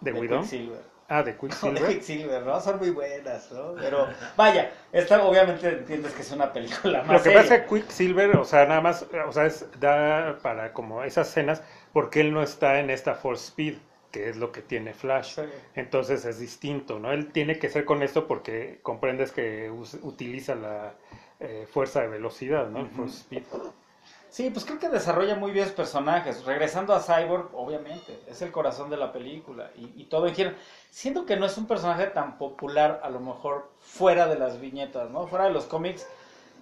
¿De 0.00 0.12
Whedon? 0.12 0.40
Quicksilver. 0.40 0.92
Ah, 1.08 1.22
de 1.22 1.32
de 1.32 1.38
Quicksilver. 1.38 1.88
Quicksilver, 1.88 2.42
¿no? 2.42 2.60
Son 2.60 2.78
muy 2.78 2.90
buenas, 2.90 3.50
¿no? 3.52 3.74
Pero, 3.74 4.08
vaya, 4.36 4.72
esta 4.92 5.22
obviamente 5.22 5.68
entiendes 5.68 6.12
que 6.14 6.22
es 6.22 6.32
una 6.32 6.52
película 6.52 7.02
más 7.02 7.08
Lo 7.08 7.18
que 7.18 7.24
seria. 7.24 7.42
pasa 7.42 7.54
es 7.56 7.62
que 7.62 7.68
Quicksilver, 7.68 8.36
o 8.36 8.44
sea, 8.44 8.66
nada 8.66 8.80
más, 8.80 9.06
o 9.26 9.32
sea, 9.32 9.46
es, 9.46 9.66
da 9.78 10.38
para 10.42 10.72
como 10.72 11.02
esas 11.02 11.28
escenas 11.28 11.62
porque 11.92 12.20
él 12.20 12.32
no 12.32 12.42
está 12.42 12.80
en 12.80 12.90
esta 12.90 13.14
Force 13.14 13.44
Speed, 13.46 13.74
que 14.12 14.28
es 14.28 14.36
lo 14.36 14.52
que 14.52 14.62
tiene 14.62 14.94
Flash. 14.94 15.34
Sí. 15.34 15.42
Entonces 15.74 16.24
es 16.24 16.38
distinto, 16.38 17.00
¿no? 17.00 17.10
Él 17.10 17.32
tiene 17.32 17.58
que 17.58 17.68
ser 17.68 17.84
con 17.84 18.02
esto 18.02 18.28
porque 18.28 18.78
comprendes 18.82 19.32
que 19.32 19.70
utiliza 20.02 20.54
la 20.54 20.94
eh, 21.40 21.66
fuerza 21.68 22.02
de 22.02 22.08
velocidad, 22.08 22.68
¿no? 22.68 22.80
El. 22.80 22.90
Force 22.90 23.16
Speed. 23.16 23.42
Sí, 24.28 24.48
pues 24.48 24.64
creo 24.64 24.78
que 24.78 24.88
desarrolla 24.88 25.34
muy 25.34 25.50
bien 25.50 25.66
los 25.66 25.74
personajes. 25.74 26.44
Regresando 26.46 26.94
a 26.94 27.00
Cyborg, 27.00 27.50
obviamente, 27.54 28.18
es 28.26 28.40
el 28.40 28.50
corazón 28.50 28.88
de 28.88 28.96
la 28.96 29.12
película 29.12 29.70
y, 29.76 29.92
y 30.00 30.04
todo 30.04 30.26
en 30.26 30.34
general. 30.34 30.58
Siento 30.90 31.26
que 31.26 31.36
no 31.36 31.44
es 31.44 31.58
un 31.58 31.66
personaje 31.66 32.06
tan 32.06 32.38
popular, 32.38 33.00
a 33.02 33.10
lo 33.10 33.20
mejor 33.20 33.68
fuera 33.80 34.26
de 34.28 34.38
las 34.38 34.58
viñetas, 34.58 35.10
¿no? 35.10 35.26
Fuera 35.26 35.46
de 35.46 35.52
los 35.52 35.64
cómics, 35.66 36.06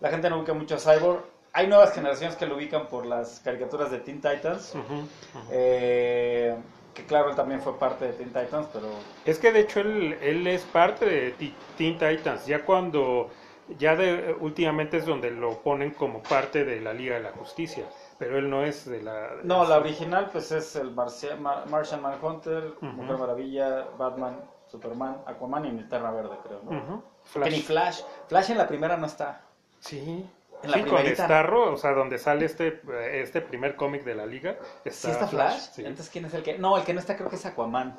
la 0.00 0.10
gente 0.10 0.28
no 0.30 0.38
ubica 0.38 0.52
mucho 0.52 0.76
a 0.76 0.78
Cyborg. 0.78 1.24
Hay 1.52 1.66
nuevas 1.68 1.92
generaciones 1.92 2.36
que 2.36 2.46
lo 2.46 2.56
ubican 2.56 2.88
por 2.88 3.06
las 3.06 3.40
caricaturas 3.40 3.90
de 3.90 3.98
Teen 3.98 4.20
Titans. 4.20 4.74
Ujú. 4.74 5.06
eh, 5.52 6.56
que 6.94 7.04
claro, 7.06 7.30
él 7.30 7.36
también 7.36 7.60
fue 7.60 7.78
parte 7.78 8.06
de 8.06 8.12
Teen 8.14 8.28
Titans, 8.32 8.68
pero 8.72 8.88
Es 9.24 9.38
que 9.38 9.52
de 9.52 9.60
hecho 9.60 9.80
él, 9.80 10.16
él 10.20 10.46
es 10.46 10.62
parte 10.62 11.04
de 11.06 11.52
Teen 11.76 11.98
Titans, 11.98 12.46
ya 12.46 12.64
cuando, 12.64 13.30
ya 13.78 13.96
de, 13.96 14.34
últimamente 14.40 14.96
es 14.98 15.06
donde 15.06 15.30
lo 15.30 15.58
ponen 15.62 15.92
como 15.92 16.22
parte 16.22 16.64
de 16.64 16.80
la 16.80 16.92
Liga 16.92 17.14
de 17.16 17.22
la 17.22 17.32
Justicia, 17.32 17.84
pero 18.18 18.38
él 18.38 18.50
no 18.50 18.64
es 18.64 18.84
de 18.88 19.02
la... 19.02 19.30
No, 19.44 19.64
la 19.64 19.78
original 19.78 20.28
pues 20.30 20.50
es 20.52 20.76
el 20.76 20.90
Marcia- 20.94 21.36
Ma- 21.36 21.64
Martian 21.70 22.02
Manhunter, 22.02 22.74
Ujú. 22.76 22.86
Mujer 22.86 23.16
Maravilla, 23.18 23.86
Batman, 23.98 24.40
Superman, 24.66 25.22
Aquaman 25.26 25.64
y 25.66 25.70
Linterna 25.72 26.10
Verde, 26.10 26.36
creo, 26.44 26.60
¿no? 26.64 26.70
Ni 26.70 27.02
Flash. 27.24 27.62
Flash. 27.62 28.00
Flash 28.28 28.50
en 28.50 28.58
la 28.58 28.68
primera 28.68 28.96
no 28.96 29.06
está. 29.06 29.42
Sí. 29.80 30.28
En 30.62 30.70
la 30.70 30.76
sí, 30.76 30.82
con 30.84 30.94
primerita. 30.96 31.24
Starro, 31.24 31.72
o 31.72 31.76
sea, 31.76 31.92
donde 31.92 32.18
sale 32.18 32.44
este, 32.44 32.80
eh, 32.92 33.22
este 33.22 33.40
primer 33.40 33.76
cómic 33.76 34.04
de 34.04 34.14
la 34.14 34.26
liga, 34.26 34.56
está, 34.84 35.08
¿Sí 35.08 35.10
está 35.10 35.26
Flash? 35.26 35.58
sí. 35.72 35.80
Entonces, 35.82 36.10
¿quién 36.10 36.24
es 36.26 36.34
el 36.34 36.42
que...? 36.42 36.58
No, 36.58 36.76
el 36.76 36.84
que 36.84 36.92
no 36.92 37.00
está 37.00 37.16
creo 37.16 37.28
que 37.30 37.36
es 37.36 37.46
Aquaman. 37.46 37.96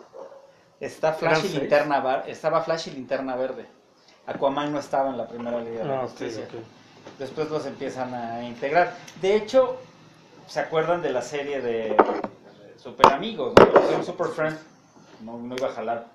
Está 0.79 1.13
Flash 1.13 1.39
y 1.39 1.41
seis. 1.47 1.55
Linterna 1.59 1.99
Var- 2.01 2.23
Estaba 2.27 2.61
Flash 2.61 2.87
y 2.89 2.91
Linterna 2.91 3.35
Verde. 3.35 3.65
Aquaman 4.27 4.71
no 4.71 4.79
estaba 4.79 5.09
en 5.09 5.17
la 5.17 5.27
primera 5.27 5.59
Liga 5.59 5.79
de 5.79 5.85
la 5.85 5.93
Ah, 5.95 6.03
ok, 6.03 6.09
Justicia. 6.09 6.45
ok. 6.45 6.63
Después 7.17 7.49
los 7.49 7.65
empiezan 7.65 8.13
a 8.13 8.43
integrar. 8.43 8.93
De 9.21 9.35
hecho, 9.35 9.79
¿se 10.47 10.59
acuerdan 10.59 11.01
de 11.01 11.09
la 11.11 11.21
serie 11.23 11.61
de, 11.61 11.95
Super 12.77 13.11
Amigos? 13.13 13.53
¿no? 13.57 14.03
Super 14.03 14.27
Friend 14.27 14.57
no, 15.21 15.37
no 15.39 15.55
iba 15.55 15.67
a 15.67 15.71
jalar. 15.71 16.05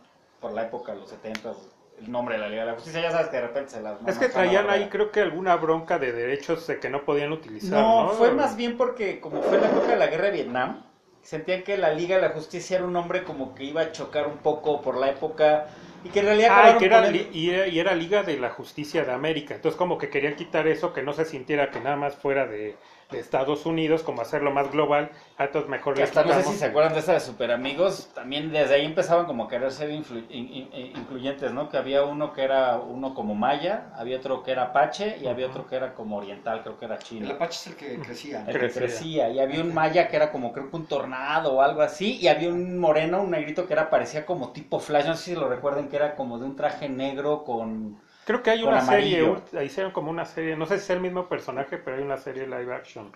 por 0.40 0.52
la 0.52 0.62
época, 0.62 0.94
los 0.94 1.08
70, 1.10 1.52
el 1.98 2.10
nombre 2.10 2.34
de 2.36 2.40
la 2.40 2.48
Liga 2.48 2.62
de 2.64 2.68
la 2.70 2.74
Justicia, 2.74 3.00
ya 3.00 3.10
sabes 3.10 3.28
que 3.28 3.36
de 3.36 3.42
repente 3.42 3.70
se 3.72 3.80
las 3.80 3.96
Es 4.06 4.18
que 4.18 4.28
traían 4.28 4.68
ahí 4.70 4.88
creo 4.88 5.10
que 5.10 5.20
alguna 5.20 5.56
bronca 5.56 5.98
de 5.98 6.12
derechos 6.12 6.66
de 6.66 6.78
que 6.78 6.90
no 6.90 7.04
podían 7.04 7.32
utilizar, 7.32 7.82
¿no? 7.82 8.04
No, 8.04 8.08
fue 8.10 8.32
más 8.32 8.56
bien 8.56 8.76
porque 8.76 9.20
como 9.20 9.42
fue 9.42 9.58
la 9.60 9.68
época 9.68 9.88
de 9.88 9.96
la 9.96 10.06
guerra 10.08 10.24
de 10.26 10.30
Vietnam, 10.32 10.82
sentían 11.22 11.62
que 11.62 11.76
la 11.76 11.92
Liga 11.92 12.16
de 12.16 12.22
la 12.22 12.30
Justicia 12.30 12.76
era 12.76 12.84
un 12.86 12.92
nombre 12.92 13.24
como 13.24 13.54
que 13.54 13.64
iba 13.64 13.80
a 13.82 13.92
chocar 13.92 14.26
un 14.26 14.38
poco 14.38 14.82
por 14.82 14.96
la 14.96 15.10
época 15.10 15.66
y 16.02 16.10
que 16.10 16.20
en 16.20 16.26
realidad 16.26 16.50
Ah, 16.52 16.76
que 16.78 16.84
era, 16.86 17.02
poniendo- 17.02 17.30
y, 17.32 17.50
era, 17.50 17.66
y 17.66 17.78
era 17.80 17.94
Liga 17.94 18.22
de 18.22 18.38
la 18.38 18.50
Justicia 18.50 19.04
de 19.04 19.12
América. 19.12 19.54
Entonces 19.54 19.76
como 19.76 19.98
que 19.98 20.08
querían 20.10 20.36
quitar 20.36 20.66
eso, 20.68 20.92
que 20.92 21.02
no 21.02 21.12
se 21.12 21.24
sintiera 21.24 21.70
que 21.70 21.80
nada 21.80 21.96
más 21.96 22.14
fuera 22.16 22.46
de, 22.46 22.76
de 23.10 23.20
Estados 23.20 23.66
Unidos, 23.66 24.02
como 24.02 24.20
hacerlo 24.22 24.50
más 24.50 24.72
global. 24.72 25.10
Ah, 25.38 25.44
entonces 25.44 25.70
mejor 25.70 25.94
Que 25.94 26.02
hasta 26.02 26.24
no 26.24 26.32
sé 26.34 26.42
si 26.42 26.54
se 26.54 26.64
acuerdan 26.64 26.92
de 26.92 26.98
esa 27.00 27.12
de 27.12 27.20
Super 27.20 27.52
Amigos, 27.52 28.10
también 28.14 28.50
desde 28.50 28.74
ahí 28.74 28.84
empezaban 28.84 29.26
como 29.26 29.44
a 29.44 29.48
querer 29.48 29.70
ser 29.70 29.90
influ- 29.90 30.24
in- 30.28 30.52
in- 30.52 30.68
in- 30.72 30.96
incluyentes, 30.96 31.52
¿no? 31.52 31.68
Que 31.68 31.76
había 31.76 32.02
uno 32.02 32.32
que 32.32 32.42
era 32.42 32.78
uno 32.78 33.14
como 33.14 33.34
maya, 33.36 33.92
había 33.96 34.16
otro 34.16 34.42
que 34.42 34.50
era 34.50 34.64
apache 34.64 35.18
y 35.22 35.28
había 35.28 35.46
otro 35.46 35.68
que 35.68 35.76
era 35.76 35.94
como 35.94 36.16
oriental, 36.16 36.62
creo 36.62 36.78
que 36.78 36.84
era 36.86 36.96
El 36.96 37.02
chino. 37.02 37.30
Apache 37.30 37.52
es 37.52 37.66
el 37.68 37.76
que 37.76 37.98
crecía. 38.00 38.40
El 38.40 38.46
que 38.46 38.58
Crecía. 38.58 38.80
crecía, 38.82 39.30
y 39.30 39.38
había 39.38 39.60
un 39.62 39.72
maya 39.72 40.08
que 40.08 40.16
era 40.16 40.32
como 40.32 40.52
creo 40.52 40.68
que 40.68 40.76
un 40.76 40.86
tornado 40.86 41.54
o 41.54 41.62
algo 41.62 41.82
así, 41.82 42.16
y 42.20 42.26
había 42.26 42.48
un 42.48 42.76
moreno, 42.78 43.22
un 43.22 43.30
negrito 43.30 43.66
que 43.68 43.72
era 43.74 43.88
parecía 43.88 44.26
como 44.26 44.50
tipo 44.50 44.80
Flash, 44.80 45.06
no 45.06 45.14
sé 45.14 45.22
si 45.34 45.34
lo 45.36 45.48
recuerden, 45.48 45.88
que 45.88 45.94
era 45.96 46.16
como 46.16 46.38
de 46.38 46.44
un 46.46 46.56
traje 46.56 46.88
negro 46.88 47.44
con... 47.44 48.00
Creo 48.26 48.42
que 48.42 48.50
hay 48.50 48.62
una 48.64 48.80
serie, 48.82 49.20
amarillo. 49.20 49.42
ult- 49.52 49.64
hicieron 49.64 49.92
como 49.92 50.10
una 50.10 50.24
serie, 50.26 50.56
no 50.56 50.66
sé 50.66 50.76
si 50.78 50.82
es 50.84 50.90
el 50.90 51.00
mismo 51.00 51.28
personaje, 51.28 51.78
pero 51.78 51.96
hay 51.96 52.02
una 52.02 52.18
serie 52.18 52.46
live 52.46 52.74
action. 52.74 53.10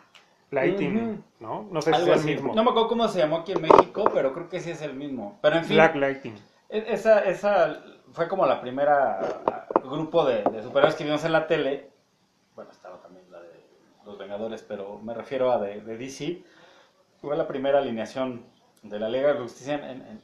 Lighting. 0.52 1.22
¿no? 1.40 1.68
No 1.70 1.82
sé 1.82 1.90
si 1.90 1.96
Algo 2.00 2.12
es 2.14 2.20
el 2.24 2.24
así. 2.24 2.34
mismo. 2.34 2.54
No 2.54 2.64
me 2.64 2.70
acuerdo 2.70 2.88
cómo 2.88 3.06
se 3.08 3.18
llamó 3.18 3.38
aquí 3.38 3.52
en 3.52 3.60
México, 3.62 4.10
pero 4.14 4.32
creo 4.32 4.48
que 4.48 4.60
sí 4.60 4.70
es 4.70 4.80
el 4.82 4.94
mismo. 4.94 5.38
Pero 5.42 5.56
en 5.56 5.64
fin, 5.64 5.76
Black 5.76 5.94
Lighting. 5.96 6.34
E- 6.68 6.84
Esa, 6.88 7.24
esa 7.24 7.82
fue 8.12 8.28
como 8.28 8.46
la 8.46 8.60
primera 8.60 9.42
grupo 9.84 10.24
de, 10.24 10.42
de 10.44 10.62
superhéroes 10.62 10.94
que 10.96 11.04
vimos 11.04 11.24
en 11.24 11.32
la 11.32 11.46
tele. 11.46 11.90
Bueno, 12.54 12.70
estaba 12.70 13.00
también 13.02 13.24
la 13.30 13.40
de 13.40 13.64
Los 14.04 14.18
Vengadores, 14.18 14.62
pero 14.62 14.98
me 14.98 15.14
refiero 15.14 15.50
a 15.52 15.58
de, 15.58 15.80
de 15.80 15.96
DC. 15.96 16.42
Fue 17.20 17.36
la 17.36 17.46
primera 17.46 17.78
alineación 17.78 18.44
de 18.82 18.98
la 18.98 19.08
Liga 19.08 19.32
de 19.32 19.40
Justicia 19.40 19.74
en, 19.74 19.84
en- 20.02 20.22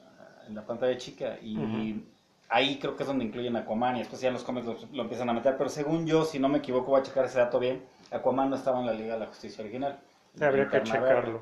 en 0.48 0.54
la 0.54 0.64
pantalla 0.66 0.96
chica. 0.96 1.36
Y 1.42 1.56
Ujú. 1.58 2.02
Ahí 2.48 2.78
creo 2.78 2.96
que 2.96 3.02
es 3.02 3.06
donde 3.06 3.24
incluyen 3.24 3.56
a 3.56 3.60
Aquaman 3.60 3.96
y 3.96 4.00
después 4.00 4.20
ya 4.20 4.28
en 4.28 4.34
los 4.34 4.44
cómics 4.44 4.66
lo, 4.66 4.76
lo 4.92 5.02
empiezan 5.02 5.28
a 5.28 5.32
meter. 5.32 5.56
Pero 5.56 5.70
según 5.70 6.06
yo, 6.06 6.24
si 6.24 6.38
no 6.38 6.48
me 6.48 6.58
equivoco, 6.58 6.90
voy 6.92 7.00
a 7.00 7.04
checar 7.04 7.24
ese 7.24 7.38
dato 7.38 7.58
bien. 7.58 7.84
Aquaman 8.10 8.50
no 8.50 8.56
estaba 8.56 8.80
en 8.80 8.86
la 8.86 8.92
Liga 8.94 9.14
de 9.14 9.20
la 9.20 9.26
Justicia 9.26 9.62
original. 9.62 9.98
Habría 10.40 10.68
que 10.68 10.82
checarlo. 10.82 11.32
Verde. 11.32 11.40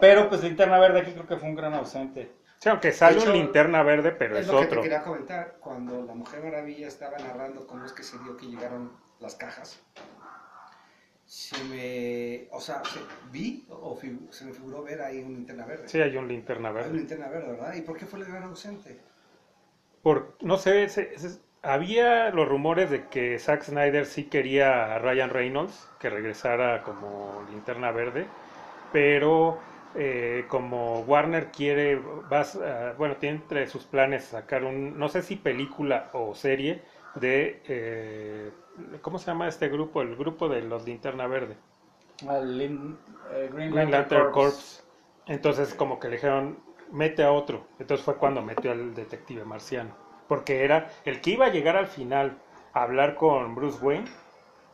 Pero 0.00 0.28
pues 0.28 0.42
Linterna 0.42 0.78
Verde 0.78 1.00
aquí 1.00 1.12
creo 1.12 1.26
que 1.26 1.36
fue 1.36 1.48
un 1.48 1.54
gran 1.54 1.74
ausente. 1.74 2.32
Sí, 2.58 2.68
aunque 2.68 2.92
sale 2.92 3.18
hecho, 3.18 3.30
un 3.30 3.38
linterna 3.38 3.82
verde, 3.82 4.12
pero 4.12 4.34
es 4.36 4.42
es, 4.42 4.46
lo 4.52 4.58
que 4.60 4.64
otro. 4.66 4.76
te 4.80 4.82
quería 4.82 5.02
comentar. 5.02 5.56
Cuando 5.60 6.02
la 6.04 6.14
Mujer 6.14 6.42
Maravilla 6.42 6.88
estaba 6.88 7.16
narrando 7.18 7.66
cómo 7.66 7.86
es 7.86 7.92
que 7.92 8.02
se 8.02 8.18
dio 8.18 8.36
que 8.36 8.46
llegaron 8.46 8.92
las 9.18 9.34
cajas, 9.34 9.80
se 11.26 11.62
me. 11.64 12.48
O 12.52 12.60
sea, 12.60 12.82
se- 12.84 13.00
vi 13.30 13.64
o 13.70 13.98
se 14.30 14.44
me 14.44 14.52
figuró 14.52 14.82
ver 14.82 15.00
ahí 15.00 15.22
un 15.22 15.32
linterna 15.34 15.64
verde. 15.64 15.88
Sí, 15.88 16.00
hay 16.00 16.16
un 16.16 16.28
linterna 16.28 16.68
Hay 16.68 16.74
un 16.74 16.80
verde. 16.82 16.98
linterna 16.98 17.28
verde, 17.28 17.50
¿verdad? 17.52 17.74
¿Y 17.74 17.82
por 17.82 17.96
qué 17.96 18.04
fue 18.06 18.18
el 18.20 18.26
gran 18.26 18.42
ausente? 18.42 18.98
Por, 20.02 20.36
no 20.40 20.56
sé, 20.58 20.88
se- 20.88 21.18
se- 21.18 21.40
había 21.62 22.30
los 22.30 22.48
rumores 22.48 22.90
de 22.90 23.08
que 23.08 23.38
Zack 23.38 23.62
Snyder 23.64 24.06
sí 24.06 24.24
quería 24.30 24.94
a 24.94 24.98
Ryan 24.98 25.30
Reynolds 25.30 25.92
que 25.98 26.08
regresara 26.10 26.82
como 26.82 27.42
linterna 27.42 27.92
verde, 27.92 28.32
pero 28.90 29.66
eh, 29.94 30.46
como 30.48 31.00
Warner 31.02 31.50
quiere, 31.50 31.96
vas, 32.28 32.56
a- 32.56 32.92
bueno, 32.94 33.16
tiene 33.16 33.36
entre 33.38 33.66
sus 33.68 33.84
planes 33.86 34.24
sacar 34.26 34.64
un, 34.64 34.98
no 34.98 35.08
sé 35.08 35.22
si 35.22 35.36
película 35.36 36.10
o 36.14 36.34
serie 36.34 36.82
de, 37.14 37.62
eh, 37.68 38.52
¿cómo 39.02 39.18
se 39.18 39.26
llama 39.26 39.48
este 39.48 39.68
grupo? 39.68 40.00
El 40.02 40.16
grupo 40.16 40.48
de 40.48 40.62
los 40.62 40.86
linterna 40.86 41.26
verde. 41.26 41.56
Lin- 42.58 42.96
eh, 43.30 43.48
Green, 43.52 43.72
Green 43.72 43.90
Lantern 43.90 44.08
Lantern 44.08 44.30
Corps. 44.30 44.32
Corps. 44.32 44.82
Entonces 45.26 45.74
como 45.74 45.98
que 45.98 46.08
le 46.08 46.16
dijeron, 46.16 46.58
mete 46.92 47.22
a 47.22 47.32
otro. 47.32 47.66
Entonces 47.78 48.04
fue 48.04 48.16
cuando 48.16 48.42
metió 48.42 48.72
al 48.72 48.94
detective 48.94 49.44
marciano. 49.44 49.94
Porque 50.28 50.64
era 50.64 50.90
el 51.04 51.20
que 51.20 51.30
iba 51.30 51.46
a 51.46 51.50
llegar 51.50 51.76
al 51.76 51.86
final 51.88 52.38
a 52.72 52.82
hablar 52.82 53.16
con 53.16 53.54
Bruce 53.54 53.78
Wayne, 53.84 54.08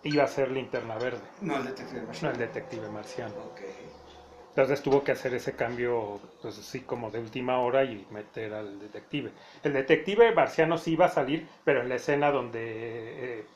iba 0.02 0.24
a 0.24 0.28
ser 0.28 0.50
linterna 0.50 0.98
verde, 0.98 1.22
No, 1.40 1.56
el 1.56 1.64
detective 1.64 2.02
no 2.02 2.06
Marshall. 2.06 2.32
el 2.32 2.38
detective 2.38 2.88
marciano. 2.90 3.34
Ok. 3.36 3.60
Entonces 4.50 4.82
tuvo 4.82 5.04
que 5.04 5.12
hacer 5.12 5.34
ese 5.34 5.54
cambio, 5.54 6.18
pues 6.40 6.58
así 6.58 6.80
como 6.80 7.10
de 7.10 7.18
última 7.20 7.58
hora 7.60 7.84
y 7.84 8.06
meter 8.10 8.54
al 8.54 8.78
detective. 8.80 9.32
El 9.62 9.74
detective 9.74 10.32
marciano 10.34 10.78
sí 10.78 10.92
iba 10.92 11.06
a 11.06 11.10
salir, 11.10 11.46
pero 11.64 11.82
en 11.82 11.88
la 11.90 11.96
escena 11.96 12.30
donde 12.30 13.40
eh, 13.40 13.46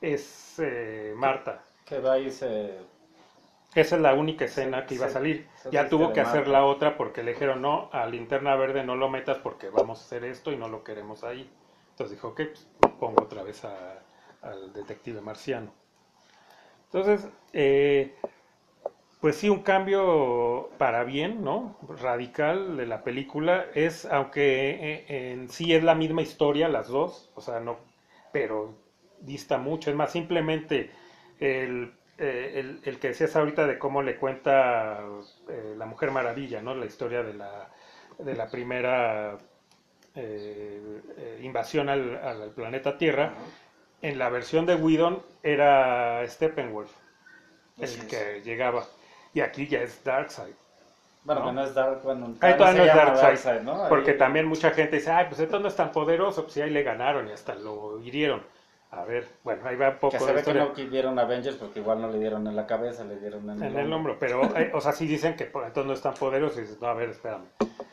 es 0.00 0.56
eh, 0.58 1.14
Marta. 1.16 1.64
Que 1.84 1.98
va 2.00 2.18
y 2.18 2.30
se... 2.30 2.78
Esa 3.74 3.96
es 3.96 4.02
la 4.02 4.14
única 4.14 4.44
escena 4.46 4.86
que 4.86 4.94
iba 4.94 5.06
a 5.06 5.08
salir. 5.10 5.48
Ya 5.70 5.88
tuvo 5.88 6.12
que 6.12 6.20
hacer 6.20 6.48
la 6.48 6.64
otra 6.64 6.96
porque 6.96 7.22
le 7.22 7.32
dijeron, 7.32 7.62
no, 7.62 7.88
a 7.92 8.06
Linterna 8.06 8.56
Verde 8.56 8.84
no 8.84 8.96
lo 8.96 9.08
metas 9.08 9.38
porque 9.38 9.68
vamos 9.70 10.00
a 10.00 10.04
hacer 10.04 10.24
esto 10.24 10.52
y 10.52 10.56
no 10.56 10.68
lo 10.68 10.84
queremos 10.84 11.22
ahí. 11.24 11.50
Entonces 11.90 12.16
dijo, 12.16 12.28
ok, 12.28 12.40
pues 12.80 12.92
pongo 12.98 13.22
otra 13.22 13.42
vez 13.42 13.64
a- 13.64 14.02
al 14.42 14.72
detective 14.72 15.20
marciano. 15.20 15.72
Entonces, 16.86 17.28
eh, 17.52 18.14
pues 19.20 19.36
sí, 19.36 19.48
un 19.48 19.62
cambio 19.62 20.70
para 20.78 21.02
bien, 21.04 21.42
¿no? 21.42 21.76
Radical 21.88 22.76
de 22.76 22.86
la 22.86 23.02
película. 23.02 23.66
Es, 23.74 24.04
aunque 24.06 24.70
eh, 25.08 25.32
en 25.32 25.48
sí 25.48 25.74
es 25.74 25.82
la 25.82 25.94
misma 25.96 26.22
historia, 26.22 26.68
las 26.68 26.88
dos, 26.88 27.32
o 27.34 27.40
sea, 27.40 27.58
no, 27.58 27.78
pero 28.32 28.74
dista 29.20 29.58
mucho. 29.58 29.90
Es 29.90 29.96
más, 29.96 30.12
simplemente 30.12 30.92
el, 31.40 31.94
eh, 32.18 32.52
el, 32.56 32.80
el 32.84 32.98
que 32.98 33.08
decías 33.08 33.34
ahorita 33.36 33.66
de 33.66 33.78
cómo 33.78 34.02
le 34.02 34.16
cuenta 34.16 35.00
eh, 35.48 35.74
la 35.76 35.86
Mujer 35.86 36.10
Maravilla, 36.10 36.60
¿no? 36.60 36.74
La 36.74 36.86
historia 36.86 37.22
de 37.22 37.34
la, 37.34 37.68
de 38.18 38.34
la 38.34 38.48
primera 38.48 39.36
eh, 40.14 41.00
eh, 41.16 41.40
invasión 41.42 41.88
al, 41.88 42.16
al 42.16 42.50
planeta 42.50 42.98
Tierra. 42.98 43.32
En 44.02 44.18
la 44.18 44.28
versión 44.28 44.64
de 44.66 44.74
Whedon 44.76 45.22
era 45.42 46.22
Steppenwolf 46.28 46.90
el 47.80 48.06
que 48.06 48.42
llegaba. 48.44 48.84
Y 49.34 49.40
aquí 49.40 49.66
ya 49.66 49.80
es 49.82 50.02
Darkseid. 50.04 50.54
Bueno, 51.24 51.40
¿no? 51.42 51.46
que 51.48 51.52
no 51.52 51.64
es 51.64 51.74
Dark, 51.74 52.02
bueno, 52.02 52.34
Ahí 52.40 52.56
todavía 52.56 52.84
no 52.84 52.84
se 52.84 52.90
es 53.12 53.20
Darkseid. 53.22 53.60
¿no? 53.62 53.88
Porque 53.88 54.12
Ahí- 54.12 54.18
también 54.18 54.46
mucha 54.46 54.70
gente 54.70 54.96
dice, 54.96 55.10
ay, 55.10 55.26
pues 55.28 55.38
entonces 55.40 55.62
no 55.62 55.68
es 55.68 55.76
tan 55.76 55.92
poderoso, 55.92 56.44
pues 56.44 56.56
ahí 56.58 56.70
le 56.70 56.82
ganaron 56.82 57.28
y 57.28 57.32
hasta 57.32 57.54
lo 57.54 58.00
hirieron. 58.00 58.42
A 58.90 59.04
ver, 59.04 59.28
bueno, 59.44 59.60
ahí 59.66 59.76
va 59.76 59.90
un 59.90 59.96
poco 59.98 60.12
Que 60.12 60.18
se 60.18 60.32
ve 60.32 60.42
que 60.42 60.54
no 60.54 60.68
dieron 60.70 61.18
Avengers 61.18 61.56
porque 61.56 61.80
igual 61.80 62.00
no 62.00 62.08
le 62.08 62.18
dieron 62.18 62.46
en 62.46 62.56
la 62.56 62.66
cabeza, 62.66 63.04
le 63.04 63.18
dieron 63.18 63.48
en, 63.50 63.62
En 63.62 63.78
el 63.78 63.92
hombro, 63.92 64.16
pero, 64.18 64.42
eh, 64.56 64.70
o 64.74 64.80
sea, 64.80 64.92
sí 64.92 65.06
dicen 65.06 65.36
que 65.36 65.44
por 65.44 65.64
entonces 65.64 65.86
no 65.88 65.92
es 65.92 66.00
tan 66.00 66.14
poderoso 66.14 66.58
y 66.58 66.62
dices, 66.62 66.80
no, 66.80 66.88
a 66.88 66.94
ver, 66.94 67.10
espérame. 67.10 67.44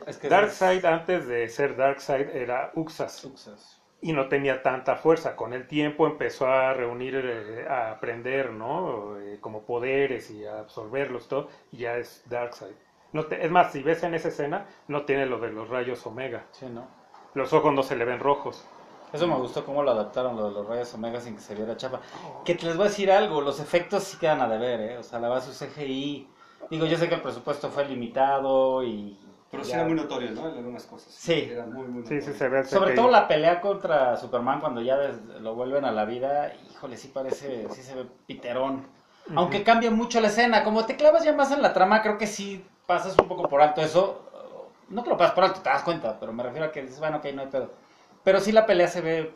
Es 0.08 0.18
que 0.18 0.30
Darkseid, 0.30 0.86
antes 0.86 1.28
de 1.28 1.50
ser 1.50 1.76
Darkseid, 1.76 2.30
era 2.30 2.72
Uxas 2.76 3.12
Success. 3.14 3.82
y 4.02 4.14
no 4.14 4.30
tenía 4.30 4.62
tanta 4.64 4.96
fuerza. 4.96 5.36
Con 5.36 5.52
el 5.54 5.68
tiempo 5.68 6.08
empezó 6.08 6.48
a 6.48 6.74
reunir, 6.74 7.16
eh, 7.16 7.66
a 7.68 7.92
aprender, 7.92 8.52
¿no? 8.52 9.18
Eh, 9.20 9.40
como 9.42 9.64
poderes 9.64 10.30
y 10.32 10.46
a 10.46 10.60
absorberlos, 10.60 11.28
todo, 11.28 11.50
y 11.74 11.78
ya 11.80 11.98
es 11.98 12.24
Darkseid. 12.30 12.76
No 13.12 13.26
te- 13.26 13.44
es 13.44 13.52
más, 13.52 13.72
si 13.74 13.82
ves 13.84 14.02
en 14.04 14.14
esa 14.14 14.30
escena, 14.30 14.66
no 14.88 15.04
tiene 15.04 15.26
lo 15.26 15.40
de 15.40 15.52
los 15.52 15.68
rayos 15.70 16.06
Omega. 16.06 16.44
Sí, 16.52 16.68
¿no? 16.68 16.88
Los 17.34 17.52
ojos 17.52 17.74
no 17.74 17.84
se 17.84 17.96
le 17.98 18.06
ven 18.06 18.20
rojos. 18.20 18.66
Eso 19.14 19.28
me 19.28 19.36
gustó 19.36 19.64
cómo 19.66 19.82
lo 19.84 19.92
adaptaron, 19.92 20.36
lo 20.36 20.50
de 20.50 20.52
los 20.52 20.68
rayos 20.68 20.94
omega 20.94 21.22
sin 21.22 21.36
que 21.36 21.42
se 21.42 21.56
viera 21.56 21.78
chapa. 21.78 22.02
Que 22.44 22.56
te 22.56 22.66
les 22.66 22.76
voy 22.76 22.88
a 22.88 22.90
decir 22.90 23.12
algo, 23.12 23.40
los 23.42 23.60
efectos 23.60 24.04
sí 24.04 24.18
quedan 24.18 24.42
a 24.42 24.48
deber, 24.50 24.82
¿eh? 24.82 24.98
O 24.98 25.04
sea, 25.04 25.20
la 25.20 25.30
base 25.30 25.54
CGI. 25.54 26.28
Digo, 26.70 26.86
yo 26.86 26.98
sé 26.98 27.08
que 27.08 27.16
el 27.16 27.22
presupuesto 27.22 27.70
fue 27.70 27.86
limitado 27.86 28.84
y... 28.84 29.18
Pero 29.52 29.64
sí 29.64 29.70
ya- 29.72 29.78
era 29.78 29.86
muy 29.86 29.96
notorio, 29.96 30.32
¿no? 30.32 30.50
En 30.50 30.58
algunas 30.58 30.84
cosas. 30.86 31.14
Sí. 31.14 31.48
Era 31.50 31.66
muy, 31.66 31.88
muy 31.88 32.04
Sí, 32.06 32.16
notorio. 32.16 32.34
sí, 32.34 32.40
se 32.40 32.50
ve. 32.50 32.64
Sobre 32.66 32.94
todo 32.94 33.10
la 33.10 33.28
pelea 33.28 33.62
contra 33.62 34.18
Superman 34.18 34.60
cuando 34.60 34.82
ya 34.82 34.98
lo 35.40 35.56
vuelven 35.56 35.86
a 35.86 35.92
la 35.92 36.04
vida, 36.06 36.52
híjole, 36.72 36.98
sí 36.98 37.10
parece, 37.10 37.70
sí 37.70 37.84
se 37.84 37.96
ve 37.96 38.06
piterón. 38.26 38.86
Aunque 39.36 39.64
cambia 39.64 39.92
mucho 39.92 40.20
la 40.22 40.28
escena, 40.28 40.64
como 40.64 40.86
te 40.86 40.98
clavas 40.98 41.24
ya 41.24 41.34
más 41.34 41.52
en 41.52 41.62
la 41.62 41.74
trama, 41.74 42.02
creo 42.02 42.18
que 42.18 42.28
sí 42.28 42.66
pasas 42.86 43.18
un 43.18 43.28
poco 43.28 43.48
por 43.48 43.62
alto 43.62 43.82
eso. 43.82 44.22
No 44.90 45.04
que 45.04 45.10
lo 45.10 45.18
pasas 45.18 45.34
por 45.34 45.44
alto, 45.46 45.62
te 45.62 45.70
das 45.70 45.82
cuenta, 45.84 46.20
pero 46.20 46.32
me 46.32 46.44
refiero 46.44 46.68
a 46.68 46.72
que 46.72 46.82
dices, 46.84 47.00
bueno, 47.00 47.18
ok, 47.18 47.26
no 47.34 47.42
hay 47.42 47.48
pedo. 47.48 47.72
Pero 48.26 48.40
sí 48.42 48.52
la 48.52 48.66
pelea 48.66 48.88
se 48.88 49.02
ve, 49.02 49.32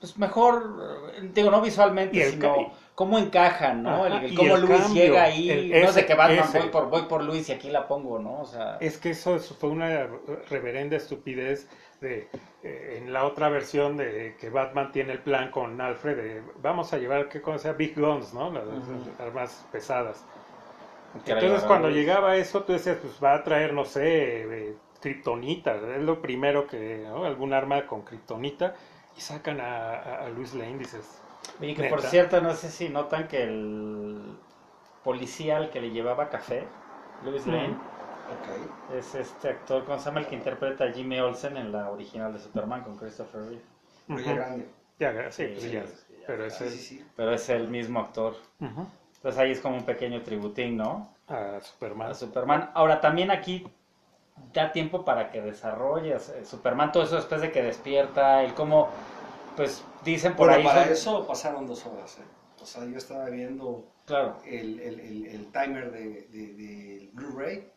pues 0.00 0.16
mejor, 0.18 1.12
digo, 1.34 1.50
no 1.50 1.60
visualmente, 1.60 2.22
el 2.22 2.32
sino 2.32 2.70
cómo 2.94 3.18
encajan, 3.18 3.82
¿no? 3.82 4.06
Ajá, 4.06 4.18
el, 4.24 4.34
cómo 4.36 4.56
Luis 4.56 4.70
cambio, 4.80 5.04
llega 5.04 5.22
ahí, 5.24 5.70
no 5.70 5.88
es 5.88 5.94
de 5.94 6.06
que 6.06 6.14
Batman 6.14 6.38
ese. 6.38 6.58
voy 6.60 6.68
por, 6.68 6.90
voy 6.90 7.02
por 7.02 7.24
Luis 7.24 7.48
y 7.48 7.52
aquí 7.52 7.70
la 7.70 7.88
pongo, 7.88 8.18
¿no? 8.18 8.42
O 8.42 8.46
sea, 8.46 8.76
Es 8.80 8.98
que 8.98 9.10
eso 9.10 9.36
es- 9.36 9.48
fue 9.48 9.70
una 9.70 10.06
reverenda 10.50 10.96
estupidez 10.96 11.68
de 12.00 12.28
eh, 12.62 12.98
en 12.98 13.12
la 13.12 13.24
otra 13.24 13.48
versión 13.48 13.96
de 13.96 14.36
que 14.38 14.50
Batman 14.50 14.92
tiene 14.92 15.12
el 15.12 15.20
plan 15.20 15.50
con 15.50 15.80
Alfred 15.80 16.16
de 16.16 16.42
vamos 16.60 16.92
a 16.92 16.98
llevar 16.98 17.28
qué 17.28 17.40
cosa 17.40 17.72
Big 17.72 17.98
Guns, 17.98 18.34
¿no? 18.34 18.50
Las 18.52 18.64
armas 19.18 19.64
pesadas. 19.72 20.22
Entonces 21.26 21.62
cuando 21.64 21.88
llegaba 21.90 22.36
eso 22.36 22.62
tú 22.64 22.72
decías 22.74 22.98
pues 23.00 23.14
va 23.22 23.34
a 23.34 23.42
traer 23.44 23.72
no 23.72 23.84
sé 23.84 24.42
eh, 24.42 24.76
kriptonita, 25.00 25.76
es 25.96 26.02
lo 26.02 26.20
primero 26.22 26.66
que, 26.66 27.04
¿no? 27.08 27.24
Algún 27.24 27.52
arma 27.52 27.86
con 27.86 28.02
kriptonita 28.02 28.74
y 29.16 29.20
sacan 29.20 29.60
a, 29.60 29.94
a, 29.94 30.26
a 30.26 30.30
Luis 30.30 30.54
Lane, 30.54 30.78
dices, 30.78 31.22
Oye, 31.60 31.74
que 31.74 31.84
por 31.84 32.00
Neta. 32.00 32.10
cierto, 32.10 32.40
no 32.40 32.54
sé 32.54 32.70
si 32.70 32.88
notan 32.88 33.28
que 33.28 33.42
el 33.42 34.38
policía 35.02 35.56
al 35.58 35.70
que 35.70 35.80
le 35.80 35.90
llevaba 35.90 36.28
café, 36.30 36.68
Louis 37.20 37.46
Mm. 37.46 37.48
Lane, 37.48 37.80
Ok. 38.28 38.48
es 38.88 39.14
este 39.14 39.48
actor, 39.48 39.84
¿cómo 39.84 39.98
se 39.98 40.06
llama? 40.06 40.20
El 40.20 40.26
que 40.26 40.34
interpreta 40.34 40.84
a 40.84 40.92
Jimmy 40.92 41.18
Olsen 41.20 41.56
en 41.56 41.72
la 41.72 41.90
original 41.90 42.32
de 42.32 42.38
Superman 42.38 42.82
con 42.82 42.96
Christopher 42.96 43.42
Reeve. 43.42 43.62
Muy 44.14 44.22
Ujú. 44.22 44.34
grande. 44.34 44.66
ya, 44.98 45.30
sí, 45.32 45.46
pues 45.48 45.64
Sí, 45.64 45.72
ya, 45.72 45.86
sí, 45.86 46.14
ya. 46.22 46.28
pero 46.28 46.46
es 46.46 46.60
Sí, 46.60 46.68
el, 46.68 46.70
sí, 46.70 46.78
sí. 46.80 47.06
Pero 47.16 47.32
es 47.34 47.48
el 47.50 47.68
mismo 47.68 48.00
actor. 48.00 48.36
ujú, 48.60 48.86
Entonces 49.16 49.40
ahí 49.40 49.52
es 49.52 49.60
como 49.60 49.76
un 49.76 49.84
pequeño 49.86 50.22
tributín, 50.22 50.76
¿no? 50.76 51.08
a 51.28 51.60
Superman. 51.60 52.10
A 52.10 52.14
Superman. 52.14 52.70
Ahora 52.74 53.00
también 53.00 53.30
aquí 53.30 53.66
da 54.52 54.72
tiempo 54.72 55.04
para 55.04 55.30
que 55.30 55.40
desarrolles 55.42 56.28
eh, 56.30 56.44
Superman, 56.44 56.92
todo 56.92 57.02
eso 57.04 57.16
después 57.16 57.40
de 57.40 57.50
que 57.52 57.62
despierta, 57.62 58.42
el 58.42 58.54
cómo, 58.54 58.88
pues 59.56 59.82
dicen 60.04 60.34
por 60.36 60.48
Bueno, 60.48 60.58
ahí. 60.60 60.64
para 60.64 60.84
son- 60.84 60.92
eso 60.92 61.26
pasaron 61.26 61.66
dos 61.66 61.86
horas. 61.86 62.18
¿eh? 62.18 62.22
O 62.62 62.66
sea, 62.66 62.84
yo 62.84 62.96
estaba 62.96 63.26
viendo 63.30 63.84
Claro. 64.06 64.36
el, 64.46 64.80
el, 64.80 65.00
el, 65.00 65.26
el 65.26 65.46
timer 65.52 65.90
de, 65.90 66.28
de, 66.30 66.54
del 66.54 67.10
Blu-ray 67.12 67.68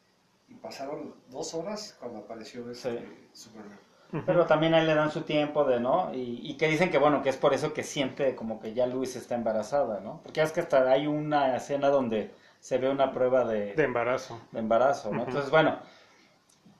y 0.47 0.55
pasaron 0.55 1.15
dos 1.29 1.53
horas 1.53 1.95
cuando 1.99 2.19
apareció 2.19 2.69
este 2.69 3.27
Superman. 3.33 3.79
Ujú. 4.11 4.23
Pero 4.25 4.45
también 4.47 4.73
a 4.73 4.79
él 4.79 4.87
le 4.87 4.95
dan 4.95 5.11
su 5.11 5.21
tiempo 5.21 5.63
de, 5.65 5.79
¿no? 5.79 6.11
Y, 6.13 6.39
y 6.43 6.57
que 6.57 6.67
dicen 6.67 6.89
que, 6.89 6.97
bueno, 6.97 7.21
que 7.21 7.29
es 7.29 7.37
por 7.37 7.53
eso 7.53 7.73
que 7.73 7.83
siente 7.83 8.35
como 8.35 8.59
que 8.59 8.73
ya 8.73 8.87
Luis 8.87 9.15
está 9.15 9.35
embarazada, 9.35 9.99
¿no? 9.99 10.21
Porque 10.23 10.41
es 10.41 10.51
que 10.51 10.61
hasta 10.61 10.89
hay 10.89 11.05
una 11.05 11.55
escena 11.55 11.89
donde 11.89 12.31
se 12.59 12.79
ve 12.79 12.89
una 12.89 13.11
prueba 13.11 13.45
de, 13.45 13.73
de 13.75 13.83
embarazo. 13.83 14.39
de 14.51 14.59
embarazo. 14.59 15.11
Entonces, 15.13 15.51
bueno, 15.51 15.77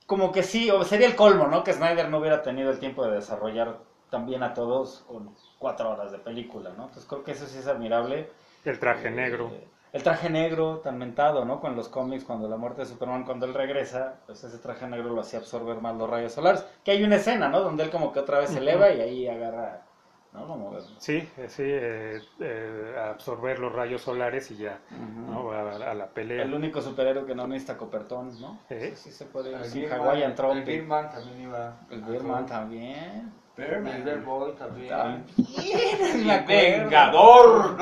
como 0.10 0.32
que 0.32 0.42
sí, 0.42 0.72
o 0.72 0.84
sería 0.84 1.06
el 1.06 1.16
colmo, 1.16 1.46
¿no? 1.46 1.64
Que 1.64 1.72
Snyder 1.72 2.10
no 2.10 2.18
hubiera 2.18 2.42
tenido 2.42 2.72
el 2.72 2.80
tiempo 2.80 3.06
de 3.06 3.12
desarrollar 3.12 3.78
también 4.10 4.42
a 4.42 4.56
todos 4.56 5.06
con 5.08 5.36
cuatro 5.60 5.92
horas 5.92 6.12
de 6.12 6.18
película, 6.18 6.72
¿no? 6.72 6.86
Entonces 6.86 7.06
creo 7.06 7.24
que 7.24 7.34
eso 7.34 7.46
sí 7.46 7.60
es 7.60 7.68
admirable. 7.68 8.28
El 8.66 8.80
traje 8.80 9.12
negro. 9.12 9.52
Eh, 9.54 9.68
el 9.94 10.02
traje 10.02 10.32
negro 10.32 10.80
tan 10.80 10.98
mentado, 10.98 11.46
¿no? 11.46 11.60
Con 11.62 11.76
los 11.76 11.90
cómics, 11.90 12.24
cuando 12.24 12.50
la 12.50 12.58
muerte 12.58 12.82
de 12.82 12.88
Superman, 12.88 13.24
cuando 13.24 13.46
él 13.46 13.54
regresa, 13.54 14.16
pues 14.26 14.44
ese 14.44 14.58
traje 14.58 14.88
negro 14.88 15.14
lo 15.14 15.22
hacía 15.22 15.38
absorber 15.38 15.80
más 15.80 15.96
los 15.96 16.10
rayos 16.10 16.34
solares. 16.34 16.66
Que 16.84 16.90
hay 16.90 17.04
una 17.04 17.18
escena, 17.18 17.48
¿no? 17.48 17.62
Donde 17.62 17.84
él 17.84 17.92
como 17.92 18.12
que 18.12 18.20
otra 18.20 18.40
vez 18.40 18.50
se 18.50 18.58
eleva 18.58 18.90
y 18.90 19.02
ahí 19.02 19.28
agarra, 19.28 19.84
¿no? 20.34 20.48
Como... 20.48 20.80
Sí, 21.00 21.28
eh, 21.38 21.46
sí, 21.50 21.64
eh, 21.66 22.22
eh, 22.40 22.96
absorber 23.12 23.60
los 23.60 23.72
rayos 23.74 24.02
solares 24.02 24.50
y 24.52 24.58
ya. 24.58 24.80
¿no? 25.28 25.52
A, 25.52 25.76
a 25.92 25.94
la 25.94 26.08
pelea. 26.08 26.44
El 26.44 26.54
único 26.54 26.82
superhéroe 26.82 27.26
que 27.26 27.36
no 27.36 27.48
necesita 27.48 27.78
copertón, 27.78 28.40
¿no? 28.40 28.60
¿Eh? 28.70 28.94
Sí, 28.96 29.10
sí 29.10 29.12
se 29.12 29.26
puede 29.26 29.52
ir 29.52 29.56
El 29.58 29.64
Birman- 29.72 29.92
Hawaiian 30.00 30.30
El 30.32 30.36
Tropic. 30.36 30.66
Birman 30.66 31.10
también 31.10 31.42
iba. 31.42 31.78
El 31.90 32.02
Birman 32.04 32.46
también. 32.46 33.34
El 33.58 34.04
Bear 34.04 34.22
Boy 34.22 34.54
también. 34.54 34.88
También. 34.88 35.26
Y 35.38 36.46
Vengador. 36.48 37.76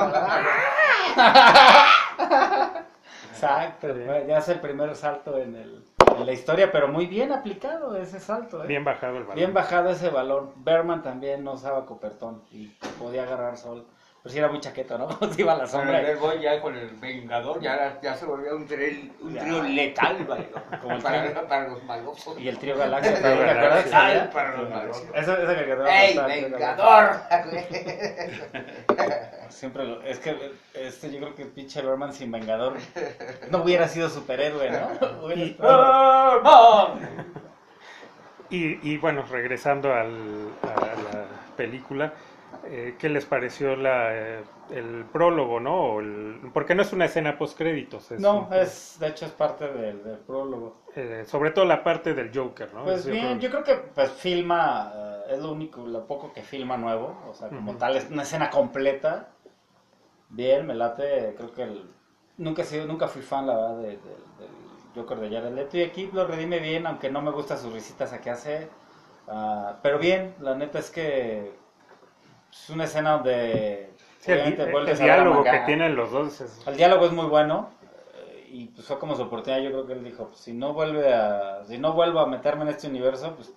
Exacto, 3.29 3.93
Sí. 3.93 4.01
ya 4.27 4.37
es 4.39 4.49
el 4.49 4.59
primer 4.59 4.95
salto 4.95 5.37
en, 5.37 5.55
el, 5.55 5.83
en 6.19 6.25
la 6.25 6.33
historia, 6.33 6.71
pero 6.71 6.87
muy 6.87 7.05
bien 7.05 7.31
aplicado 7.31 7.95
ese 7.95 8.19
salto. 8.19 8.63
¿eh? 8.63 8.67
Bien 8.67 8.83
bajado 8.83 9.17
el 9.17 9.23
balón. 9.23 9.35
Bien 9.35 9.53
bajado 9.53 9.89
ese 9.89 10.09
balón. 10.09 10.51
Berman 10.57 11.03
también 11.03 11.43
no 11.43 11.53
usaba 11.53 11.85
copertón 11.85 12.43
y 12.51 12.67
podía 12.99 13.23
agarrar 13.23 13.57
sol. 13.57 13.85
Pero 14.27 14.33
sí 14.33 14.39
era 14.39 14.49
muy 14.49 14.59
chaqueto, 14.59 14.97
¿no? 14.97 15.07
Se 15.31 15.41
iba 15.41 15.53
a 15.53 15.57
la 15.57 15.63
el 15.63 15.69
sombra. 15.69 16.01
Bear 16.01 16.17
Boy 16.17 16.41
ya 16.41 16.59
con 16.59 16.75
el 16.75 16.89
Vengador 16.89 17.61
ya, 17.61 17.97
ya 18.01 18.13
se 18.13 18.25
volvía 18.25 18.53
un 18.53 18.67
trío, 18.67 19.09
un 19.21 19.37
trío 19.37 19.63
letal, 19.63 20.25
¿vale? 20.25 20.49
Como 20.81 20.95
el 20.97 21.01
para, 21.01 21.31
trío. 21.31 21.47
para 21.47 21.67
los 21.69 21.81
malosos. 21.85 22.37
Y 22.37 22.49
el 22.49 22.57
trío 22.57 22.75
Galaxia, 22.77 23.13
El. 23.13 23.83
Sí, 23.83 23.85
Letal 23.85 24.29
para 24.31 24.57
los 24.57 24.69
malosos. 24.69 25.05
Esa, 25.13 25.41
esa 25.41 25.55
caricatura 25.55 25.83
me 25.85 26.05
¡Ey, 26.07 26.17
el. 26.17 26.51
Vengador! 26.51 27.11
Siempre 29.49 29.85
lo, 29.85 30.01
es 30.03 30.19
que 30.19 30.35
este, 30.73 31.09
yo 31.09 31.19
creo 31.19 31.33
que 31.35 31.45
pinche 31.45 31.81
Berman 31.81 32.11
sin 32.11 32.29
Vengador 32.29 32.73
no 33.49 33.59
hubiera 33.59 33.87
sido 33.87 34.09
superhéroe, 34.09 34.71
¿no? 34.71 35.25
Hubiera. 35.25 35.55
Y, 38.49 38.91
y 38.91 38.97
bueno, 38.97 39.23
regresando 39.29 39.93
al, 39.93 40.49
a 40.63 40.75
la 40.81 41.25
película, 41.55 42.13
eh, 42.69 42.95
¿qué 42.99 43.09
les 43.09 43.25
pareció 43.25 43.75
la, 43.75 44.15
eh, 44.15 44.43
el 44.71 45.05
prólogo, 45.11 45.59
no? 45.59 45.75
O 45.93 45.99
el- 45.99 46.39
porque 46.53 46.75
no 46.75 46.81
es 46.81 46.93
una 46.93 47.05
escena 47.05 47.37
post-créditos. 47.37 48.11
No, 48.17 48.49
es, 48.53 48.97
de 48.99 49.07
hecho 49.07 49.25
es 49.25 49.31
parte 49.31 49.67
del, 49.71 50.03
del 50.03 50.17
prólogo. 50.17 50.75
eh, 50.95 51.23
sobre 51.27 51.51
todo 51.51 51.65
la 51.65 51.83
parte 51.83 52.13
del 52.13 52.31
Joker, 52.33 52.73
¿no? 52.73 52.83
Pues 52.85 52.99
Es, 53.01 53.05
yo 53.05 53.11
bien, 53.11 53.39
yo 53.39 53.49
creo 53.49 53.63
que 53.63 53.75
pues 53.75 54.11
filma, 54.11 54.91
eh, 54.95 55.33
es 55.35 55.39
lo 55.39 55.51
único, 55.51 55.85
lo 55.85 56.05
poco 56.07 56.33
que 56.33 56.41
filma 56.41 56.77
nuevo, 56.77 57.15
o 57.29 57.33
sea, 57.33 57.49
como 57.49 57.73
tal, 57.75 57.95
es 57.97 58.09
una 58.09 58.23
escena 58.23 58.49
completa. 58.49 59.29
Bien, 60.29 60.65
me 60.67 60.75
late, 60.75 61.33
creo 61.37 61.53
que 61.53 61.63
el, 61.63 61.85
nunca 62.37 62.61
he 62.63 62.65
sido, 62.65 62.85
nunca 62.85 63.07
fui 63.07 63.21
fan, 63.21 63.47
la 63.47 63.55
verdad, 63.55 63.77
de- 63.77 63.87
de- 63.97 63.97
del 63.97 64.49
Joker 64.95 65.19
de 65.19 65.29
Jared 65.29 65.53
Leto 65.53 65.77
y 65.77 65.83
aquí 65.83 66.09
lo 66.11 66.27
redime 66.27 66.59
bien, 66.59 66.85
aunque 66.87 67.09
no 67.11 67.21
me 67.21 67.31
gustan 67.31 67.57
sus 67.59 67.73
risitas 67.73 68.13
a 68.13 68.21
que 68.21 68.29
hace, 68.29 68.69
ah, 69.27 69.79
pero 69.81 69.99
bien, 69.99 70.35
la 70.41 70.55
neta 70.55 70.79
es 70.79 70.91
que 70.91 71.53
es 72.63 72.69
una 72.69 72.83
escena 72.85 73.11
donde 73.13 73.91
Sí, 74.19 74.31
el, 74.31 74.55
diálogo 74.97 75.43
que 75.43 75.59
tienen 75.65 75.95
los 75.95 76.11
dos 76.11 76.41
es... 76.41 76.67
el 76.67 76.75
diálogo 76.75 77.05
es 77.05 77.11
muy 77.13 77.25
bueno 77.27 77.69
eh, 78.15 78.47
y 78.49 78.67
pues 78.67 78.85
fue 78.87 78.99
como 78.99 79.15
su 79.15 79.21
oportunidad. 79.23 79.61
Yo 79.61 79.69
creo 79.71 79.87
que 79.87 79.93
él 79.93 80.03
dijo, 80.03 80.27
pues, 80.27 80.39
si 80.39 80.53
no 80.53 80.73
vuelve 80.73 81.13
a, 81.13 81.63
si 81.65 81.77
no 81.77 81.93
vuelvo 81.93 82.19
a 82.19 82.25
meterme 82.27 82.63
en 82.63 82.69
este 82.69 82.87
universo, 82.87 83.35
pues 83.35 83.53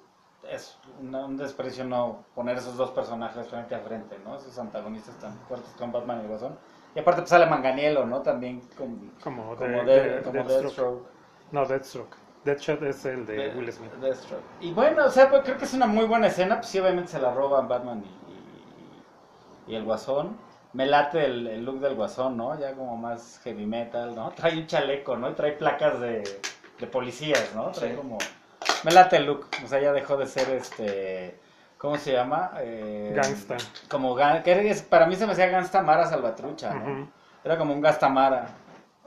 es 0.49 0.79
una- 1.01 1.25
un 1.25 1.37
desprecio 1.37 1.85
no 1.85 2.25
poner 2.35 2.57
esos 2.59 2.77
dos 2.77 2.91
personajes 2.91 3.47
frente 3.49 3.75
a 3.75 3.81
frente, 3.81 4.17
¿no? 4.25 4.37
Esos 4.37 4.59
antagonistas 4.59 5.19
tan 5.19 5.37
fuertes 5.49 5.71
con 5.79 5.91
Batman 5.93 6.23
y 6.25 6.29
Guasón. 6.29 6.59
Y 6.95 6.99
aparte 7.01 7.23
pues 7.23 7.31
sale 7.31 7.47
Manganiello, 7.47 8.05
¿no? 8.05 8.21
También 8.21 8.61
con- 8.77 9.13
Como, 9.23 9.57
como, 9.57 9.85
de- 9.85 9.85
de- 9.85 10.11
de- 10.17 10.23
como 10.23 10.35
Deathstroke. 10.45 10.63
Deathstroke. 10.63 11.09
No, 11.53 11.65
Deathstroke. 11.67 12.17
Deathshot 12.45 12.83
es 12.83 13.05
el 13.05 13.27
de, 13.27 13.37
De- 13.37 13.49
Will 13.57 13.73
Smith. 13.73 13.93
Deathstroke. 14.01 14.43
Y 14.61 14.73
bueno, 14.73 15.05
o 15.07 15.11
sea, 15.11 15.29
pues, 15.31 15.43
creo 15.43 15.59
que 15.59 15.65
es 15.65 15.75
una 15.75 15.87
muy 15.87 16.07
buena 16.07 16.29
escena. 16.29 16.57
Pues 16.57 16.69
sí, 16.69 16.79
obviamente 16.79 17.11
se 17.13 17.19
la 17.21 17.33
roban 17.35 17.69
Batman 17.69 18.03
y, 18.05 18.20
y- 19.66 19.75
el 19.75 19.85
Guasón. 19.85 20.37
Me 20.73 20.87
late 20.87 21.25
el, 21.25 21.46
el 21.49 21.64
look 21.64 21.81
del 21.81 21.94
Guasón, 21.96 22.37
¿no? 22.37 22.59
Ya 22.59 22.75
como 22.75 22.96
más 22.96 23.40
heavy 23.44 23.66
metal, 23.66 24.14
¿no? 24.14 24.31
Trae 24.37 24.57
un 24.59 24.66
chaleco, 24.66 25.16
¿no? 25.16 25.31
Y 25.31 25.35
trae 25.35 25.53
placas 25.53 25.99
de, 26.01 26.23
de 26.79 26.87
policías, 26.87 27.53
¿no? 27.55 27.70
Trae 27.73 27.90
Sí. 27.90 27.96
como... 27.96 28.18
Me 28.85 28.92
late 28.92 29.16
el 29.16 29.27
look. 29.27 29.46
O 29.64 29.66
sea, 29.66 29.81
ya 29.81 29.92
dejó 29.92 30.16
de 30.16 30.27
ser 30.27 30.49
este... 30.51 31.38
¿Cómo 31.77 31.96
se 31.96 32.12
llama? 32.12 32.53
Eh, 32.61 33.12
Gangsta. 33.16 33.57
Como 33.88 34.14
gan- 34.14 34.42
que 34.42 34.75
para 34.88 35.07
mí 35.07 35.16
se 35.16 35.27
me 35.27 35.33
hacía 35.33 35.46
Gangsta 35.49 35.83
Mara 35.83 36.07
Salvatrucha, 36.07 36.75
¿no? 36.75 37.11
Era 37.42 37.57
como 37.57 37.73
un 37.73 37.81
Gastamara. 37.81 38.49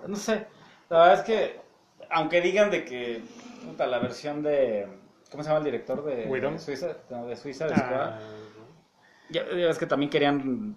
No 0.08 0.16
sé. 0.16 0.48
La 0.90 0.98
verdad 1.00 1.14
es 1.20 1.22
que, 1.22 1.62
aunque 2.10 2.42
digan 2.42 2.72
de 2.72 2.84
que 2.84 3.24
puta, 3.64 3.86
la 3.86 4.00
versión 4.00 4.42
de. 4.42 4.88
¿Cómo 5.30 5.44
se 5.44 5.50
llama 5.50 5.60
el 5.60 5.66
director 5.66 6.04
de, 6.04 6.26
de 6.26 6.60
Suiza? 6.60 6.88
No, 7.12 7.28
de 7.28 7.36
Suiza 7.36 7.68
de 7.68 7.74
Ah, 7.76 7.78
Squad. 7.78 8.12
Ya, 9.30 9.46
ya 9.46 9.68
ves 9.68 9.78
que 9.78 9.86
también 9.86 10.10
querían 10.10 10.76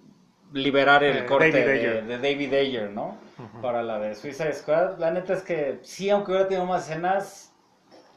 liberar 0.53 1.03
el 1.05 1.19
Eh, 1.19 1.27
corte 1.27 1.51
David 1.51 2.09
de, 2.09 2.19
David 2.19 2.55
Ayer, 2.55 2.91
¿no? 2.91 3.17
Para 3.61 3.83
la 3.83 3.99
de 3.99 4.15
Suiza 4.15 4.51
Squad. 4.53 4.99
La 4.99 5.11
neta 5.11 5.35
es 5.35 5.43
que 5.43 5.79
sí, 5.83 6.09
aunque 6.09 6.31
hubiera 6.33 6.49
tenido 6.49 6.67
más 6.67 6.89
escenas, 6.89 7.53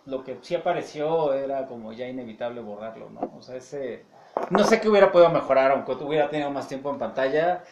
lo 0.06 0.24
que 0.24 0.38
sí 0.42 0.56
apareció 0.56 1.34
era 1.34 1.66
como 1.68 1.92
ya 1.92 2.08
inevitable 2.08 2.62
borrarlo, 2.62 3.10
¿no? 3.10 3.32
O 3.38 3.42
sea, 3.42 3.56
ese... 3.56 4.06
No 4.50 4.64
sé 4.64 4.80
qué 4.80 4.88
hubiera 4.88 5.12
podido 5.12 5.30
mejorar, 5.30 5.72
aunque 5.72 5.92
hubiera 5.92 6.30
tenido 6.30 6.50
más 6.52 6.68
tiempo 6.68 6.90
en 6.90 6.98
pantalla. 6.98 7.64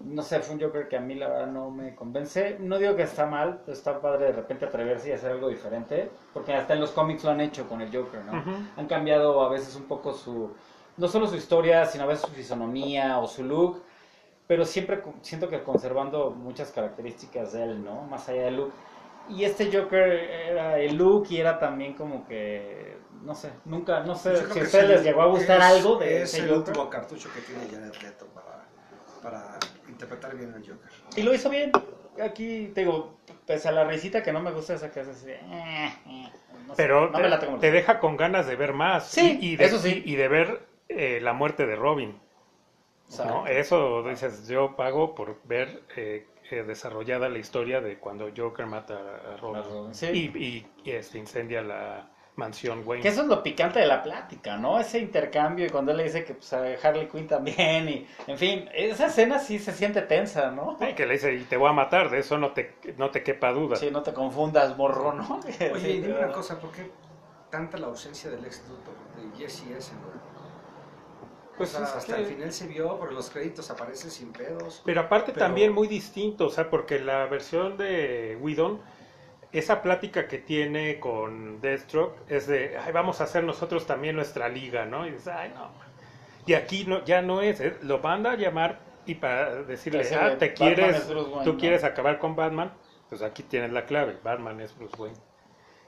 No 0.00 0.22
sé, 0.22 0.40
fue 0.40 0.56
un 0.56 0.60
Joker 0.60 0.88
que 0.88 0.96
a 0.96 1.00
mí 1.00 1.14
la 1.14 1.28
verdad 1.28 1.46
no 1.46 1.70
me 1.70 1.94
convence. 1.94 2.56
No 2.58 2.78
digo 2.78 2.96
que 2.96 3.02
está 3.02 3.26
mal, 3.26 3.60
pero 3.64 3.72
está 3.72 4.00
padre 4.00 4.26
de 4.26 4.32
repente 4.32 4.66
atreverse 4.66 5.08
y 5.10 5.12
hacer 5.12 5.30
algo 5.32 5.48
diferente, 5.48 6.10
porque 6.34 6.52
hasta 6.52 6.74
en 6.74 6.80
los 6.80 6.90
cómics 6.90 7.24
lo 7.24 7.30
han 7.30 7.40
hecho 7.40 7.68
con 7.68 7.80
el 7.80 7.94
Joker, 7.94 8.20
¿no? 8.24 8.32
Han 8.76 8.86
cambiado 8.88 9.40
a 9.42 9.48
veces 9.48 9.74
un 9.76 9.84
poco 9.84 10.12
su, 10.12 10.52
no 10.96 11.08
solo 11.08 11.26
su 11.26 11.36
historia, 11.36 11.84
sino 11.86 12.04
a 12.04 12.06
veces 12.06 12.26
su 12.26 12.32
fisonomía 12.32 13.18
o 13.18 13.26
su 13.26 13.44
look, 13.44 13.82
pero 14.46 14.64
siempre 14.64 15.02
siento 15.22 15.48
que 15.48 15.62
conservando 15.62 16.30
muchas 16.30 16.70
características 16.70 17.52
de 17.52 17.64
él, 17.64 17.84
¿no? 17.84 18.02
Más 18.02 18.28
allá 18.28 18.44
del 18.44 18.56
look. 18.56 18.72
Y 19.28 19.44
este 19.44 19.66
Joker 19.76 20.08
era 20.12 20.78
el 20.78 20.96
look 20.96 21.26
y 21.30 21.38
era 21.38 21.58
también 21.58 21.94
como 21.94 22.24
que, 22.28 22.96
no 23.24 23.34
sé, 23.34 23.50
nunca, 23.64 24.00
no 24.04 24.14
sé 24.14 24.36
si 24.36 24.60
a 24.60 24.62
ustedes 24.62 24.70
sí, 24.70 24.92
les 24.94 25.02
llegó 25.02 25.22
a 25.22 25.26
gustar 25.26 25.58
es- 25.58 25.64
algo 25.64 25.96
de 25.96 26.22
Es 26.22 26.30
ese 26.34 26.44
el 26.44 26.50
Joker. 26.50 26.68
último 26.68 26.90
cartucho 26.90 27.28
que 27.34 27.40
tiene 27.40 27.66
Jared 27.68 28.02
Leto 28.02 28.26
para, 28.26 28.64
para 29.22 29.58
interpretar 29.88 30.36
bien 30.36 30.54
al 30.54 30.60
Joker. 30.60 30.90
Y 31.16 31.22
lo 31.22 31.34
hizo 31.34 31.50
bien. 31.50 31.72
Aquí, 32.22 32.70
te 32.72 32.82
digo, 32.82 33.14
pese 33.46 33.68
a 33.68 33.72
la 33.72 33.84
risita 33.84 34.22
que 34.22 34.32
no 34.32 34.40
me 34.40 34.52
gusta 34.52 34.74
esa 34.74 34.90
que 34.92 35.00
hace 35.00 35.10
así. 35.10 35.26
de, 35.26 35.34
eh, 35.34 35.92
eh, 36.06 36.28
no 36.66 36.74
sé, 36.74 36.82
Pero 36.84 37.10
no 37.10 37.18
me 37.18 37.28
late 37.28 37.46
como 37.46 37.58
te, 37.58 37.66
te 37.68 37.72
deja 37.72 37.98
con 37.98 38.16
ganas 38.16 38.46
de 38.46 38.54
ver 38.54 38.72
más. 38.72 39.08
Sí, 39.08 39.38
y, 39.40 39.48
y 39.48 39.56
de, 39.56 39.64
eso 39.64 39.78
sí. 39.80 40.02
Y, 40.06 40.12
y 40.12 40.16
de 40.16 40.28
ver 40.28 40.60
eh, 40.88 41.20
la 41.22 41.32
muerte 41.32 41.66
de 41.66 41.76
Robin. 41.76 42.18
¿no? 43.24 43.46
Eso 43.46 44.02
dices, 44.02 44.48
yo 44.48 44.74
pago 44.74 45.14
por 45.14 45.36
ver 45.44 45.82
eh, 45.96 46.26
eh, 46.50 46.64
desarrollada 46.64 47.28
la 47.28 47.38
historia 47.38 47.80
de 47.80 47.98
cuando 47.98 48.30
Joker 48.36 48.66
mata 48.66 48.94
a 48.94 49.36
Robin. 49.36 49.56
A 49.56 49.62
Robin, 49.62 49.94
sí. 49.94 50.06
Y, 50.06 50.38
y- 50.38 50.66
y, 50.84 50.90
este, 50.90 51.18
incendia 51.18 51.62
la, 51.62 52.08
mansión 52.34 52.82
Wayne. 52.84 53.02
Que 53.02 53.08
eso 53.08 53.22
es 53.22 53.28
lo 53.28 53.42
picante 53.42 53.78
de 53.78 53.86
la 53.86 54.02
plática, 54.02 54.58
¿no? 54.58 54.78
Ese 54.78 54.98
intercambio 54.98 55.64
y 55.64 55.70
cuando 55.70 55.92
él 55.92 55.96
le 55.96 56.04
dice 56.04 56.22
que 56.24 56.34
pues, 56.34 56.52
a 56.52 56.64
Harley 56.82 57.08
Quinn 57.08 57.26
también 57.26 57.88
y, 57.88 58.06
en 58.26 58.36
fin, 58.36 58.68
esa 58.74 59.06
escena 59.06 59.38
sí 59.38 59.58
se 59.58 59.72
siente 59.72 60.02
tensa, 60.02 60.50
¿no? 60.50 60.76
Sí, 60.78 60.92
que 60.94 61.06
le 61.06 61.14
dice, 61.14 61.32
y 61.34 61.44
te 61.44 61.56
voy 61.56 61.70
a 61.70 61.72
matar, 61.72 62.10
de 62.10 62.18
eso 62.18 62.36
no 62.36 62.50
te, 62.52 62.74
no 62.98 63.10
te 63.10 63.22
quepa 63.22 63.52
duda. 63.52 63.76
Sí, 63.76 63.90
no 63.90 64.02
te 64.02 64.12
confundas, 64.12 64.76
morro, 64.76 65.14
¿no? 65.14 65.36
Oye, 65.46 65.80
Sí, 65.80 65.86
dime 66.02 66.08
pero- 66.08 66.18
una 66.26 66.32
cosa, 66.34 66.60
¿por 66.60 66.72
qué 66.72 66.90
tanta 67.50 67.78
la 67.78 67.86
ausencia 67.86 68.30
del 68.30 68.44
ex 68.44 68.62
de 68.68 69.38
Jesse 69.38 69.62
Eisenberg? 69.74 70.20
Pues 71.56 71.74
O 71.74 71.78
sea, 71.78 71.86
es 71.86 71.94
hasta 71.94 72.16
que- 72.16 72.22
el 72.22 72.26
final 72.28 72.52
se 72.52 72.66
vio, 72.66 72.98
pero 73.00 73.12
los 73.12 73.30
créditos 73.30 73.70
aparecen 73.70 74.10
sin 74.10 74.32
pedos. 74.32 74.82
Pero 74.84 75.00
aparte 75.00 75.32
Pero- 75.32 75.46
también 75.46 75.72
muy 75.72 75.88
distinto, 75.88 76.46
o 76.46 76.50
sea, 76.50 76.68
porque 76.68 76.98
la 76.98 77.26
versión 77.26 77.76
de 77.76 78.36
Whedon, 78.40 78.80
esa 79.52 79.80
plática 79.82 80.28
que 80.28 80.38
tiene 80.38 81.00
con 81.00 81.60
Deathstroke 81.60 82.14
es 82.28 82.46
de, 82.46 82.76
ay, 82.76 82.92
vamos 82.92 83.20
a 83.20 83.24
hacer 83.24 83.42
nosotros 83.44 83.86
también 83.86 84.16
nuestra 84.16 84.48
liga, 84.48 84.84
¿no? 84.84 85.06
Y 85.06 85.12
dices, 85.12 85.28
ay, 85.28 85.50
no. 85.54 85.70
Y 86.46 86.54
aquí 86.54 86.84
no, 86.84 87.04
ya 87.04 87.22
no 87.22 87.40
es, 87.42 87.60
¿eh? 87.60 87.76
lo 87.82 88.00
van 88.00 88.26
a 88.26 88.36
llamar 88.36 88.80
y 89.06 89.14
para 89.14 89.62
decirle, 89.62 90.00
ah, 90.14 90.36
te 90.38 90.50
Batman 90.50 90.54
quieres, 90.54 91.08
Wayne, 91.08 91.44
tú 91.44 91.52
¿no? 91.54 91.58
quieres 91.58 91.84
acabar 91.84 92.18
con 92.18 92.36
Batman, 92.36 92.72
pues 93.08 93.22
aquí 93.22 93.42
tienes 93.42 93.72
la 93.72 93.86
clave, 93.86 94.18
Batman 94.22 94.60
es 94.60 94.76
Bruce 94.76 94.94
Wayne. 95.00 95.16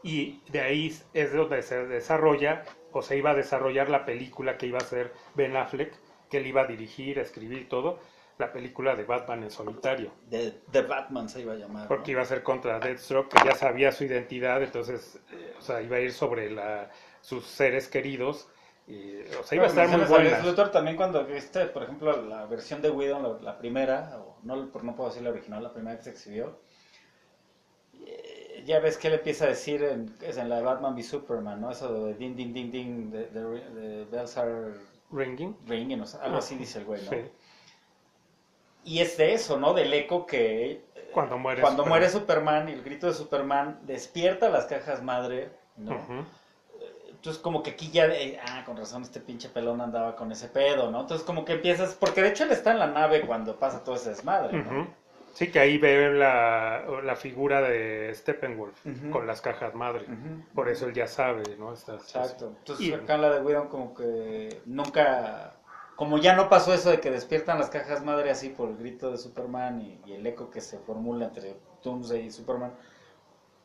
Y 0.03 0.41
de 0.51 0.61
ahí 0.61 0.97
es 1.13 1.33
donde 1.33 1.63
se 1.63 1.87
desarrolla, 1.87 2.65
o 2.93 3.03
se 3.03 3.17
iba 3.17 3.31
a 3.31 3.35
desarrollar 3.35 3.89
la 3.89 4.05
película 4.05 4.57
que 4.57 4.67
iba 4.67 4.79
a 4.79 4.83
ser 4.83 5.13
Ben 5.35 5.57
Affleck, 5.57 5.95
que 6.31 6.39
él 6.39 6.47
iba 6.47 6.63
a 6.63 6.67
dirigir, 6.67 7.19
a 7.19 7.23
escribir 7.23 7.69
todo, 7.69 7.99
la 8.39 8.53
película 8.53 8.95
de 8.95 9.05
Batman 9.05 9.43
en 9.43 9.51
solitario. 9.51 10.13
De, 10.29 10.61
de 10.71 10.83
Batman 10.83 11.29
se 11.29 11.41
iba 11.41 11.55
a 11.55 11.57
llamar. 11.57 11.83
¿no? 11.83 11.89
Porque 11.89 12.13
iba 12.13 12.23
a 12.23 12.25
ser 12.25 12.43
contra 12.43 12.79
Deathstroke, 12.79 13.29
que 13.29 13.49
ya 13.49 13.55
sabía 13.55 13.91
su 13.91 14.05
identidad, 14.05 14.63
entonces, 14.63 15.19
eh, 15.33 15.55
o 15.59 15.61
sea, 15.61 15.83
iba 15.83 15.97
a 15.97 16.01
ir 16.01 16.13
sobre 16.13 16.51
la, 16.51 16.91
sus 17.21 17.45
seres 17.45 17.89
queridos. 17.89 18.49
Y, 18.87 19.21
o 19.39 19.43
sea, 19.43 19.57
iba 19.57 19.65
a 19.67 19.69
estar 19.69 19.89
muy 19.89 20.07
buena. 20.07 20.39
Luthor 20.41 20.71
también 20.71 20.97
cuando 20.97 21.27
viste, 21.27 21.67
por 21.67 21.83
ejemplo, 21.83 22.23
la 22.23 22.47
versión 22.47 22.81
de 22.81 22.91
Whedon, 22.91 23.23
la, 23.23 23.53
la 23.53 23.59
primera, 23.59 24.19
o 24.19 24.39
no, 24.45 24.71
por 24.71 24.85
no 24.85 24.95
puedo 24.95 25.11
decir 25.11 25.25
la 25.25 25.31
original, 25.31 25.63
la 25.63 25.73
primera 25.73 25.97
que 25.99 26.05
se 26.05 26.11
exhibió, 26.11 26.61
ya 28.69 28.79
ves 28.81 28.97
que 28.99 29.09
él 29.09 29.15
empieza 29.15 29.47
a 29.47 29.49
decir 29.49 29.83
en, 29.83 30.15
es 30.23 30.37
en 30.37 30.49
la 30.49 30.57
de 30.57 30.63
Batman 30.63 30.95
v 30.95 31.03
Superman, 31.03 31.61
¿no? 31.61 31.71
Eso 31.71 32.05
de 32.05 32.15
din, 32.15 32.37
din, 32.37 32.53
din, 32.53 32.71
din, 32.71 33.11
de, 33.11 33.27
de, 33.27 33.41
de 33.71 34.05
bells 34.05 34.37
are 34.37 34.75
Ringing. 35.11 35.57
ringing, 35.67 36.01
o 36.03 36.07
sea, 36.07 36.21
algo 36.21 36.39
así 36.39 36.55
dice 36.55 36.79
el 36.81 36.85
güey, 36.85 37.03
¿no? 37.03 37.11
Sí. 37.11 37.17
Y 38.85 39.01
es 39.01 39.17
de 39.17 39.33
eso, 39.35 39.59
¿no? 39.59 39.75
Del 39.75 39.93
eco 39.95 40.27
que 40.27 40.71
eh, 40.95 41.11
Cuando 41.13 41.39
muere 41.39 41.61
cuando 41.63 41.83
Superman. 41.83 42.01
muere 42.01 42.13
Superman 42.13 42.69
y 42.69 42.73
el 42.73 42.83
grito 42.83 43.07
de 43.07 43.15
Superman 43.15 43.81
despierta 43.85 44.49
las 44.51 44.67
cajas 44.67 45.03
madre, 45.03 45.51
¿no? 45.77 45.99
Entonces 47.11 47.43
como 47.43 47.63
que 47.65 47.71
aquí 47.71 47.91
ya, 47.91 48.07
de, 48.07 48.39
ah, 48.47 48.63
con 48.65 48.77
razón 48.77 49.03
este 49.03 49.19
pinche 49.19 49.49
pelón 49.49 49.81
andaba 49.81 50.15
con 50.15 50.31
ese 50.31 50.49
pedo, 50.49 50.91
¿no? 50.91 51.01
Entonces 51.01 51.27
como 51.27 51.45
que 51.45 51.55
empiezas, 51.55 51.95
porque 51.95 52.23
de 52.23 52.29
hecho 52.29 52.45
él 52.45 52.53
está 52.53 52.71
en 52.71 52.79
la 52.79 52.87
nave 52.87 53.23
cuando 53.23 53.59
pasa 53.59 53.83
todo 53.83 53.97
ese 53.97 54.11
desmadre, 54.11 54.63
¿no? 54.63 54.87
Sí, 55.33 55.51
que 55.53 55.61
ahí 55.61 55.79
ve 55.79 56.13
la, 56.15 56.85
la 57.05 57.15
figura 57.17 57.61
de 57.63 58.13
Steppenwolf 58.15 58.85
Ujú. 58.85 59.11
con 59.11 59.27
las 59.27 59.41
cajas 59.41 59.75
madre. 59.75 60.03
Ujú. 60.05 60.43
Por 60.55 60.69
eso 60.69 60.87
él 60.87 60.95
ya 60.95 61.07
sabe, 61.07 61.43
¿no? 61.59 61.73
Estas 61.73 62.03
Exacto. 62.03 62.55
Entonces 62.59 62.87
Y- 62.87 62.93
acá 62.93 63.15
en 63.15 63.23
la 63.23 63.31
de 63.31 63.41
Whedon 63.41 63.69
como 63.69 63.95
que 63.95 64.61
nunca, 64.67 65.55
como 65.97 66.19
ya 66.19 66.35
no 66.35 66.49
pasó 66.49 66.75
eso 66.75 66.91
de 66.91 67.01
que 67.01 67.11
despiertan 67.11 67.59
las 67.59 67.71
cajas 67.71 68.05
madre 68.05 68.31
así 68.31 68.49
por 68.49 68.69
el 68.69 68.77
grito 68.79 69.11
de 69.13 69.19
Superman 69.19 69.81
y, 69.81 70.01
y 70.07 70.15
el 70.15 70.27
eco 70.27 70.51
que 70.51 70.61
se 70.61 70.79
formula 70.79 71.27
entre 71.27 71.57
Doomsday 71.85 72.27
y 72.27 72.31
Superman, 72.33 72.73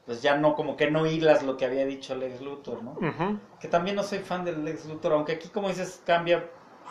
pues 0.05 0.21
ya 0.21 0.35
no, 0.37 0.53
como 0.55 0.75
que 0.75 0.91
no 0.91 1.05
hilas 1.07 1.43
lo 1.43 1.55
que 1.57 1.65
había 1.65 1.85
dicho 1.85 2.13
Lex 2.13 2.41
Luthor, 2.41 2.83
¿no? 2.83 2.91
Ujú. 2.91 3.39
Que 3.59 3.67
también 3.67 3.95
no 3.95 4.03
soy 4.03 4.19
fan 4.19 4.43
del 4.45 4.63
Lex 4.65 4.85
Luthor, 4.85 5.13
aunque 5.13 5.31
aquí 5.31 5.47
como 5.49 5.69
dices 5.69 6.01
cambia 6.05 6.45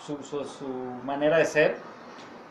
su, 0.05 0.17
su, 0.25 0.45
su 0.45 0.67
manera 1.05 1.37
de 1.39 1.45
ser, 1.45 1.77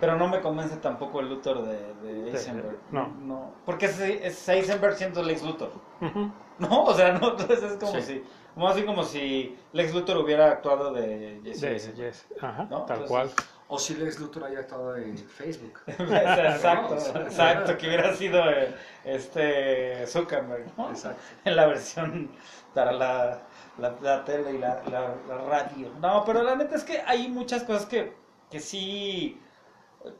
pero 0.02 0.18
no 0.18 0.28
me 0.28 0.42
convence 0.42 0.76
tampoco 0.78 1.22
el 1.22 1.30
Luthor 1.30 1.64
de, 1.64 1.94
de 2.04 2.32
Eisenberg. 2.32 2.78
no. 2.92 3.54
Porque 3.66 3.86
es, 3.86 3.98
es 4.02 4.50
Eisenberg 4.50 4.96
siendo 4.98 5.24
Lex 5.24 5.44
Luthor. 5.44 5.72
Ujú. 6.02 6.32
No, 6.62 6.84
o 6.84 6.94
sea, 6.94 7.14
no, 7.14 7.32
entonces 7.32 7.64
es 7.64 7.74
como 7.80 7.94
Sí. 7.94 8.02
si, 8.04 8.24
como 8.54 8.68
así 8.68 8.84
como 8.84 9.04
si 9.04 9.58
Lex 9.74 9.96
Luthor 9.96 10.18
hubiera 10.18 10.52
actuado 10.52 10.94
de 10.94 11.42
Jesse 11.44 11.62
De- 11.62 11.94
yes. 11.96 12.28
Ajá, 12.40 12.68
¿No? 12.70 12.84
tal 12.84 12.98
Entonces- 13.02 13.08
cual. 13.08 13.30
O 13.68 13.80
si 13.80 13.96
Lex 13.96 14.20
Luthor 14.20 14.44
haya 14.44 14.60
estado 14.60 14.96
en 14.98 15.18
Facebook. 15.18 15.80
exacto, 15.88 16.96
No. 17.16 17.22
exacto, 17.22 17.78
que 17.80 17.88
hubiera 17.88 18.14
sido 18.16 18.48
eh, 18.52 18.76
este 19.06 20.06
Zuckerberg, 20.08 20.66
¿no? 20.78 20.90
Exacto. 20.90 21.20
en 21.46 21.56
la 21.56 21.66
versión 21.68 22.30
para 22.76 22.92
la, 22.92 23.40
la, 23.80 23.96
la 24.02 24.24
tele 24.26 24.54
y 24.54 24.58
la, 24.60 24.84
la- 24.92 25.16
la 25.28 25.38
radio. 25.46 25.90
No, 26.00 26.24
pero 26.26 26.44
la 26.44 26.56
neta 26.56 26.76
es 26.76 26.84
que 26.84 27.00
hay 27.08 27.28
muchas 27.28 27.64
cosas 27.64 27.86
que, 27.88 28.14
que 28.52 28.60
sí, 28.60 29.42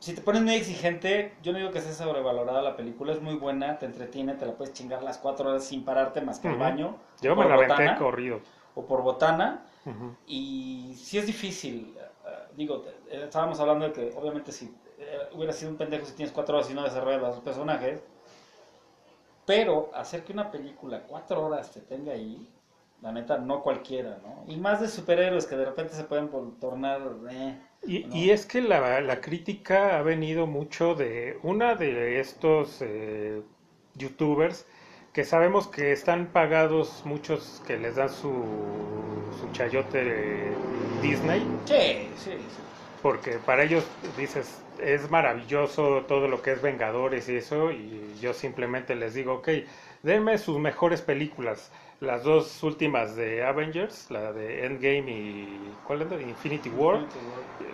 si 0.00 0.14
te 0.14 0.22
pones 0.22 0.42
muy 0.42 0.54
exigente, 0.54 1.34
yo 1.42 1.52
no 1.52 1.58
digo 1.58 1.70
que 1.70 1.80
sea 1.80 1.92
sobrevalorada 1.92 2.62
la 2.62 2.76
película, 2.76 3.12
es 3.12 3.20
muy 3.20 3.34
buena, 3.34 3.78
te 3.78 3.86
entretiene, 3.86 4.34
te 4.34 4.46
la 4.46 4.52
puedes 4.52 4.74
chingar 4.74 5.02
las 5.02 5.18
cuatro 5.18 5.50
horas 5.50 5.64
sin 5.64 5.84
pararte 5.84 6.20
más 6.20 6.38
que 6.38 6.48
al 6.48 6.54
Ujú. 6.54 6.62
baño. 6.62 6.96
Yo 7.20 7.34
me 7.36 7.42
por 7.42 7.50
la 7.50 7.76
aventé 7.76 7.98
corrido. 7.98 8.40
O 8.74 8.86
por 8.86 9.02
botana. 9.02 9.64
Y 10.26 10.94
sí 10.96 11.18
es 11.18 11.26
difícil. 11.26 11.96
eh, 11.98 12.30
digo, 12.56 12.84
eh, 13.10 13.22
estábamos 13.24 13.58
hablando 13.60 13.86
de 13.86 13.92
que 13.92 14.14
obviamente 14.16 14.52
si 14.52 14.72
hubiera 15.32 15.52
sido 15.52 15.70
un 15.72 15.76
pendejo 15.76 16.04
si 16.06 16.12
tienes 16.12 16.32
cuatro 16.32 16.56
horas 16.56 16.70
y 16.70 16.74
no 16.74 16.84
desarrollas 16.84 17.20
los 17.20 17.40
personajes. 17.40 18.00
Pero 19.44 19.90
hacer 19.94 20.24
que 20.24 20.32
una 20.32 20.50
película 20.50 21.02
cuatro 21.02 21.44
horas 21.46 21.70
te 21.72 21.80
tenga 21.80 22.12
ahí, 22.12 22.48
la 23.02 23.12
neta, 23.12 23.38
no 23.38 23.62
cualquiera, 23.62 24.18
¿no? 24.22 24.44
Y 24.48 24.56
más 24.56 24.80
de 24.80 24.88
superhéroes 24.88 25.46
que 25.46 25.56
de 25.56 25.64
repente 25.66 25.94
se 25.94 26.04
pueden 26.04 26.30
tornar... 26.60 27.00
eh, 27.30 27.58
Y, 27.84 28.06
¿no? 28.08 28.16
y 28.16 28.30
es 28.30 28.46
que 28.46 28.60
la, 28.62 29.00
la 29.00 29.20
crítica 29.20 29.98
ha 29.98 30.02
venido 30.02 30.46
mucho 30.46 30.94
de 30.94 31.38
una 31.42 31.74
de 31.74 32.20
estos 32.20 32.78
eh, 32.80 33.42
youtubers 33.94 34.66
que 35.12 35.24
sabemos 35.24 35.66
que 35.68 35.92
están 35.92 36.32
pagados 36.32 37.02
muchos 37.04 37.62
que 37.66 37.76
les 37.78 37.96
dan 37.96 38.08
su, 38.10 38.30
su 39.40 39.50
chayote 39.52 40.04
de 40.04 40.62
Disney, 41.00 41.52
Sí, 41.64 42.14
sí, 42.16 42.30
sí. 42.48 42.62
porque 43.00 43.38
para 43.38 43.64
ellos 43.64 43.84
dices, 44.16 44.64
es 44.78 45.10
maravilloso 45.10 46.04
todo 46.06 46.28
lo 46.28 46.40
que 46.42 46.52
es 46.52 46.62
Vengadores 46.62 47.28
y 47.28 47.36
eso, 47.36 47.72
y 47.72 48.16
yo 48.20 48.32
simplemente 48.32 48.94
les 48.94 49.14
digo, 49.14 49.34
ok, 49.34 49.48
denme 50.02 50.38
sus 50.38 50.58
mejores 50.58 51.02
películas, 51.02 51.72
las 52.02 52.24
dos 52.24 52.62
últimas 52.62 53.16
de 53.16 53.44
Avengers, 53.44 54.10
la 54.10 54.32
de 54.32 54.66
Endgame 54.66 55.10
y 55.10 55.70
¿cuál 55.86 56.02
es? 56.02 56.10
la? 56.10 56.20
Infinity 56.20 56.68
War. 56.70 57.00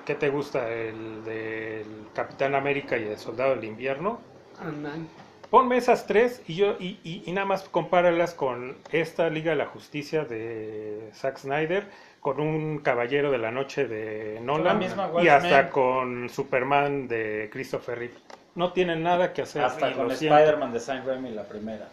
¿Qué 0.04 0.14
te 0.14 0.28
gusta? 0.28 0.70
¿El 0.70 1.24
del 1.24 1.86
Capitán 2.14 2.54
América 2.54 2.96
y 2.96 3.04
el 3.04 3.18
Soldado 3.18 3.54
del 3.56 3.64
Invierno? 3.64 4.20
Ant-Man. 4.60 5.08
Ponme 5.50 5.78
esas 5.78 6.06
tres 6.06 6.42
y 6.46 6.56
yo 6.56 6.76
y, 6.78 6.98
y- 7.04 7.22
y 7.24 7.32
nada 7.32 7.46
más 7.46 7.68
compáralas 7.70 8.34
con 8.34 8.76
esta 8.92 9.30
Liga 9.30 9.52
de 9.52 9.56
la 9.56 9.66
Justicia 9.66 10.24
de 10.24 11.10
Zack 11.14 11.38
Snyder, 11.38 11.86
con 12.20 12.38
un 12.40 12.78
Caballero 12.80 13.30
de 13.30 13.38
la 13.38 13.50
Noche 13.50 13.86
de 13.88 14.40
Nolan 14.42 14.78
misma 14.78 15.10
y 15.22 15.28
hasta 15.28 15.70
con 15.70 16.28
Superman 16.28 17.08
de 17.08 17.48
Christopher 17.50 17.98
Reeve. 17.98 18.14
No 18.56 18.72
tienen 18.72 19.02
nada 19.02 19.32
que 19.32 19.42
hacer. 19.42 19.62
Hasta 19.62 19.92
con. 19.94 20.10
Spider-Man 20.10 20.72
de 20.72 20.80
Sam 20.80 21.06
Raimi, 21.06 21.30
la 21.30 21.44
primera. 21.44 21.88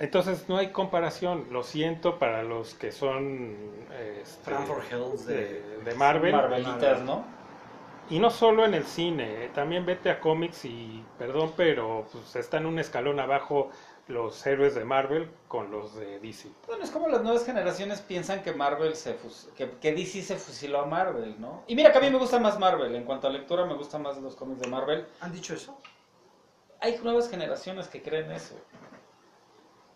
Entonces 0.00 0.48
no 0.48 0.56
hay 0.56 0.68
comparación. 0.70 1.46
Lo 1.50 1.62
siento 1.62 2.18
para 2.18 2.42
los 2.42 2.74
que 2.74 2.92
son 2.92 3.56
este, 4.22 4.52
Hills 4.90 5.26
de, 5.26 5.34
de- 5.34 5.78
de 5.84 5.94
Marvel. 5.94 6.32
Marvelitas, 6.32 7.00
¿no? 7.02 7.24
Y 8.10 8.18
no 8.20 8.30
solo 8.30 8.64
en 8.64 8.72
el 8.72 8.84
cine, 8.84 9.44
eh, 9.44 9.50
también 9.54 9.84
vete 9.84 10.08
a 10.10 10.18
cómics 10.18 10.64
y, 10.64 11.04
perdón, 11.18 11.52
pero 11.56 12.06
pues 12.10 12.34
están 12.36 12.64
un 12.64 12.78
escalón 12.78 13.20
abajo 13.20 13.70
los 14.06 14.46
héroes 14.46 14.74
de 14.74 14.82
Marvel 14.86 15.30
con 15.46 15.70
los 15.70 15.94
de 15.94 16.18
DC. 16.18 16.48
Bueno, 16.66 16.82
es 16.84 16.90
como 16.90 17.08
las 17.08 17.22
nuevas 17.22 17.44
generaciones 17.44 18.00
piensan 18.00 18.42
que 18.42 18.54
Marvel 18.54 18.96
se 18.96 19.14
fus- 19.14 19.50
que, 19.54 19.72
que 19.72 19.92
DC 19.92 20.22
se 20.22 20.36
fusiló 20.36 20.80
a 20.80 20.86
Marvel, 20.86 21.38
¿no? 21.38 21.64
Y 21.66 21.74
mira 21.76 21.92
que 21.92 21.98
a 21.98 22.00
mí 22.00 22.08
me 22.08 22.16
gusta 22.16 22.38
más 22.38 22.58
Marvel, 22.58 22.94
en 22.94 23.04
cuanto 23.04 23.26
a 23.26 23.30
lectura 23.30 23.66
me 23.66 23.74
gustan 23.74 24.00
más 24.00 24.16
los 24.16 24.34
cómics 24.36 24.60
de 24.62 24.68
Marvel. 24.68 25.06
¿Han 25.20 25.32
dicho 25.32 25.52
eso? 25.52 25.76
Hay 26.80 26.98
nuevas 27.02 27.28
generaciones 27.28 27.88
que 27.88 28.00
creen 28.02 28.30
eso. 28.32 28.54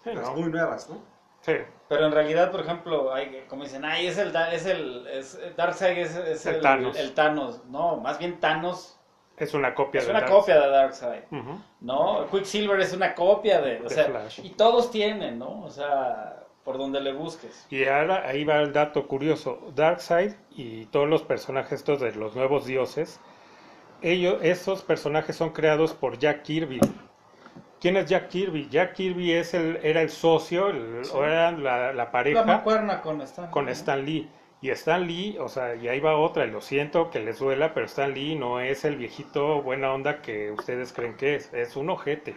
Sí, 0.05 0.11
Las 0.15 0.29
¿no? 0.29 0.37
muy 0.37 0.51
nuevas, 0.51 0.89
¿no? 0.91 0.99
Sí. 1.41 1.55
Pero 1.89 2.07
en 2.07 2.13
realidad, 2.13 2.51
por 2.53 2.61
ejemplo, 2.61 3.13
hay 3.13 3.45
como 3.49 3.65
dicen, 3.65 3.85
ay, 3.85 4.07
es 4.07 4.17
el 4.19 4.35
es 4.53 4.65
el 4.67 5.07
es, 5.09 5.39
Darkseid 5.57 5.99
es, 5.99 6.15
es 6.17 6.47
El 6.47 6.57
el, 6.57 6.61
Thanos. 6.63 6.97
el 6.97 7.15
Thanos. 7.15 7.65
No, 7.67 7.97
más 7.97 8.19
bien 8.19 8.39
Thanos 8.41 8.99
es 9.37 9.53
una 9.55 9.75
copia 9.75 9.99
es 10.01 10.05
de 10.07 10.11
una 10.13 10.21
Dark- 10.21 10.31
copia 10.31 10.61
de 10.61 10.69
Darkseid. 10.69 11.23
Ujú. 11.33 11.61
¿no? 11.81 12.27
Quicksilver 12.31 12.79
es 12.81 12.93
una 12.93 13.15
copia 13.15 13.61
de, 13.61 13.81
o 13.81 13.85
De 13.85 13.91
sea, 13.91 14.05
Flash. 14.05 14.41
y 14.45 14.51
todos 14.51 14.91
tienen, 14.93 15.39
¿no? 15.41 15.63
O 15.65 15.71
sea, 15.71 16.45
por 16.65 16.79
donde 16.79 17.01
le 17.01 17.13
busques. 17.13 17.67
Y 17.71 17.85
ahora 17.87 18.23
ahí 18.29 18.45
va 18.45 18.61
el 18.61 18.73
dato 18.73 19.09
curioso. 19.09 19.59
Darkseid 19.75 20.35
y 20.51 20.87
todos 20.87 21.09
los 21.09 21.23
personajes 21.25 21.73
estos 21.81 22.01
de 22.01 22.13
los 22.13 22.37
nuevos 22.37 22.67
dioses, 22.67 23.19
ellos, 24.01 24.39
esos 24.43 24.83
personajes 24.83 25.35
son 25.35 25.51
creados 25.51 25.93
por 25.93 26.19
Jack 26.19 26.43
Kirby. 26.43 26.79
¿Quién 27.83 27.97
es 27.99 28.07
Jack 28.07 28.29
Kirby? 28.31 28.69
Jack 28.71 28.95
Kirby 28.95 29.33
es 29.33 29.55
el, 29.55 29.79
era 29.83 30.01
el 30.03 30.09
socio, 30.11 30.69
el- 30.71 31.03
o 31.13 31.25
era 31.25 31.51
la, 31.53 31.93
la 31.93 31.93
La 31.93 32.11
pareja 32.11 32.45
mancuerna 32.45 33.01
con 33.03 33.21
Stan. 33.23 33.51
con 33.51 33.69
Stan 33.69 34.05
Lee. 34.07 34.29
Y 34.63 34.71
Stan 34.71 35.07
Lee, 35.07 35.37
o 35.41 35.49
sea, 35.49 35.75
y 35.75 35.89
ahí 35.89 36.01
va 36.01 36.17
otra, 36.17 36.47
y 36.47 36.51
lo 36.51 36.61
siento 36.61 37.11
que 37.11 37.19
les 37.21 37.41
duela, 37.41 37.75
pero 37.75 37.87
Stan 37.87 38.15
Lee 38.15 38.37
no 38.37 38.61
es 38.61 38.85
el 38.85 38.97
viejito 38.97 39.61
buena 39.63 39.93
onda 39.93 40.23
que 40.23 40.53
ustedes 40.53 40.93
creen 40.93 41.17
que 41.17 41.35
es, 41.35 41.53
es 41.53 41.77
un 41.77 41.91
ojete. 41.91 42.37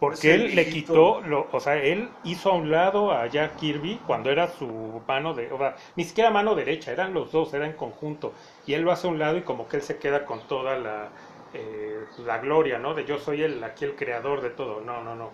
Porque 0.00 0.34
él 0.34 0.54
le 0.54 0.68
quitó, 0.68 1.20
lo, 1.20 1.48
o 1.52 1.60
sea, 1.60 1.76
él 1.76 2.08
hizo 2.24 2.50
a 2.50 2.54
un 2.54 2.70
lado 2.70 3.12
a 3.12 3.26
Jack 3.26 3.56
Kirby 3.56 4.00
cuando 4.06 4.30
era 4.30 4.48
su 4.48 5.02
mano 5.06 5.34
de, 5.34 5.52
o 5.52 5.58
sea, 5.58 5.76
ni 5.94 6.04
siquiera 6.04 6.30
mano 6.30 6.54
derecha, 6.54 6.90
eran 6.90 7.12
los 7.14 7.30
dos, 7.32 7.52
era 7.54 7.66
en 7.66 7.74
conjunto. 7.74 8.32
Y 8.66 8.72
él 8.74 8.82
lo 8.82 8.92
hace 8.92 9.06
a 9.06 9.10
un 9.10 9.18
lado 9.18 9.36
y 9.36 9.42
como 9.42 9.68
que 9.68 9.76
él 9.76 9.82
se 9.82 9.98
queda 9.98 10.24
con 10.24 10.40
toda 10.48 10.78
la, 10.78 11.10
eh, 11.54 12.04
la 12.24 12.38
gloria, 12.38 12.78
¿no? 12.78 12.94
De 12.94 13.04
yo 13.04 13.18
soy 13.18 13.42
el, 13.42 13.62
aquí 13.64 13.84
el 13.84 13.96
creador 13.96 14.40
de 14.40 14.50
todo. 14.50 14.80
No, 14.80 15.02
no, 15.02 15.14
no. 15.14 15.30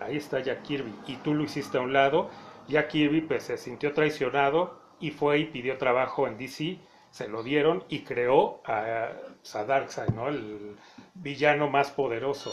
Ahí 0.00 0.16
está 0.16 0.40
Jack 0.40 0.62
Kirby. 0.62 0.94
Y 1.06 1.16
tú 1.16 1.34
lo 1.34 1.44
hiciste 1.44 1.78
a 1.78 1.80
un 1.80 1.92
lado. 1.92 2.30
Jack 2.68 2.88
Kirby 2.88 3.20
pues 3.22 3.44
se 3.44 3.56
sintió 3.56 3.92
traicionado 3.92 4.80
y 5.00 5.10
fue 5.10 5.38
y 5.38 5.44
pidió 5.46 5.78
trabajo 5.78 6.26
en 6.26 6.38
DC. 6.38 6.78
Se 7.10 7.28
lo 7.28 7.42
dieron 7.42 7.84
y 7.88 8.00
creó 8.00 8.60
a, 8.64 9.08
a 9.54 9.64
Darkseid, 9.64 10.08
¿no? 10.10 10.28
El 10.28 10.76
villano 11.14 11.70
más 11.70 11.90
poderoso. 11.90 12.50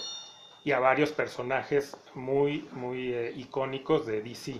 Y 0.63 0.73
a 0.73 0.79
varios 0.79 1.11
personajes 1.11 1.97
muy, 2.13 2.69
muy 2.73 3.13
eh, 3.13 3.33
icónicos 3.35 4.05
de 4.05 4.21
DC. 4.21 4.59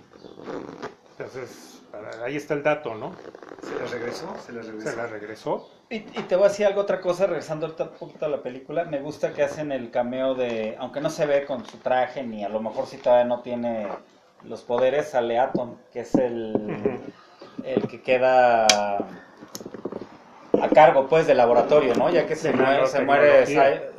Entonces, 1.11 1.80
ahí 2.23 2.35
está 2.35 2.53
el 2.53 2.63
dato, 2.63 2.95
¿no? 2.95 3.13
¿Se 3.61 3.79
les 3.79 3.91
regresó? 3.91 4.35
Se 4.45 4.51
les 4.51 4.65
regresó. 4.65 4.89
Se 4.89 4.97
la 4.97 5.07
regresó. 5.07 5.69
Y, 5.89 5.95
y 5.95 6.25
te 6.27 6.35
voy 6.35 6.45
a 6.45 6.49
decir 6.49 6.65
algo, 6.65 6.81
otra 6.81 7.01
cosa, 7.01 7.27
regresando 7.27 7.65
ahorita 7.65 7.83
un 7.83 7.89
poquito 7.91 8.25
a 8.25 8.29
la 8.29 8.41
película. 8.41 8.85
Me 8.85 8.99
gusta 8.99 9.33
que 9.33 9.43
hacen 9.43 9.71
el 9.71 9.91
cameo 9.91 10.35
de, 10.35 10.75
aunque 10.79 11.01
no 11.01 11.09
se 11.09 11.25
ve 11.25 11.45
con 11.45 11.65
su 11.65 11.77
traje, 11.77 12.23
ni 12.23 12.43
a 12.43 12.49
lo 12.49 12.61
mejor 12.61 12.87
si 12.87 12.97
todavía 12.97 13.25
no 13.25 13.41
tiene 13.41 13.87
los 14.43 14.63
poderes, 14.63 15.09
sale 15.09 15.37
Atom, 15.37 15.75
que 15.91 16.01
es 16.01 16.15
el, 16.15 16.99
el 17.63 17.87
que 17.87 18.01
queda 18.01 18.65
a 18.65 20.69
cargo, 20.69 21.07
pues, 21.07 21.27
del 21.27 21.37
laboratorio, 21.37 21.93
¿no? 21.95 22.09
Ya 22.09 22.25
que 22.25 22.35
se 22.35 22.53
muere, 22.53 22.87
se 22.87 23.01
muere 23.01 23.43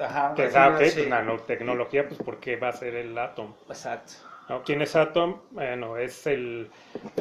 Ajá, 0.00 0.32
Que 0.34 0.50
ah, 0.54 0.76
sí. 0.78 0.90
pues 0.94 1.08
nanotecnología, 1.08 2.08
pues 2.08 2.20
porque 2.24 2.56
va 2.56 2.68
a 2.68 2.72
ser 2.72 2.94
el 2.94 3.16
Atom. 3.18 3.52
exacto. 3.68 4.12
¿No? 4.48 4.62
¿Quién 4.62 4.82
es 4.82 4.94
Atom? 4.96 5.36
Bueno, 5.50 5.96
es 5.96 6.26
el, 6.26 6.70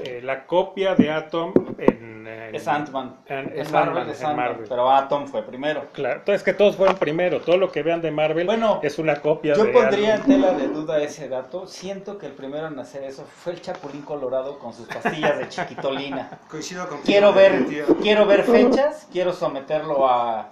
eh, 0.04 0.22
la 0.24 0.46
copia 0.46 0.96
de 0.96 1.10
Atom 1.12 1.54
en... 1.78 2.28
en- 2.28 2.56
Es 2.56 2.68
Ant-Man. 2.68 3.18
es 3.28 3.72
Marvel 3.72 4.10
es 4.10 4.22
Marvel. 4.22 4.66
pero 4.68 4.90
Atom 4.92 5.26
fue 5.28 5.42
primero. 5.44 5.86
Claro, 5.94 6.20
entonces 6.20 6.44
que 6.44 6.54
todos 6.54 6.76
fueron 6.76 6.98
primero, 6.98 7.40
todo 7.42 7.58
lo 7.58 7.72
que 7.72 7.82
vean 7.84 8.02
de 8.02 8.12
Marvel 8.12 8.46
Bueno, 8.46 8.80
es 8.84 9.00
una 9.00 9.22
copia 9.22 9.56
Yo 9.56 9.64
de 9.66 9.72
pondría 9.72 10.16
en 10.16 10.24
tela 10.24 10.52
de 10.54 10.68
duda 10.68 11.00
ese 11.02 11.30
dato. 11.30 11.66
Siento 11.68 12.18
que 12.18 12.26
el 12.28 12.34
primero 12.34 12.68
en 12.68 12.78
hacer 12.80 13.04
eso 13.04 13.26
fue 13.26 13.54
el 13.54 13.62
Chapulín 13.62 14.02
Colorado 14.02 14.60
con 14.60 14.74
sus 14.74 14.88
pastillas 14.88 15.38
de 15.40 15.48
chiquitolina. 15.50 16.40
Coincido 16.50 16.88
con 16.90 17.02
Quiero 17.02 17.34
ver, 17.34 17.66
quiero 18.02 18.26
ver 18.26 18.44
fechas, 18.44 19.08
quiero 19.12 19.34
someterlo 19.34 20.08
a, 20.08 20.48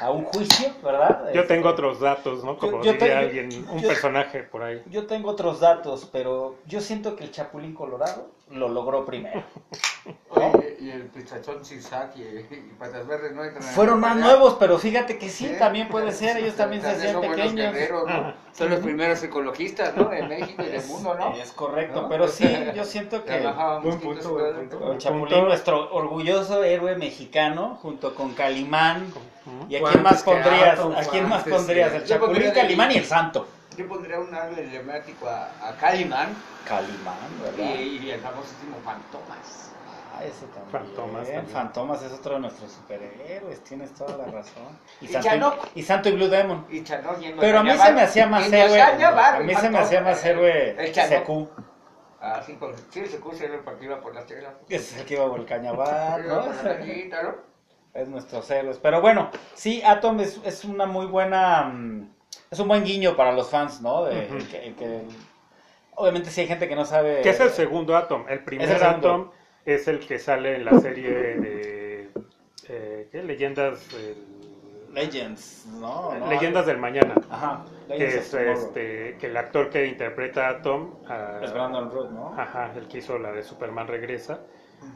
a 0.00 0.10
un 0.10 0.24
juicio, 0.24 0.70
¿verdad? 0.82 1.32
Yo 1.34 1.40
Este, 1.42 1.54
tengo 1.54 1.68
otros 1.70 2.00
datos, 2.00 2.44
¿no? 2.44 2.56
Como 2.58 2.82
yo 2.82 2.92
diría 2.92 2.98
te- 3.06 3.12
alguien, 3.14 3.66
un 3.70 3.80
yo- 3.80 3.88
personaje 3.88 4.42
por 4.44 4.62
ahí. 4.62 4.82
Yo 4.86 5.06
tengo 5.06 5.30
otros 5.30 5.60
datos, 5.60 6.08
pero 6.12 6.56
yo 6.66 6.80
siento 6.80 7.16
que 7.16 7.24
el 7.24 7.32
Chapulín 7.32 7.74
Colorado 7.74 8.30
lo 8.50 8.68
logró 8.68 9.04
primero. 9.04 9.42
Oye, 10.30 10.76
y 10.80 10.90
el 10.90 11.02
pistachón 11.08 11.64
zigzag 11.64 12.12
y, 12.16 12.22
y 12.22 12.74
patas 12.78 13.06
verdes 13.06 13.32
no 13.32 13.42
entran 13.44 13.62
en 13.66 13.74
Fueron 13.74 14.00
más 14.00 14.10
campaña? 14.12 14.32
nuevos, 14.32 14.56
pero 14.58 14.78
fíjate 14.78 15.18
que 15.18 15.28
sí, 15.30 15.48
Sí, 15.48 15.56
también 15.58 15.88
puede 15.88 16.12
ser, 16.12 16.36
ellos 16.36 16.54
también 16.54 16.82
se 16.82 16.88
hacían 16.88 17.20
pequeños. 17.20 17.54
guerreros, 17.54 18.06
¿no? 18.06 18.34
Son 18.52 18.70
los 18.70 18.80
primeros 18.80 19.22
ecologistas, 19.22 19.96
¿no? 19.96 20.08
De 20.08 20.22
México 20.22 20.62
y 20.62 20.66
del 20.66 20.84
mundo, 20.86 21.14
¿no? 21.14 21.34
Es 21.34 21.52
correcto, 21.52 22.02
¿No? 22.02 22.08
pero 22.08 22.28
sí, 22.28 22.44
yo 22.74 22.84
siento 22.84 23.24
que 23.24 23.40
Buen 23.82 24.00
punto, 24.00 24.30
buen 24.32 24.68
punto. 24.68 24.92
el 24.92 24.98
Chapulín, 24.98 25.28
punto. 25.28 25.44
nuestro 25.46 25.94
orgulloso 25.94 26.62
héroe 26.64 26.96
mexicano, 26.96 27.78
junto 27.82 28.14
con 28.14 28.34
Calimán. 28.34 29.12
¿Y 29.68 29.76
a 29.76 29.82
quién 29.82 30.02
más 30.02 30.22
pondrías? 30.22 30.78
¿A 30.78 31.10
quién 31.10 31.28
más 31.28 31.42
pondrías? 31.44 31.92
El 31.94 32.04
Chapulín, 32.04 32.50
Calimán 32.52 32.92
y 32.92 32.96
el 32.98 33.04
Santo. 33.04 33.46
Yo 33.78 33.86
pondría 33.86 34.18
un 34.18 34.34
árbol 34.34 34.58
emblemático 34.58 35.28
a, 35.28 35.44
a 35.62 35.76
Calimán 35.76 36.34
Calimán, 36.66 37.14
y, 37.38 37.42
¿verdad? 37.42 37.74
y 37.80 38.10
el 38.10 38.20
famosísimo 38.20 38.76
Fantomas. 38.84 39.72
Ah, 40.14 40.24
ese 40.24 40.46
también. 40.46 40.72
Fantomas 40.72 41.26
también. 41.26 41.46
Fantomas 41.46 42.02
es 42.02 42.12
otro 42.12 42.34
de 42.34 42.40
nuestros 42.40 42.72
superhéroes, 42.72 43.62
tienes 43.62 43.94
toda 43.94 44.16
la 44.16 44.24
razón. 44.24 44.76
Y, 45.00 45.04
Y 45.04 45.08
Santo, 45.08 45.28
Chano. 45.28 45.54
y, 45.76 45.82
Santo 45.84 46.08
y 46.08 46.12
Blue 46.12 46.28
Demon. 46.28 46.66
Y 46.68 46.82
Chanón 46.82 47.20
yendo 47.20 47.40
Pero 47.40 47.60
a 47.60 47.62
mí 47.62 47.70
se 47.70 47.92
me 47.92 48.02
hacía 48.02 48.26
más 48.26 48.50
Y 48.50 48.54
héroe. 48.56 48.82
A 48.82 49.40
mí 49.40 49.54
se 49.54 49.70
me 49.70 49.78
hacía 49.78 50.00
más 50.00 50.24
héroe. 50.24 50.76
CQ. 50.92 51.48
Ah, 52.20 52.42
sí, 52.44 52.54
con, 52.56 52.74
sí, 52.90 53.06
se 53.06 53.18
puso 53.18 53.44
el 53.44 53.60
porque 53.60 53.84
iba 53.84 54.00
por 54.00 54.12
las. 54.12 54.24
Ese 54.28 54.48
es 54.68 54.96
el 54.96 55.04
que 55.06 55.14
iba 55.14 55.28
por 55.28 55.38
el 55.38 55.46
cañabar, 55.46 56.24
¿no? 56.24 56.42
Es 57.94 58.08
nuestros 58.08 58.50
héroes. 58.50 58.78
Pero 58.78 59.00
bueno, 59.00 59.30
sí, 59.54 59.82
Atom 59.84 60.20
es, 60.20 60.40
es 60.44 60.64
una 60.64 60.86
muy 60.86 61.06
buena. 61.06 61.64
mm, 61.64 62.17
Es 62.50 62.58
un 62.58 62.68
buen 62.68 62.84
guiño 62.84 63.14
para 63.16 63.32
los 63.32 63.50
fans, 63.50 63.80
¿no? 63.82 64.04
De, 64.04 64.26
que- 64.78 65.04
obviamente, 65.94 66.30
sí 66.30 66.40
hay 66.42 66.46
gente 66.46 66.68
que 66.68 66.76
no 66.76 66.84
sabe. 66.84 67.20
¿Qué 67.22 67.30
es 67.30 67.40
el 67.40 67.50
segundo 67.50 67.96
Atom? 67.96 68.24
El 68.28 68.42
primer 68.44 68.68
el. 68.70 68.82
Atom 68.82 69.30
es 69.64 69.86
el 69.88 70.00
que 70.00 70.18
sale 70.18 70.56
en 70.56 70.64
la 70.64 70.78
serie 70.80 71.10
de... 71.10 72.10
eh, 72.68 73.08
¿Qué? 73.12 73.22
Leyendas. 73.22 73.86
Legends, 74.92 75.66
¿no? 75.78 76.14
¿no? 76.14 76.26
Leyendas 76.28 76.64
del 76.64 76.78
Mañana. 76.78 77.14
Ajá. 77.30 77.64
Que 77.86 77.98
Legends 77.98 78.34
es 78.34 78.58
este, 78.58 79.16
que 79.20 79.26
el 79.26 79.36
actor 79.36 79.68
que 79.68 79.86
interpreta 79.86 80.46
a 80.46 80.50
Atom, 80.50 80.94
a- 81.06 81.40
Es 81.42 81.52
Brandon 81.52 81.90
Root, 81.90 82.10
¿no? 82.10 82.34
ajá, 82.38 82.72
el 82.74 82.88
que 82.88 82.98
hizo 82.98 83.18
la 83.18 83.30
de 83.32 83.42
Superman 83.42 83.86
Regresa, 83.86 84.40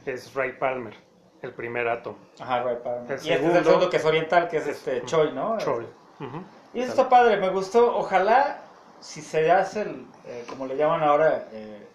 es 0.07 0.33
Ray 0.35 0.53
Palmer, 0.53 0.95
el 1.43 1.53
primer 1.53 1.87
Atom. 1.89 2.15
Ajá, 2.41 2.63
Ray 2.63 2.77
Palmer. 2.83 3.13
El 3.13 3.27
y 3.27 3.33
este 3.33 3.47
es 3.49 3.55
el 3.57 3.65
segundo- 3.65 3.91
que 3.91 3.97
es 3.99 4.05
oriental, 4.07 4.49
que 4.49 4.57
es 4.57 4.67
este 4.67 5.03
Choi, 5.05 5.33
¿no? 5.33 5.59
Choi. 5.59 5.85
Ujú. 6.21 6.43
Y 6.75 6.81
eso 6.81 6.91
está 6.91 7.09
padre, 7.09 7.37
me 7.37 7.51
gustó. 7.51 7.97
Ojalá, 7.97 8.61
si 9.01 9.21
se 9.21 9.51
hace, 9.51 9.83
el, 9.83 10.07
eh, 10.27 10.45
como 10.49 10.67
le 10.67 10.77
llaman 10.77 11.03
ahora, 11.03 11.49
eh, 11.53 11.87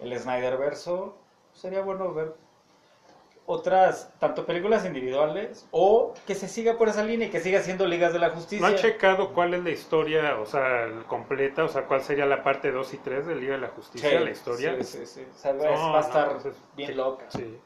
el 0.00 0.18
Snyder 0.18 0.56
verso, 0.56 1.16
sería 1.52 1.82
bueno 1.82 2.12
ver 2.14 2.34
otras, 3.46 4.12
tanto 4.20 4.46
películas 4.46 4.84
individuales 4.86 5.66
o 5.72 6.14
que 6.26 6.36
se 6.36 6.46
siga 6.46 6.78
por 6.78 6.88
esa 6.88 7.02
línea 7.02 7.26
y 7.26 7.30
que 7.30 7.40
siga 7.40 7.60
siendo 7.60 7.84
Ligas 7.86 8.12
de 8.12 8.20
la 8.20 8.30
Justicia. 8.30 8.60
¿No 8.60 8.72
han 8.72 8.76
checado 8.76 9.32
cuál 9.32 9.54
es 9.54 9.64
la 9.64 9.70
historia, 9.70 10.38
o 10.38 10.46
sea, 10.46 10.86
completa, 11.08 11.64
o 11.64 11.68
sea, 11.68 11.86
cuál 11.86 12.02
sería 12.02 12.26
la 12.26 12.44
parte 12.44 12.70
2 12.70 12.94
y 12.94 12.98
3 12.98 13.26
del 13.26 13.40
Liga 13.40 13.54
de 13.54 13.60
la 13.62 13.68
Justicia, 13.68 14.08
Sí, 14.18 14.24
la 14.24 14.30
historia? 14.30 14.76
Sí, 14.78 14.84
sí, 14.84 15.06
sí. 15.06 15.26
O 15.34 15.38
sea, 15.38 15.52
No, 15.54 15.64
va 15.64 15.98
a 15.98 16.02
estar 16.02 16.26
no, 16.28 16.32
pues 16.34 16.46
es- 16.46 16.62
bien 16.76 16.96
loca. 16.96 17.24
Sí, 17.28 17.58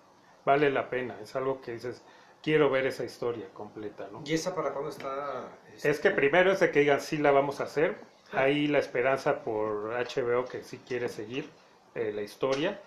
vale 0.46 0.70
la 0.70 0.88
pena, 0.88 1.16
es 1.22 1.36
algo 1.36 1.60
que 1.60 1.72
dices, 1.72 2.02
quiero 2.44 2.70
ver 2.70 2.86
esa 2.86 3.04
historia 3.04 3.48
completa, 3.54 4.08
¿no? 4.12 4.22
¿Y 4.26 4.34
esa 4.34 4.54
para 4.54 4.72
cuándo 4.72 4.90
está? 4.90 5.48
Es 5.82 5.98
que 6.00 6.10
primero 6.10 6.52
es 6.52 6.60
de 6.60 6.70
que 6.70 6.80
digan, 6.80 7.00
sí 7.00 7.18
la 7.18 7.30
vamos 7.32 7.60
a 7.60 7.64
hacer, 7.64 7.96
hay 8.32 8.66
la 8.68 8.78
esperanza 8.78 9.42
por 9.44 9.92
HBO 9.94 10.44
que 10.44 10.62
sí 10.62 10.78
quiere 10.86 11.08
seguir 11.08 11.48
eh, 11.94 12.12
la 12.14 12.22
historia, 12.22 12.80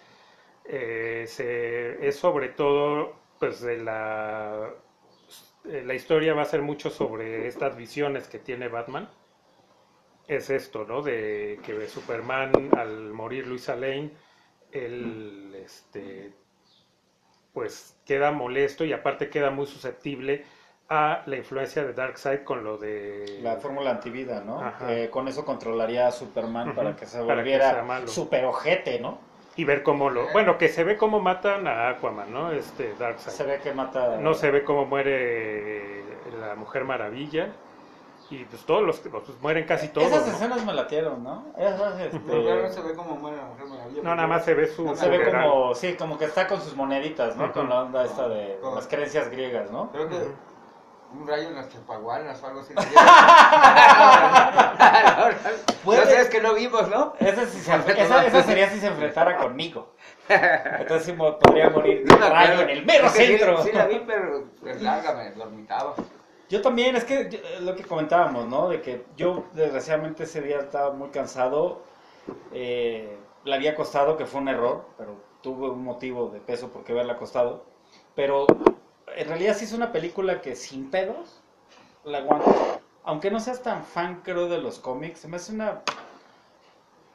Eh, 0.69 1.25
se- 1.27 2.07
es 2.07 2.15
sobre 2.17 2.49
todo, 2.49 3.15
pues, 3.39 3.61
de 3.61 3.77
la... 3.77 4.69
eh, 5.65 5.83
La 5.85 5.93
historia 5.95 6.33
va 6.35 6.43
a 6.43 6.45
ser 6.45 6.61
mucho 6.61 6.89
sobre 6.89 7.47
estas 7.47 7.75
visiones 7.77 8.27
que 8.27 8.39
tiene 8.39 8.67
Batman. 8.69 9.09
Es 10.27 10.49
esto, 10.49 10.85
¿no? 10.85 11.01
De 11.01 11.59
que 11.65 11.87
Superman, 11.87 12.51
al 12.75 13.13
morir 13.13 13.47
Luisa 13.47 13.75
Lane, 13.75 14.11
él, 14.71 15.55
este, 15.63 16.33
pues, 17.57 17.97
queda 18.05 18.29
molesto 18.29 18.85
y 18.85 18.93
aparte 18.93 19.31
queda 19.31 19.49
muy 19.49 19.65
susceptible 19.65 20.45
a 20.89 21.23
la 21.25 21.37
influencia 21.37 21.83
de 21.83 21.93
Darkseid 21.93 22.43
con 22.43 22.63
lo 22.63 22.77
de... 22.77 23.39
La 23.41 23.55
fórmula 23.55 23.89
antivida, 23.89 24.41
¿no? 24.41 24.61
Que 24.85 25.09
con 25.09 25.27
eso 25.27 25.43
controlaría 25.43 26.05
a 26.05 26.11
Superman 26.11 26.75
para 26.75 26.95
que 26.95 27.07
se 27.07 27.19
volviera 27.19 27.83
super 28.05 28.45
ojete, 28.45 28.99
¿no? 28.99 29.17
Y 29.55 29.63
ver 29.63 29.81
cómo 29.81 30.11
lo... 30.11 30.31
Bueno, 30.33 30.59
que 30.59 30.69
se 30.69 30.83
ve 30.83 30.97
cómo 30.97 31.19
matan 31.19 31.65
a 31.65 31.89
Aquaman, 31.89 32.31
¿no? 32.31 32.51
Este 32.51 32.93
Darkseid. 32.93 33.35
Se 33.35 33.43
ve 33.43 33.59
que 33.59 33.73
mata... 33.73 34.17
No 34.17 34.35
se 34.35 34.51
ve 34.51 34.63
cómo 34.63 34.85
muere 34.85 36.03
la 36.39 36.53
Mujer 36.53 36.83
Maravilla. 36.83 37.53
Y 38.29 38.43
pues 38.43 38.61
todos 38.65 38.83
los... 38.83 38.99
Pues 38.99 39.23
mueren 39.41 39.65
casi 39.65 39.87
todos, 39.87 40.07
Esas 40.07 40.27
¿no? 40.27 40.33
escenas 40.33 40.65
me 40.65 40.73
latieron, 40.73 41.23
¿no? 41.23 41.45
Esas, 41.57 41.99
este, 42.01 42.19
Pero 42.27 42.43
claro, 42.43 42.61
no 42.63 42.69
se 42.69 42.81
ve 42.81 42.93
como 42.93 43.15
muere 43.15 43.37
la 43.37 43.43
mujer 43.45 43.65
maravilla. 43.67 44.01
No, 44.03 44.15
nada 44.15 44.27
más 44.27 44.43
se 44.43 44.53
ve 44.53 44.67
su... 44.67 44.83
No, 44.83 44.95
se 44.95 45.07
ve 45.09 45.23
como, 45.31 45.73
sí, 45.75 45.93
como 45.93 46.17
que 46.17 46.25
está 46.25 46.45
con 46.47 46.61
sus 46.61 46.75
moneditas, 46.75 47.35
¿no? 47.37 47.53
Con 47.53 47.69
la 47.69 47.83
onda 47.83 48.03
esta 48.03 48.27
de 48.27 48.57
Con- 48.61 48.75
las 48.75 48.85
creencias 48.87 49.29
griegas, 49.29 49.71
¿no? 49.71 49.89
Creo 49.91 50.09
que 50.09 50.15
Ujú. 50.15 50.33
un 51.21 51.27
rayo 51.27 51.47
en 51.47 51.55
las 51.55 51.69
chapaguanas 51.69 52.43
o 52.43 52.47
algo 52.47 52.59
así. 52.59 52.73
No 55.85 56.05
sé, 56.05 56.21
es 56.21 56.29
que 56.29 56.41
no 56.41 56.53
vimos, 56.53 56.89
¿no? 56.89 57.13
Esa, 57.19 57.45
sí 57.45 57.59
se 57.59 57.75
esa, 58.01 58.25
esa 58.25 58.43
sería 58.43 58.69
si 58.69 58.79
se 58.79 58.87
enfrentara 58.87 59.37
conmigo. 59.37 59.93
Entonces 60.27 61.05
sí 61.05 61.13
podría 61.13 61.69
morir 61.69 62.03
de 62.03 62.11
No 62.13 62.19
me 62.19 62.29
rayo 62.29 62.61
en 62.61 62.69
el 62.71 62.85
mero 62.85 63.05
que 63.05 63.19
sí- 63.19 63.25
centro. 63.37 63.63
Sí, 63.63 63.71
la 63.71 63.85
vi, 63.87 64.03
pero 64.05 64.43
pues, 64.59 64.81
larga, 64.81 65.13
me 65.13 65.31
dormitaba. 65.31 65.95
Yo 66.49 66.61
también, 66.61 66.95
es 66.95 67.03
que 67.03 67.21
eh, 67.21 67.59
lo 67.61 67.75
que 67.75 67.83
comentábamos, 67.83 68.47
¿no? 68.47 68.69
De 68.69 68.81
que 68.81 69.05
yo 69.17 69.45
desgraciadamente 69.53 70.23
ese 70.23 70.41
día 70.41 70.59
estaba 70.59 70.93
muy 70.93 71.09
cansado, 71.09 71.83
eh, 72.53 73.17
había 73.45 73.75
costado, 73.75 74.17
que 74.17 74.25
fue 74.25 74.41
un 74.41 74.47
error, 74.47 74.85
pero 74.97 75.17
tuve 75.41 75.69
un 75.69 75.83
motivo 75.83 76.29
de 76.29 76.39
peso 76.39 76.69
por 76.69 76.83
qué 76.83 76.93
haberla 76.93 77.17
costado. 77.17 77.65
Pero 78.15 78.47
en 79.15 79.27
realidad 79.27 79.55
sí 79.57 79.65
es 79.65 79.73
una 79.73 79.91
película 79.91 80.41
que 80.41 80.55
sin 80.55 80.89
pedos 80.89 81.41
la 82.03 82.19
aguanto. 82.19 82.53
Aunque 83.03 83.31
no 83.31 83.39
seas 83.39 83.61
tan 83.61 83.83
fan, 83.83 84.21
creo, 84.23 84.47
de 84.47 84.59
los 84.59 84.79
cómics, 84.79 85.19
se 85.19 85.27
me 85.27 85.37
hace 85.37 85.53
una... 85.53 85.81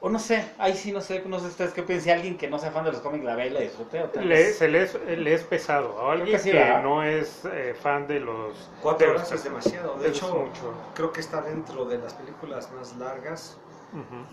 O 0.04 0.10
no 0.10 0.18
sé, 0.18 0.44
ahí 0.58 0.74
sí 0.76 0.90
no 0.92 1.00
sé, 1.00 1.22
no 1.26 1.38
sé 1.38 1.46
ustedes 1.46 1.72
qué 1.72 1.82
piensan, 1.84 2.04
si 2.04 2.10
alguien 2.10 2.36
que 2.36 2.48
no 2.50 2.58
sea 2.58 2.72
fan 2.72 2.84
de 2.84 2.90
los 2.92 3.00
cómics 3.00 3.24
la 3.24 3.36
ve 3.36 3.46
y 3.46 3.50
la 3.50 3.60
disfrute 3.60 4.02
o 4.02 4.08
tal 4.10 4.28
Le, 4.28 4.34
vez- 4.34 4.56
se 4.58 4.68
le 4.68 4.82
es, 4.82 4.94
le 4.94 5.32
es 5.34 5.44
pesado. 5.44 5.96
A 6.00 6.12
alguien 6.12 6.36
que 6.36 6.38
sí, 6.42 6.50
que, 6.50 6.56
¿verdad? 6.58 6.82
no 6.82 7.04
es 7.04 7.44
eh, 7.44 7.74
fan 7.80 8.06
de 8.08 8.18
los. 8.18 8.68
Cuatro 8.82 9.06
de 9.06 9.12
horas 9.12 9.30
los- 9.30 9.38
es 9.40 9.44
demasiado. 9.44 9.94
De 9.98 10.08
es 10.08 10.16
hecho, 10.16 10.34
mucho. 10.34 10.74
creo 10.94 11.12
que 11.12 11.20
está 11.20 11.40
dentro 11.40 11.84
de 11.84 11.98
las 11.98 12.14
películas 12.14 12.70
más 12.72 12.96
largas. 12.96 13.58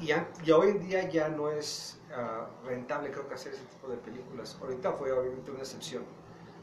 Y, 0.01 0.11
y 0.45 0.51
hoy 0.51 0.69
en 0.69 0.79
día 0.79 1.07
ya 1.09 1.27
no 1.29 1.49
es 1.51 1.99
ah, 2.15 2.47
rentable, 2.65 3.11
creo 3.11 3.27
que 3.27 3.35
hacer 3.35 3.53
ese 3.53 3.63
tipo 3.65 3.87
de 3.89 3.97
películas. 3.97 4.57
Ahorita 4.61 4.93
fue 4.93 5.11
obviamente 5.11 5.51
una 5.51 5.59
excepción. 5.59 6.03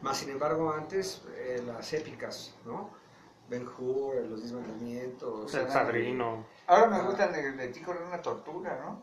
Más 0.02 0.16
sin 0.18 0.30
embargo, 0.30 0.72
antes 0.72 1.22
eh, 1.36 1.62
las 1.66 1.92
épicas, 1.92 2.54
¿no? 2.64 2.90
Ben 3.48 3.66
Hur, 3.66 4.16
Los 4.28 4.40
Diez 4.40 4.52
Mandamientos. 4.52 5.54
El 5.54 5.66
padrino. 5.66 6.44
Ahora 6.66 6.86
me 6.86 7.02
gustan 7.02 7.34
el 7.34 7.56
de 7.56 7.68
Tico, 7.68 7.92
era 7.92 8.06
una 8.06 8.20
tortura, 8.22 8.78
¿no? 8.84 9.02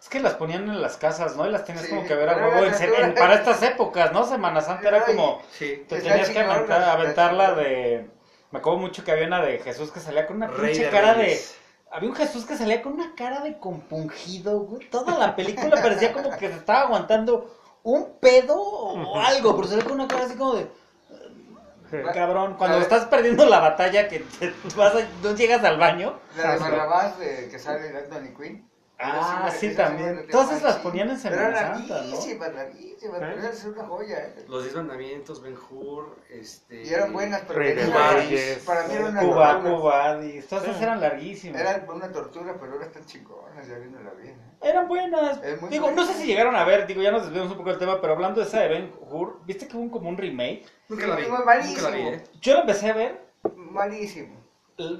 Es 0.00 0.08
que 0.08 0.20
las 0.20 0.34
ponían 0.34 0.68
en 0.68 0.82
las 0.82 0.96
casas, 0.96 1.36
¿no? 1.36 1.46
Y 1.46 1.50
las 1.50 1.64
tenías 1.64 1.84
Sí, 1.84 1.90
como 1.90 2.04
que 2.06 2.14
ver 2.14 2.28
a 2.28 2.36
huevo 2.36 2.64
era 2.66 3.06
en 3.06 3.14
para 3.14 3.34
estas 3.36 3.62
épocas, 3.62 4.12
¿no? 4.12 4.24
Semana 4.26 4.60
Santa 4.60 4.88
era 4.88 5.04
como... 5.04 5.40
Sí. 5.50 5.84
Te 5.88 6.00
tenías 6.00 6.28
que 6.28 6.38
aventar, 6.40 6.82
aventarla 6.82 7.54
de... 7.54 8.10
Me 8.50 8.58
acuerdo 8.58 8.78
mucho 8.80 9.02
que 9.02 9.12
había 9.12 9.26
una 9.26 9.42
de 9.42 9.58
Jesús 9.58 9.90
que 9.90 10.00
salía 10.00 10.26
con 10.26 10.36
una 10.36 10.46
Rey 10.48 10.72
pinche 10.72 10.84
de 10.86 10.90
cara 10.90 11.14
Reyes. 11.14 11.56
de... 11.58 11.96
Había 11.96 12.08
un 12.10 12.16
Jesús 12.16 12.44
que 12.44 12.56
salía 12.56 12.82
con 12.82 12.94
una 12.94 13.14
cara 13.14 13.40
de 13.40 13.58
compungido, 13.58 14.60
güey. 14.60 14.88
Toda 14.90 15.18
la 15.18 15.36
película 15.36 15.80
parecía 15.80 16.12
como 16.12 16.30
que 16.36 16.48
se 16.48 16.56
estaba 16.56 16.80
aguantando 16.82 17.54
un 17.82 18.18
pedo 18.20 18.60
o 18.60 19.20
algo, 19.20 19.56
pero 19.56 19.68
salía 19.68 19.84
con 19.84 19.92
una 19.94 20.08
cara 20.08 20.24
así 20.24 20.36
como 20.36 20.54
de... 20.54 20.66
Cabrón, 22.12 22.54
cuando 22.58 22.78
estás 22.82 23.04
perdiendo 23.06 23.46
la 23.46 23.60
batalla 23.60 24.08
que 24.08 24.20
te 24.20 24.52
vas 24.76 24.94
a- 24.94 25.06
no 25.22 25.34
llegas 25.34 25.62
al 25.64 25.78
baño. 25.78 26.18
La 26.36 26.52
de 26.54 26.58
Barrabás, 26.58 27.18
de, 27.18 27.48
que 27.48 27.58
sale 27.58 27.88
de 27.92 27.98
Anthony 27.98 28.34
Quinn. 28.36 28.68
Ah, 28.96 29.46
Esa 29.48 29.58
sí, 29.58 29.74
también. 29.74 30.26
Todas 30.30 30.62
las 30.62 30.76
ponían 30.76 31.10
en 31.10 31.18
Semana 31.18 31.56
Santa, 31.74 31.94
¿no? 31.94 32.10
larguísimas, 32.10 32.54
larguísimas, 32.54 33.16
¿Eh? 33.16 33.32
pero 33.34 33.48
es 33.48 33.64
una 33.64 33.84
joya, 33.86 34.18
¿eh? 34.18 34.44
Los 34.48 34.62
Diez 34.62 34.76
Mandamientos, 34.76 35.42
Ben 35.42 35.56
Hur, 35.68 36.16
este... 36.30 36.84
Y 36.84 36.94
eran 36.94 37.12
buenas, 37.12 37.42
pero 37.46 37.58
Rey 37.58 37.74
de 37.74 37.82
venían- 37.86 38.14
Reyes. 38.14 38.58
para 38.64 38.86
mí 38.86 38.94
era 38.94 39.06
una 39.06 39.20
Cuba. 39.20 39.60
Cubadis, 39.62 40.46
todas 40.46 40.64
esas 40.68 40.80
eran 40.80 41.00
larguísimas. 41.00 41.60
Era 41.60 41.84
una 41.92 42.12
tortura, 42.12 42.54
pero 42.60 42.72
ahora 42.74 42.86
están 42.86 43.04
chingonas, 43.04 43.66
ya 43.66 43.78
viéndola 43.78 44.10
bien. 44.12 44.34
¿eh? 44.34 44.54
Eran 44.68 44.86
buenas. 44.86 45.42
Digo, 45.42 45.86
buena. 45.86 45.90
no 46.02 46.06
sé 46.06 46.14
si 46.14 46.26
llegaron 46.26 46.54
a 46.54 46.64
ver, 46.64 46.86
digo, 46.86 47.02
ya 47.02 47.10
nos 47.10 47.24
desviamos 47.24 47.50
un 47.50 47.58
poco 47.58 47.70
del 47.70 47.78
tema, 47.80 48.00
pero 48.00 48.12
hablando 48.12 48.40
de 48.40 48.46
esa 48.46 48.60
de 48.60 48.68
Ben 48.68 48.92
Hur, 49.10 49.40
¿viste 49.44 49.66
que 49.66 49.76
hubo 49.76 49.90
como 49.90 50.08
un 50.08 50.16
remake? 50.16 50.64
Nunca 50.88 51.08
la 51.08 51.16
vi. 51.16 51.24
Sí, 51.24 51.30
Nunca 51.30 51.44
malísimo. 51.44 51.88
la 51.90 51.96
vi, 51.96 52.02
¿eh? 52.02 52.24
Yo 52.40 52.54
la 52.54 52.60
empecé 52.60 52.90
a 52.90 52.94
ver, 52.94 53.20
Malísimo. 53.56 54.40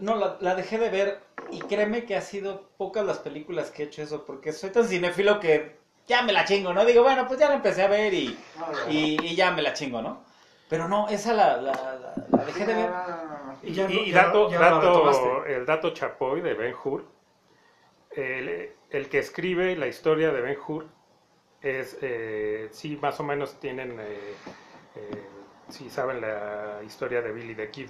no, 0.01 0.17
la, 0.17 0.37
la 0.41 0.55
dejé 0.57 0.79
de 0.79 0.91
ver, 0.91 1.21
y 1.55 1.61
créeme 1.61 2.05
que 2.05 2.17
ha 2.17 2.21
sido 2.21 2.71
pocas 2.77 3.05
las 3.07 3.19
películas 3.19 3.71
que 3.71 3.83
he 3.83 3.87
hecho 3.87 4.03
eso, 4.03 4.25
porque 4.25 4.53
soy 4.53 4.71
tan 4.71 4.85
cinéfilo 4.87 5.41
que 5.41 5.77
ya 6.07 6.23
me 6.23 6.33
la 6.33 6.45
chingo, 6.45 6.73
¿no? 6.73 6.85
Digo, 6.85 7.03
bueno, 7.03 7.27
pues 7.27 7.39
ya 7.41 7.49
la 7.49 7.55
empecé 7.57 7.83
a 7.83 7.89
ver 7.89 8.13
y, 8.13 8.37
No, 8.59 8.67
no, 8.67 8.73
no. 8.73 8.91
y, 8.91 9.27
y 9.27 9.35
ya 9.37 9.51
me 9.53 9.63
la 9.63 9.73
chingo, 9.73 10.03
¿no? 10.03 10.25
Pero 10.69 10.89
no, 10.89 11.09
esa 11.09 11.33
la, 11.35 11.57
la, 11.59 11.73
la- 11.73 12.15
la 12.31 12.45
dejé 12.45 12.67
de 12.67 12.75
ver. 12.75 12.91
No, 12.91 13.07
no, 13.07 13.25
no, 13.25 13.45
no. 13.47 13.59
Y, 13.63 13.73
ya 13.73 13.89
no- 13.89 13.95
y 13.95 14.11
ya 14.11 14.25
dato, 14.27 14.51
ya 14.51 14.59
dato- 14.59 15.45
el 15.47 15.67
dato 15.67 15.91
chapoy 15.91 16.41
de 16.41 16.55
Ben 16.55 16.75
Hur, 16.85 17.05
el, 18.11 18.71
el 18.91 19.09
que 19.09 19.19
escribe 19.19 19.77
la 19.77 19.87
historia 19.87 20.31
de 20.33 20.41
Ben 20.41 20.59
Hur 20.67 20.87
es, 21.63 21.97
eh, 22.03 22.69
sí, 22.73 22.99
más 23.01 23.19
o 23.21 23.25
menos 23.25 23.59
tienen, 23.61 23.99
eh, 24.01 24.35
eh, 24.97 25.23
sí 25.69 25.89
saben 25.91 26.21
la 26.21 26.81
historia 26.85 27.23
de 27.23 27.33
Billy 27.33 27.55
the 27.55 27.71
Kid. 27.71 27.89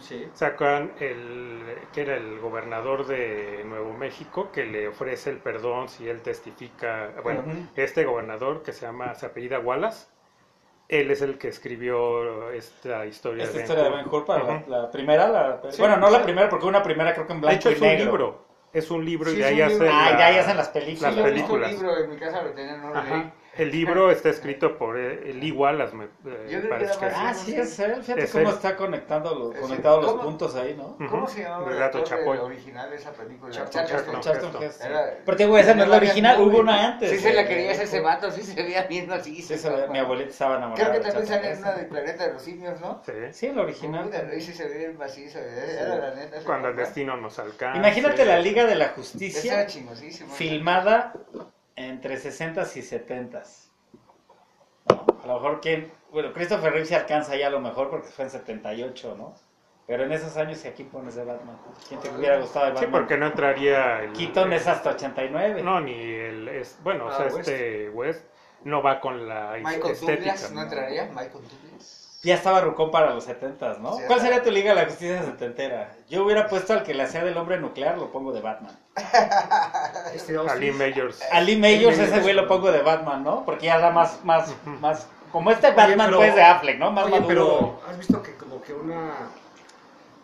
Sí. 0.00 0.28
Sacan 0.34 0.92
el, 1.00 1.62
que 1.92 2.02
era 2.02 2.16
el 2.16 2.38
gobernador 2.38 3.06
de 3.06 3.62
Nuevo 3.64 3.92
México, 3.94 4.50
que 4.52 4.64
le 4.66 4.88
ofrece 4.88 5.30
el 5.30 5.38
perdón 5.38 5.88
si 5.88 6.08
él 6.08 6.20
testifica, 6.20 7.10
bueno, 7.22 7.40
Ujú. 7.40 7.66
este 7.76 8.04
gobernador 8.04 8.62
que 8.62 8.72
se 8.72 8.84
llama, 8.86 9.14
se 9.14 9.26
apellida 9.26 9.58
Wallace, 9.58 10.06
él 10.88 11.10
es 11.10 11.22
el 11.22 11.38
que 11.38 11.48
escribió 11.48 12.50
esta 12.50 13.06
historia 13.06 13.44
Esta 13.44 13.56
de 13.56 13.62
historia 13.64 13.84
de 13.84 13.90
Hur. 13.90 13.96
Ben 13.96 14.08
Hur 14.08 14.24
para 14.26 14.44
la- 14.44 14.54
Ujú. 14.56 14.70
la, 14.70 14.90
primera, 14.90 15.28
la- 15.28 15.60
Sí, 15.70 15.80
bueno, 15.80 15.96
no 15.96 16.10
la 16.10 16.18
sí. 16.18 16.24
primera, 16.24 16.48
porque 16.50 16.66
una 16.66 16.82
primera 16.82 17.14
creo 17.14 17.26
que 17.26 17.32
en 17.32 17.40
De 17.40 17.46
blanco 17.46 17.58
hecho 17.58 17.70
y 17.70 17.72
es 17.74 17.80
un 17.80 17.88
negro. 17.88 18.04
libro, 18.04 18.46
es 18.72 18.90
un 18.90 19.04
libro 19.04 19.30
Sí, 19.30 19.36
y 19.36 19.38
de 19.40 19.44
ahí 19.46 19.60
un 19.62 19.66
hacen. 19.66 19.88
Ah, 19.90 20.10
la- 20.10 20.30
ya, 20.32 20.40
hacen 20.40 20.56
las 20.58 20.68
películas. 20.68 21.16
las 21.16 21.24
visto 21.32 21.52
un 21.54 21.60
películas. 21.60 21.72
libro, 21.72 21.96
en 22.04 22.10
mi 22.10 22.16
casa 22.18 22.42
lo 22.42 22.50
tenían, 22.50 22.82
no 22.82 22.88
lo 22.92 23.02
leí. 23.02 23.32
El 23.56 23.70
libro 23.70 24.10
está 24.10 24.30
escrito 24.30 24.76
por 24.76 24.98
eh, 24.98 25.32
Lee 25.32 25.52
Wallace, 25.52 25.94
me 25.94 26.04
eh, 26.04 26.08
Yo 26.50 26.58
creo 26.58 26.62
que 26.62 26.68
parece 26.68 26.98
que. 26.98 27.06
Ah, 27.06 27.34
sí, 27.34 27.54
es 27.54 27.78
él. 27.78 28.02
Fíjate 28.02 28.24
Es 28.24 28.32
cómo 28.32 28.48
él. 28.48 28.54
está 28.54 28.76
conectando 28.76 29.34
los, 29.34 29.70
él. 29.70 29.82
los 29.82 30.12
puntos 30.14 30.54
ahí, 30.56 30.74
¿no? 30.76 30.96
¿Cómo 31.08 31.28
se 31.28 31.42
llamaba 31.42 31.88
El 31.88 32.04
Chapoy. 32.04 32.38
original 32.38 32.90
de 32.90 32.96
esa 32.96 33.12
película? 33.12 33.52
Charlton 33.70 34.62
Heston. 34.62 34.90
Pero 35.24 35.36
te 35.36 35.44
digo, 35.44 35.56
esa 35.56 35.74
no 35.74 35.84
es 35.84 35.88
la 35.88 35.96
original, 35.96 36.40
hubo 36.40 36.58
una 36.58 36.92
antes. 36.92 37.10
Sí, 37.10 37.18
se 37.18 37.32
la 37.32 37.42
eh, 37.42 37.46
quería 37.48 37.72
ese 37.72 38.00
vato, 38.00 38.30
sí 38.30 38.42
se 38.42 38.60
veía 38.60 38.82
bien 38.84 39.10
así. 39.12 39.40
Sí, 39.40 39.54
mi 39.90 39.98
abuelita 39.98 40.30
estaba 40.30 40.56
enamorada. 40.56 40.90
Creo 40.90 41.00
que 41.00 41.06
de 41.06 41.12
también 41.12 41.26
sale 41.26 41.52
en 41.52 41.58
una 41.58 41.72
del 41.72 41.86
planeta 41.86 42.26
de 42.26 42.32
los 42.32 42.42
simios, 42.42 42.80
¿no? 42.80 43.02
Sí. 43.06 43.12
Sí, 43.30 43.52
la 43.54 43.62
original. 43.62 44.10
Sí 44.40 44.52
se 44.52 44.68
ve 44.68 44.78
bien 44.78 44.98
macizo. 44.98 45.38
Era 45.38 45.96
la 45.96 46.14
neta. 46.14 46.38
Cuando 46.44 46.68
el 46.68 46.76
destino 46.76 47.16
nos 47.16 47.38
alcanza. 47.38 47.78
Imagínate 47.78 48.24
la 48.24 48.38
Liga 48.40 48.64
de 48.64 48.74
la 48.74 48.88
Justicia 48.88 49.66
filmada 50.34 51.12
entre 51.76 52.16
60s 52.16 52.76
y 52.76 52.80
70s. 52.82 53.70
¿No? 54.88 55.06
A 55.22 55.26
lo 55.26 55.34
mejor 55.34 55.60
quien, 55.60 55.92
bueno, 56.10 56.32
Christopher 56.32 56.72
Reeve 56.72 56.86
se 56.86 56.96
alcanza 56.96 57.36
ya 57.36 57.46
a 57.46 57.50
lo 57.50 57.60
mejor 57.60 57.90
porque 57.90 58.08
fue 58.08 58.24
en 58.26 58.30
78, 58.30 59.14
¿no? 59.16 59.34
Pero 59.86 60.04
en 60.04 60.12
esos 60.12 60.36
años, 60.38 60.64
¿y 60.64 60.68
aquí 60.68 60.84
pones 60.84 61.14
de 61.14 61.24
Batman? 61.24 61.58
¿Quién 61.88 62.00
te 62.00 62.08
hubiera 62.08 62.38
gustado 62.38 62.66
de 62.66 62.70
Sí, 62.72 62.84
Batman? 62.84 62.90
porque 63.02 63.16
no 63.18 63.26
entraría 63.26 64.02
el. 64.04 64.12
Keaton 64.14 64.52
el- 64.52 64.58
es 64.58 64.66
hasta 64.66 64.90
89. 64.90 65.62
No, 65.62 65.80
ni 65.80 65.92
el. 65.92 66.48
Es, 66.48 66.78
bueno, 66.82 67.06
o 67.06 67.08
Ah, 67.08 67.16
sea, 67.16 67.26
West. 67.26 67.38
este 67.40 67.90
West 67.90 68.24
no 68.64 68.82
va 68.82 68.98
con 69.00 69.28
la 69.28 69.56
Michael 69.62 69.92
estética. 69.92 70.32
Douglas, 70.32 70.52
¿no 70.52 70.62
entraría? 70.62 71.04
Michael 71.06 71.30
Douglas. 71.32 72.00
Ya 72.24 72.34
estaba 72.36 72.60
Rucón 72.60 72.90
para 72.90 73.10
los 73.14 73.28
70s, 73.28 73.78
¿no? 73.78 73.96
Sí, 73.96 74.02
¿Cuál 74.06 74.20
sería 74.20 74.42
tu 74.42 74.50
Liga 74.50 74.70
de 74.74 74.80
la 74.80 74.86
Justicia 74.86 75.22
setentera? 75.22 75.92
Yo 76.08 76.24
hubiera 76.24 76.48
puesto 76.48 76.72
al 76.72 76.82
que 76.82 76.94
le 76.94 77.02
hacía 77.02 77.22
del 77.22 77.36
hombre 77.36 77.58
nuclear, 77.58 77.98
lo 77.98 78.10
pongo 78.10 78.32
de 78.32 78.40
Batman. 78.40 78.76
Este 80.14 80.36
Ali 80.38 80.68
Austin. 80.70 80.78
Majors. 80.78 81.22
A 81.30 81.40
Lee 81.40 81.56
Majors, 81.56 81.98
Lee 81.98 82.04
ese 82.04 82.20
güey 82.20 82.34
lo 82.34 82.46
pongo 82.48 82.70
de 82.72 82.82
Batman, 82.82 83.22
¿no? 83.24 83.44
Porque 83.44 83.66
ya 83.66 83.78
da 83.78 83.90
más, 83.90 84.24
más, 84.24 84.52
más... 84.80 85.06
Como 85.32 85.50
este 85.50 85.70
Batman, 85.72 86.06
pero- 86.06 86.18
pues, 86.18 86.34
de 86.34 86.42
Affleck, 86.42 86.78
¿no? 86.78 86.90
Más 86.92 87.04
Oye, 87.06 87.20
maduro. 87.20 87.28
pero 87.28 87.80
has 87.90 87.98
visto 87.98 88.22
que 88.22 88.34
como 88.36 88.62
que 88.62 88.72
una 88.72 89.12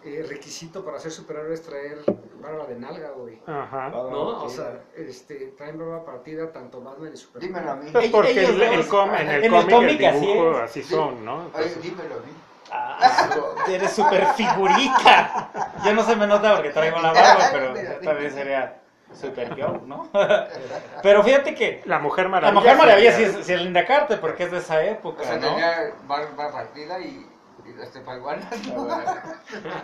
eh, 0.05 0.25
requisito 0.29 0.85
para 0.85 0.99
ser 0.99 1.11
superhéroe 1.13 1.55
es 1.55 1.63
traer 1.63 1.99
barba 2.41 2.67
de 2.67 2.77
nalga, 2.77 3.11
güey. 3.11 3.41
Ajá. 3.47 3.89
¿No? 3.91 4.45
O 4.45 4.49
sea, 4.49 4.81
este, 4.97 5.53
traen 5.57 5.79
barba 5.79 6.05
partida 6.05 6.51
tanto 6.53 6.81
Batman 6.81 7.11
y 7.13 7.17
Superman. 7.17 7.49
Dímelo 7.49 7.71
a 7.71 7.77
mí. 7.77 7.91
Pues 7.93 8.11
porque 8.11 8.45
el, 8.45 8.63
el 8.63 8.87
com- 8.89 9.15
en 9.15 9.29
el 9.31 9.45
En 9.45 9.51
cómic, 9.51 9.69
el, 9.69 9.75
cómic 9.75 10.05
así 10.05 10.27
dibujo, 10.27 10.57
así 10.59 10.83
son, 10.83 11.25
¿no? 11.25 11.35
Oye, 11.37 11.47
Entonces, 11.47 11.83
dímelo 11.83 12.15
a 12.15 12.19
mí. 12.19 12.33
Ah, 12.73 13.31
eres 13.69 13.93
súper 13.93 14.27
figurita. 14.35 15.51
Yo 15.85 15.93
no 15.95 16.03
se 16.05 16.15
me 16.17 16.27
nota 16.27 16.55
porque 16.55 16.71
traigo 16.71 17.01
la 17.01 17.13
barba, 17.13 17.49
pero 17.53 17.75
también 18.03 18.33
sería 18.33 18.77
super 19.13 19.55
yo, 19.57 19.81
¿no? 19.87 20.09
Pero 21.03 21.25
fíjate 21.25 21.53
que 21.57 21.83
la 21.85 21.99
Mujer 21.99 22.27
la 22.27 22.31
Maravilla. 22.31 22.61
Mujer 22.61 22.77
Maravilla 22.77 23.13
sí 23.13 23.23
es, 23.25 23.45
sí 23.45 23.53
es 23.53 23.61
Linda 23.61 23.85
Carter 23.85 24.21
porque 24.21 24.45
es 24.45 24.53
de 24.53 24.59
esa 24.59 24.77
O 24.77 24.81
época, 24.81 25.25
sea, 25.25 25.37
¿no? 25.37 25.49
tenía 25.49 25.95
barba 26.07 26.53
partida 26.53 27.01
y, 27.01 27.27
y 27.67 27.93
tepalguanas. 27.93 28.51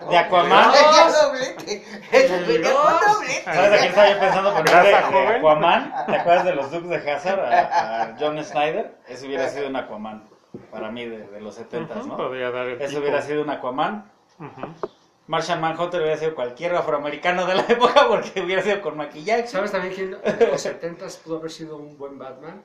De 0.09 0.17
Aquaman. 0.19 0.73
Doblete. 1.13 1.85
Doblete. 2.29 3.43
¿Sabes 3.45 3.73
a 3.73 3.77
quién 3.79 3.89
estaba 3.89 4.11
yo 4.11 4.21
pensando 4.21 4.53
de. 4.53 4.95
Aquaman? 4.95 6.07
¿Te 6.07 6.17
acuerdas 6.17 6.45
de 6.45 6.55
los 6.55 6.71
Dukes 6.71 6.89
de 6.91 7.11
Hazard? 7.13 7.41
A, 7.41 8.03
a 8.03 8.17
John 8.19 8.43
Snyder. 8.45 8.97
Eso 9.09 9.27
hubiera 9.27 9.49
sido 9.49 9.69
un 9.69 9.77
Aquaman. 9.77 10.29
Para 10.71 10.91
mí, 10.91 11.05
de, 11.07 11.27
de 11.27 11.41
los 11.41 11.55
70 11.55 11.95
Ujú, 11.95 12.09
¿no? 12.09 12.17
Podría 12.17 12.51
dar 12.51 12.67
el 12.67 12.79
tipo. 12.79 13.01
hubiera 13.01 13.21
sido 13.23 13.43
un 13.43 13.51
Aquaman. 13.51 14.11
Ujú. 14.39 14.91
Martian 15.27 15.61
Manhunter 15.61 16.01
hubiera 16.01 16.17
sido 16.17 16.35
cualquier 16.35 16.75
afroamericano 16.77 17.47
de 17.47 17.55
la 17.57 17.63
época 17.69 18.07
porque 18.09 18.41
hubiera 18.41 18.63
sido 18.63 18.81
con 18.81 18.97
maquillaje. 18.97 19.47
¿Sabes 19.49 19.73
también 19.73 19.95
quién 19.95 20.11
de 20.39 20.47
los 20.47 20.61
70 20.61 21.05
pudo 21.25 21.39
haber 21.39 21.51
sido 21.51 21.77
un 21.77 21.99
buen 21.99 22.19
Batman? 22.19 22.63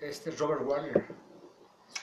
Este 0.00 0.30
es 0.30 0.38
Robert 0.38 0.62
Warner. 0.64 1.04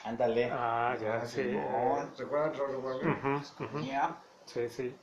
Ándale. 0.04 0.50
Ah, 0.52 0.96
ya, 1.00 1.20
Ah, 1.22 1.26
sí. 1.26 1.42
Simón. 1.42 2.10
¿Recuerdan 2.18 2.54
Robert 2.58 2.82
Warner? 2.84 3.16
Ujú, 3.16 3.64
ujú. 3.64 3.84
Ya. 3.86 4.16
Sí, 4.46 4.68
sí. 4.68 4.94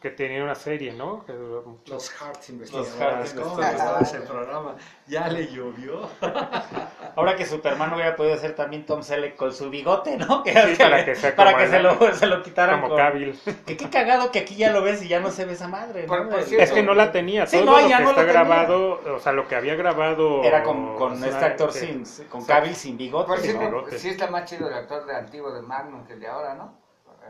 Que 0.00 0.10
tenía 0.10 0.44
una 0.44 0.54
serie, 0.54 0.92
¿no? 0.92 1.24
Que 1.24 1.32
duró 1.32 1.62
mucho. 1.64 1.94
Los 1.94 2.08
Heart 2.10 2.36
Los 2.36 2.48
Investigadores. 2.50 2.94
Heart 3.00 3.34
¿Cómo 3.34 3.56
me 3.56 3.62
Investigadores. 3.64 3.72
gustaba 3.74 4.00
ese 4.00 4.20
programa? 4.20 4.76
Ya 5.08 5.26
le 5.28 5.46
llovió. 5.48 6.08
ahora 7.16 7.34
que 7.34 7.44
Superman 7.44 7.92
hubiera 7.94 8.14
podido 8.14 8.36
ser 8.36 8.54
también 8.54 8.86
Tom 8.86 9.02
Selleck 9.02 9.34
con 9.34 9.52
su 9.52 9.70
bigote, 9.70 10.16
¿no? 10.16 10.42
Que, 10.44 10.52
Sí, 10.52 10.76
para 10.78 11.04
que 11.04 11.16
sea 11.16 11.34
para 11.34 11.68
se 11.68 11.80
lo, 11.80 12.14
se 12.14 12.26
lo 12.26 12.42
quitaran 12.44 12.76
Como 12.80 12.90
con- 12.94 12.98
Cavill. 12.98 13.38
Que 13.66 13.76
qué 13.76 13.90
cagado 13.90 14.30
que 14.30 14.38
aquí 14.40 14.54
ya 14.54 14.70
lo 14.70 14.82
ves 14.82 15.02
y 15.02 15.08
ya 15.08 15.18
no 15.20 15.30
se 15.32 15.44
ve 15.44 15.54
esa 15.54 15.66
madre, 15.66 16.02
¿no? 16.02 16.06
Por- 16.08 16.28
por 16.28 16.38
El- 16.40 16.44
cierto, 16.46 16.64
Es 16.64 16.70
que 16.72 16.82
no 16.84 16.94
la 16.94 17.10
tenía. 17.10 17.46
Sí, 17.46 17.56
Todo 17.58 17.66
no, 17.72 17.80
lo 17.80 17.88
ya 17.88 17.98
que 17.98 18.04
no 18.04 18.10
está 18.10 18.22
la 18.22 18.28
tenía. 18.28 18.42
grabado, 18.44 19.00
o 19.16 19.18
sea, 19.18 19.32
lo 19.32 19.48
que 19.48 19.56
había 19.56 19.74
grabado. 19.74 20.44
Era 20.44 20.62
con, 20.62 20.94
con 20.96 21.16
Snyder, 21.16 21.32
este 21.34 21.44
actor 21.44 21.72
que- 21.72 21.78
sin, 22.04 22.26
con 22.28 22.44
Cavill 22.44 22.74
sin 22.76 22.96
bigote. 22.96 23.26
Por 23.26 23.38
Sí, 23.40 23.48
cierto, 23.48 23.84
sí 23.96 24.08
está 24.10 24.28
más 24.30 24.44
chido 24.44 24.68
el 24.68 24.74
actor 24.74 25.04
de 25.06 25.16
antiguo 25.16 25.50
de 25.52 25.62
Magnum 25.62 26.04
que 26.06 26.12
el 26.12 26.20
de 26.20 26.28
ahora, 26.28 26.54
¿no? 26.54 26.78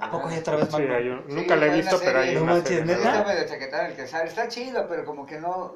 ¿A 0.00 0.10
poco 0.10 0.28
hay 0.28 0.38
otra 0.38 0.56
vez 0.56 0.66
Sí, 0.68 0.72
Magnum? 0.72 0.96
hay 0.96 1.08
un- 1.08 1.24
Sí, 1.28 1.34
nunca 1.34 1.56
la 1.56 1.66
he 1.66 1.70
visto, 1.70 1.98
pero 2.04 2.18
hay 2.20 2.36
una 2.36 2.54
No 2.54 2.60
serie. 2.62 2.84
¿neta? 2.84 2.98
Está 3.18 3.24
medio 3.24 3.46
chaquetado 3.48 3.86
el 3.86 3.96
que 3.96 4.06
sale. 4.06 4.28
Está 4.28 4.48
chido, 4.48 4.86
pero 4.88 5.04
como 5.04 5.26
que 5.26 5.38
no, 5.40 5.74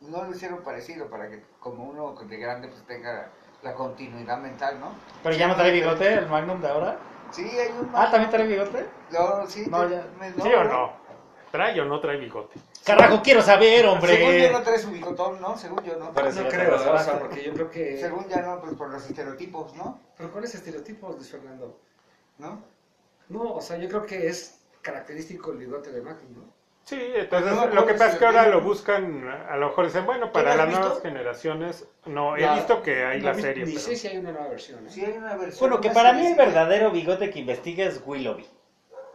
no 0.00 0.24
lo 0.24 0.30
hicieron 0.30 0.62
parecido 0.62 1.08
para 1.08 1.28
que 1.28 1.42
como 1.60 1.84
uno 1.84 2.14
de 2.24 2.36
grande 2.38 2.68
pues 2.68 2.82
tenga 2.86 3.28
la 3.62 3.74
continuidad 3.74 4.38
mental, 4.38 4.80
¿no? 4.80 4.92
Pero 5.22 5.34
ya 5.36 5.46
no 5.48 5.54
trae 5.56 5.70
bigote 5.70 6.14
el 6.14 6.28
Magnum 6.28 6.60
de 6.60 6.68
ahora. 6.68 6.96
Sí, 7.30 7.48
hay 7.48 7.68
un... 7.80 7.90
Ah, 7.94 8.10
¿también 8.10 8.30
trae 8.30 8.46
bigote? 8.46 8.86
No, 9.10 9.46
sí. 9.46 9.64
No, 9.70 9.86
te- 9.86 9.94
ya. 9.94 10.06
me- 10.18 10.32
¿Sí 10.32 10.52
o 10.52 10.64
no? 10.64 10.92
¿Trae 11.50 11.80
o 11.80 11.84
no 11.84 12.00
trae 12.00 12.16
bigote? 12.16 12.58
Carajo, 12.84 13.22
quiero 13.22 13.40
saber, 13.42 13.82
Según 13.82 14.00
yo 14.00 14.26
hombre. 14.26 14.50
no 14.50 14.62
trae 14.62 14.78
su 14.78 14.90
bigotón, 14.90 15.40
¿no? 15.40 15.56
Según 15.56 15.82
yo 15.84 15.96
no. 15.96 16.10
Pero 16.12 16.26
No 16.26 16.32
sí, 16.32 16.44
creo, 16.50 16.74
o 16.74 16.98
sea, 16.98 17.18
porque 17.20 17.44
yo 17.44 17.52
creo 17.52 17.70
que... 17.70 17.98
Según 17.98 18.26
ya 18.28 18.42
no, 18.42 18.60
pues 18.60 18.74
por 18.74 18.90
los 18.90 19.06
estereotipos, 19.06 19.74
¿no? 19.76 20.00
¿Pero 20.16 20.32
cuáles 20.32 20.54
estereotipos, 20.54 21.14
Luis 21.14 21.30
Fernando? 21.30 21.78
¿No? 22.38 22.60
No, 23.32 23.54
o 23.54 23.60
sea, 23.60 23.76
yo 23.78 23.88
creo 23.88 24.04
que 24.06 24.28
es 24.28 24.60
característico 24.82 25.52
el 25.52 25.58
bigote 25.58 25.90
de 25.90 26.02
Magnum, 26.02 26.34
¿no? 26.36 26.52
Sí, 26.84 26.98
entonces 27.14 27.52
No 27.54 27.66
lo 27.68 27.86
que 27.86 27.92
pasa 27.94 28.08
es 28.08 28.16
que 28.16 28.24
ahora 28.24 28.48
lo 28.48 28.60
buscan, 28.60 29.28
a 29.28 29.56
lo 29.56 29.68
mejor 29.68 29.86
dicen, 29.86 30.04
bueno, 30.04 30.26
¿Tú 30.26 30.32
para 30.32 30.56
las 30.56 30.68
nuevas 30.68 31.00
generaciones, 31.00 31.86
no, 32.06 32.36
he 32.36 32.40
La- 32.40 32.54
visto 32.56 32.82
que 32.82 33.04
hay 33.04 33.20
no 33.20 33.26
la 33.26 33.34
serie, 33.34 33.64
Ni 33.64 33.74
pero... 33.74 33.84
sé 33.86 33.96
si 33.96 34.08
hay 34.08 34.18
una 34.18 34.32
nueva 34.32 34.48
versión, 34.48 34.86
¿eh? 34.86 34.90
Sí, 34.90 35.04
hay 35.04 35.16
una 35.16 35.36
versión. 35.36 35.60
Bueno, 35.70 35.80
que 35.80 35.90
para 35.90 36.12
mí 36.12 36.26
el 36.26 36.34
verdadero 36.34 36.90
bigote 36.90 37.30
que 37.30 37.38
investiga 37.38 37.86
es 37.86 38.02
Willoughby. 38.04 38.46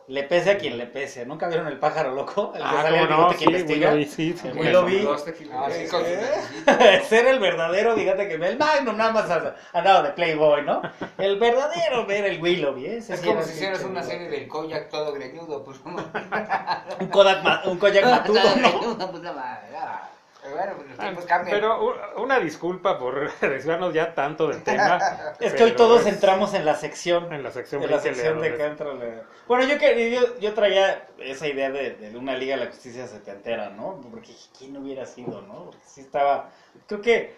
Le 0.09 0.23
pese 0.23 0.51
a 0.51 0.57
quien 0.57 0.77
le 0.77 0.85
pese. 0.87 1.25
¿Nunca 1.25 1.49
vieron 1.49 1.67
el 1.67 1.77
pájaro 1.79 2.13
loco? 2.15 2.53
El 2.55 2.61
que 2.61 2.67
Ah, 2.67 2.81
sale 2.81 3.01
el 3.01 3.07
¿cómo 3.09 3.21
no? 3.23 3.29
que 3.31 3.37
Sí, 3.39 3.43
investiga. 3.45 3.89
Willoughby, 3.89 4.05
sí, 4.09 4.35
sí. 4.41 4.47
El 4.47 4.53
bueno. 4.53 4.81
Willoughby. 4.85 5.07
Ah, 5.51 5.67
sí, 5.69 5.87
¿Eh? 6.05 6.99
Ese 7.03 7.19
era 7.19 7.31
el 7.31 7.39
verdadero 7.39 7.93
bigote 7.93 8.27
que 8.29 8.35
el 8.35 8.57
Magnum 8.57 8.95
nada 8.95 9.11
más 9.11 9.53
andaba 9.73 10.03
de 10.03 10.11
Playboy, 10.11 10.63
¿no? 10.63 10.81
El 11.17 11.37
verdadero 11.37 12.09
era 12.09 12.27
el 12.27 12.41
Willoughby, 12.41 12.85
¿eh? 12.85 12.97
Es 12.97 13.19
como 13.19 13.41
si 13.43 13.51
hicieras 13.51 13.83
una 13.83 14.01
serie 14.01 14.29
del 14.29 14.47
Koyak 14.47 14.87
todo 14.89 15.11
greñudo, 15.11 15.63
pues 15.65 15.77
como... 15.79 15.97
Un 16.99 17.07
Kodak, 17.07 17.65
un 17.67 17.77
Koyak 17.77 18.05
matudo, 18.09 18.39
¿no? 18.55 18.97
Ah. 20.47 20.53
Pero 20.53 20.55
bueno, 20.57 20.73
pues 20.77 20.89
los 20.89 20.99
Ah, 20.99 21.01
tiempos 21.03 21.25
cambian. 21.25 21.55
Pero 21.59 21.95
una 22.17 22.39
disculpa 22.39 22.97
por 22.97 23.31
desviarnos 23.41 23.93
ya 23.93 24.13
tanto 24.13 24.47
del 24.47 24.63
tema. 24.63 24.99
Es 25.39 25.53
que 25.53 25.63
hoy 25.63 25.71
todos 25.73 26.01
es 26.01 26.07
entramos 26.13 26.53
en 26.53 26.65
la 26.65 26.75
sección. 26.75 27.31
en 27.33 27.43
la 27.43 27.51
sección, 27.51 27.83
En 27.83 27.91
la 27.91 27.99
sección 27.99 28.39
de 28.41 28.47
a 28.47 28.51
que 28.51 28.57
los- 28.57 28.67
entra 28.71 28.93
la- 28.93 29.23
Bueno, 29.47 29.65
yo, 29.65 29.77
que, 29.77 30.11
yo, 30.11 30.39
yo 30.39 30.53
traía 30.53 31.07
esa 31.19 31.47
idea 31.47 31.69
de, 31.71 31.95
de 31.95 32.17
una 32.17 32.35
Liga 32.35 32.57
de 32.57 32.65
la 32.65 32.71
Justicia 32.71 33.07
setentera, 33.07 33.69
¿no? 33.69 33.99
Porque 34.11 34.33
quién 34.57 34.75
hubiera 34.77 35.05
sido, 35.05 35.41
¿no? 35.41 35.65
Porque 35.65 35.79
sí 35.85 36.01
estaba... 36.01 36.49
Creo 36.87 37.01
que 37.01 37.35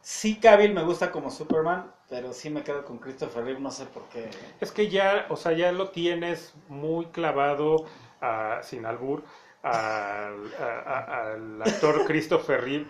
sí 0.00 0.36
Cavill 0.36 0.72
me 0.74 0.82
gusta 0.82 1.10
como 1.10 1.30
Superman, 1.30 1.90
pero 2.08 2.32
sí 2.32 2.50
me 2.50 2.62
quedo 2.62 2.84
con 2.84 2.98
Christopher 2.98 3.44
Reeve, 3.44 3.60
no 3.60 3.70
sé 3.70 3.86
por 3.86 4.02
qué. 4.10 4.28
Es 4.60 4.70
que 4.72 4.88
ya, 4.88 5.26
o 5.30 5.36
sea, 5.36 5.52
ya 5.52 5.72
lo 5.72 5.88
tienes 5.90 6.54
muy 6.68 7.06
clavado, 7.06 7.86
a- 8.20 8.60
sin 8.62 8.86
albur, 8.86 9.22
al, 9.64 10.52
a- 10.60 11.30
al 11.32 11.62
actor 11.62 12.04
Christopher 12.06 12.60
Reeve 12.62 12.86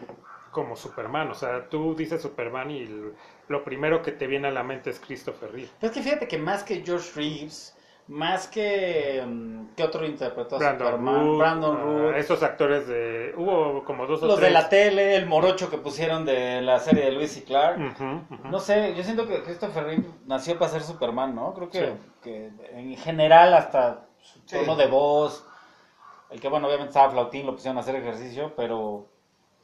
como 0.51 0.77
Superman. 0.77 1.31
O 1.31 1.35
sea, 1.35 1.69
tú 1.69 1.95
dices 1.95 2.21
Superman 2.23 2.71
y 2.71 2.89
lo 3.49 3.65
primero 3.65 4.03
que 4.03 4.13
te 4.13 4.27
viene 4.27 4.49
a 4.49 4.51
la 4.51 4.63
mente 4.63 4.91
es 4.91 5.01
Christopher 5.01 5.51
Reeve. 5.53 5.71
Pero 5.81 5.91
es 5.93 5.97
que 5.97 6.03
fíjate 6.03 6.29
que 6.29 6.39
más 6.39 6.63
que 6.65 6.83
George 6.85 7.11
Reeves, 7.17 7.77
más 8.07 8.47
que... 8.49 9.25
mm, 9.27 9.75
¿Qué 9.77 9.83
otro 9.83 10.05
interpretó 10.07 10.57
a 10.57 10.59
Brandon 10.59 10.87
Superman? 10.89 11.39
Brandon 11.39 11.77
ah, 11.77 11.83
Root. 11.85 12.17
esos 12.17 12.43
actores 12.43 12.87
de... 12.87 13.35
Hubo 13.37 13.83
como 13.85 14.07
dos 14.07 14.23
o 14.23 14.27
Los 14.27 14.41
de 14.41 14.51
la 14.51 14.69
tele, 14.69 15.17
el 15.17 15.27
morocho 15.27 15.71
que 15.71 15.79
pusieron 15.79 16.25
de 16.25 16.61
la 16.63 16.79
serie 16.81 17.05
de 17.07 17.13
Lewis 17.13 17.37
y 17.39 17.43
Clark. 17.43 17.79
No 18.45 18.61
sé, 18.61 18.95
yo 18.95 19.03
siento 19.03 19.27
que 19.27 19.43
Christopher 19.43 19.85
Reeve 19.85 20.05
nació 20.27 20.59
para 20.59 20.71
ser 20.71 20.83
Superman, 20.83 21.35
¿no? 21.35 21.55
Creo 21.55 21.71
que, 21.71 21.79
Sí. 21.81 21.93
que 22.23 22.51
en 22.73 22.97
general 22.97 23.55
hasta 23.55 24.07
su 24.23 24.39
Sí. 24.47 24.57
tono 24.59 24.77
de 24.77 24.87
voz, 24.87 25.47
el 26.31 26.41
que 26.41 26.49
bueno, 26.49 26.67
obviamente 26.67 26.91
estaba 26.91 27.11
flautín, 27.11 27.47
lo 27.47 27.53
pusieron 27.53 27.77
a 27.79 27.81
hacer 27.81 27.97
ejercicio, 27.97 28.55
pero 28.57 29.09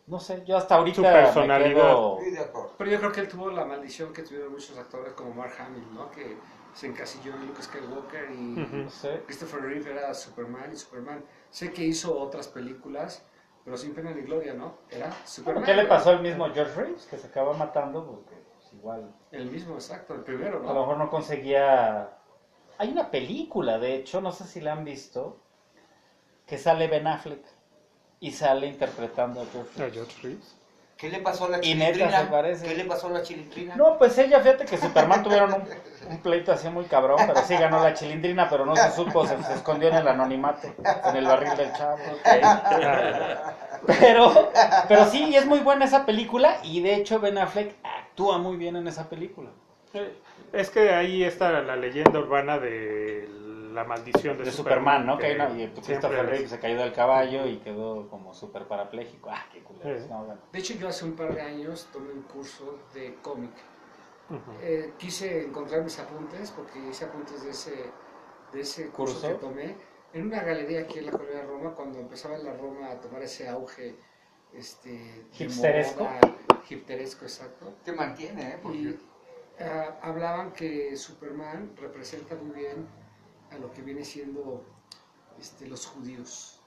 no 0.07 0.19
sé, 0.21 0.43
yo 0.45 0.57
hasta 0.57 0.77
ahorita 0.77 0.97
Su 0.97 1.03
personalidad. 1.03 1.75
quedo-. 1.75 2.19
Pero 2.79 2.91
yo 2.91 2.99
creo 2.99 3.13
que 3.13 3.21
él 3.21 3.29
tuvo 3.29 3.51
la 3.51 3.65
maldición 3.65 4.13
que 4.13 4.23
tuvieron 4.23 4.53
muchos 4.53 4.77
actores 4.79 5.13
como 5.15 5.33
Mark 5.35 5.53
Hamill, 5.59 5.87
¿no? 5.95 6.11
Que 6.11 6.37
se 6.75 6.87
encasilló 6.87 7.35
en 7.35 7.47
Luke 7.47 7.63
Skywalker 7.63 8.31
y 8.31 8.37
no 8.37 8.91
sé. 8.91 9.23
Christopher 9.27 9.61
Reeve 9.63 9.91
era 9.91 10.15
Superman 10.15 10.71
y 10.73 10.77
Superman. 10.77 11.25
Sé 11.51 11.73
que 11.73 11.83
hizo 11.85 12.17
otras 12.19 12.49
películas, 12.49 13.25
pero 13.65 13.77
sin 13.77 13.95
pena 13.95 14.13
ni 14.13 14.23
gloria, 14.23 14.55
¿no? 14.55 14.79
Era 14.89 15.13
Superman. 15.25 15.65
¿Qué 15.65 15.75
le 15.75 15.83
¿no? 15.85 15.89
pasó 15.89 16.11
al 16.11 16.23
mismo 16.23 16.49
George 16.53 16.75
Reeves? 16.75 17.07
Que 17.07 17.19
se 17.19 17.27
acaba 17.29 17.53
matando 17.55 18.05
porque 18.07 18.35
pues, 18.57 18.73
igual 18.73 19.13
El 19.33 19.51
mismo, 19.51 19.75
exacto, 19.75 20.15
el 20.15 20.23
primero, 20.23 20.59
a 20.59 20.73
lo 20.73 20.75
¿no? 20.75 20.81
mejor 20.81 20.97
no 20.99 21.11
conseguía... 21.11 22.17
Hay 22.79 22.91
una 22.91 23.11
película, 23.11 23.79
de 23.79 23.95
hecho, 23.97 24.21
no 24.21 24.33
sé 24.33 24.45
si 24.45 24.61
la 24.61 24.73
han 24.73 24.85
visto, 24.85 25.39
que 26.51 26.59
sale 26.59 26.89
Ben 26.89 27.07
Affleck 27.07 27.45
y 28.19 28.33
sale 28.33 28.67
interpretando 28.67 29.41
a 29.41 29.47
George 29.53 29.85
A. 29.85 29.89
George 29.89 30.17
Reeves. 30.21 30.57
¿Qué 30.97 31.09
le 31.09 31.21
pasó 31.21 31.45
a 31.45 31.49
la 31.49 31.61
parece. 32.29 32.67
¿Qué 32.67 32.75
le 32.75 32.85
pasó 32.85 33.07
a 33.07 33.11
la 33.11 33.23
chilindrina? 33.23 33.77
No, 33.77 33.97
pues 33.97 34.19
ella, 34.19 34.41
fíjate 34.41 34.67
que 34.67 34.77
Superman 34.77 35.23
tuvieron 35.23 35.55
un, 35.55 35.63
un 36.11 36.19
pleito 36.19 36.51
así 36.53 36.69
muy 36.69 36.87
cabrón, 36.87 37.19
pero 37.25 37.41
sí 37.47 37.55
ganó 37.55 37.81
la 37.83 37.95
chilindrina, 37.95 38.51
pero 38.51 38.67
no 38.67 38.75
se 38.75 38.91
supo, 38.91 39.27
se, 39.27 39.41
se 39.45 39.55
escondió 39.55 39.89
en 39.89 39.95
el 39.95 40.09
anonimato, 40.09 40.67
en 41.05 41.17
el 41.17 41.25
barril 41.25 41.57
del 41.57 41.73
chavo. 41.73 41.97
Pero, 43.87 44.51
pero 44.89 45.05
sí, 45.07 45.35
es 45.35 45.47
muy 45.47 45.61
buena 45.61 45.85
esa 45.85 46.05
película, 46.05 46.59
y 46.65 46.83
de 46.83 46.97
hecho 46.97 47.21
Ben 47.21 47.39
Affleck 47.39 47.77
actúa 47.83 48.37
muy 48.39 48.57
bien 48.57 48.77
en 48.77 48.89
esa 48.89 49.09
película. 49.09 49.51
Es 50.53 50.69
que 50.69 50.91
ahí 50.91 51.23
está 51.25 51.63
la 51.63 51.77
leyenda 51.77 52.19
urbana 52.19 52.59
de 52.59 53.27
la 53.73 53.85
maldición 53.85 54.37
de, 54.39 54.45
De 54.45 54.53
Superman, 54.53 55.07
¿no? 55.07 55.19
Que 55.19 55.35
una, 55.35 55.51
y 55.51 55.69
Christopher 55.69 56.27
Reeve 56.27 56.49
se 56.49 56.59
cayó 56.59 56.79
del 56.79 56.93
caballo 56.93 57.47
y 57.47 57.59
quedó 57.59 58.09
como 58.09 58.35
súper 58.35 58.67
parapléjico. 58.67 59.31
Ah, 59.31 59.45
qué 59.53 59.63
culero. 59.63 59.99
Sí. 60.01 60.07
No, 60.09 60.25
bueno. 60.25 60.41
De 60.53 60.59
hecho, 60.59 60.75
yo 60.75 60.89
hace 60.89 61.05
un 61.05 61.13
par 61.15 61.35
de 61.35 61.41
años 61.41 61.89
tomé 61.93 62.13
un 62.13 62.23
curso 62.23 62.79
de 62.95 63.15
cómic. 63.23 63.53
Ujú. 64.29 64.53
Eh, 64.63 64.95
quise 64.99 65.45
encontrar 65.47 65.83
mis 65.83 65.99
apuntes, 65.99 66.51
porque 66.53 66.79
hice 66.79 67.05
apuntes 67.05 67.43
de 67.45 67.51
ese, 67.51 67.91
de 68.53 68.61
ese 68.61 68.89
curso, 68.91 69.15
¿Curso? 69.15 69.29
que 69.29 69.35
tomé 69.35 69.77
en 70.13 70.27
una 70.27 70.43
galería 70.43 70.81
aquí 70.83 70.99
en 70.99 71.07
la 71.07 71.13
colonia 71.13 71.43
Roma, 71.43 71.75
cuando 71.75 71.99
empezaba 71.99 72.37
en 72.37 72.45
la 72.45 72.53
Roma 72.55 72.91
a 72.91 73.01
tomar 73.01 73.23
ese 73.23 73.49
auge 73.49 73.97
este, 74.53 74.91
de 74.91 75.25
Hipsteresco. 75.39 76.05
moda, 76.05 76.21
hipsteresco, 76.69 77.25
exacto. 77.25 77.75
Te 77.85 77.93
mantiene, 77.93 78.51
¿eh? 78.51 78.59
Porque 78.63 78.79
Y 78.79 78.99
ah, 79.61 79.99
hablaban 80.03 80.53
que 80.53 80.97
Superman 80.97 81.73
representa 81.77 82.35
muy 82.37 82.55
bien 82.55 82.87
a 83.51 83.59
lo 83.59 83.73
que 83.73 83.83
viene 83.83 84.05
siendo 84.05 84.65
este, 85.39 85.67
los 85.69 85.87
judíos 85.87 86.63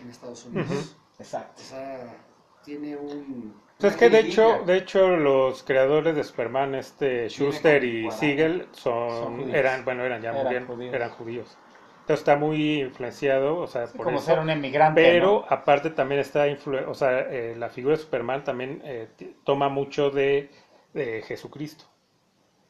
en 0.00 0.10
Estados 0.10 0.44
Unidos. 0.46 0.96
Exacto. 1.18 1.62
O 1.62 1.64
sea, 1.64 2.16
tiene 2.64 2.96
un... 2.96 3.60
Pues 3.78 3.92
es 3.92 3.98
que 3.98 4.10
de 4.10 4.20
hecho, 4.20 4.62
de 4.66 4.76
hecho 4.76 5.08
los 5.16 5.62
creadores 5.62 6.16
de 6.16 6.24
Superman, 6.24 6.74
este 6.74 7.28
Schuster 7.28 7.84
y. 7.84 8.10
Siegel, 8.10 8.66
Son 8.72 9.54
eran, 9.54 9.84
bueno, 9.84 10.04
eran 10.04 10.20
ya 10.20 10.30
Eran 10.30 10.42
murieron, 10.42 10.66
judíos. 10.68 10.94
eran 10.94 11.10
judíos. 11.10 11.56
Entonces 12.00 12.20
está 12.20 12.36
muy 12.36 12.80
influenciado, 12.80 13.58
o 13.58 13.66
sea, 13.66 13.86
por 13.86 14.06
como 14.06 14.16
eso. 14.16 14.26
ser 14.26 14.38
un 14.40 14.50
emigrante. 14.50 15.00
Pero 15.00 15.26
¿no? 15.26 15.44
aparte 15.48 15.90
también 15.90 16.20
está, 16.20 16.48
influ- 16.48 16.86
o 16.88 16.94
sea, 16.94 17.20
eh, 17.20 17.54
la 17.56 17.68
figura 17.68 17.96
de 17.96 18.02
Superman 18.02 18.42
también 18.42 18.80
eh, 18.84 19.08
toma 19.44 19.68
mucho 19.68 20.10
de, 20.10 20.50
de 20.94 21.22
Jesucristo, 21.22 21.84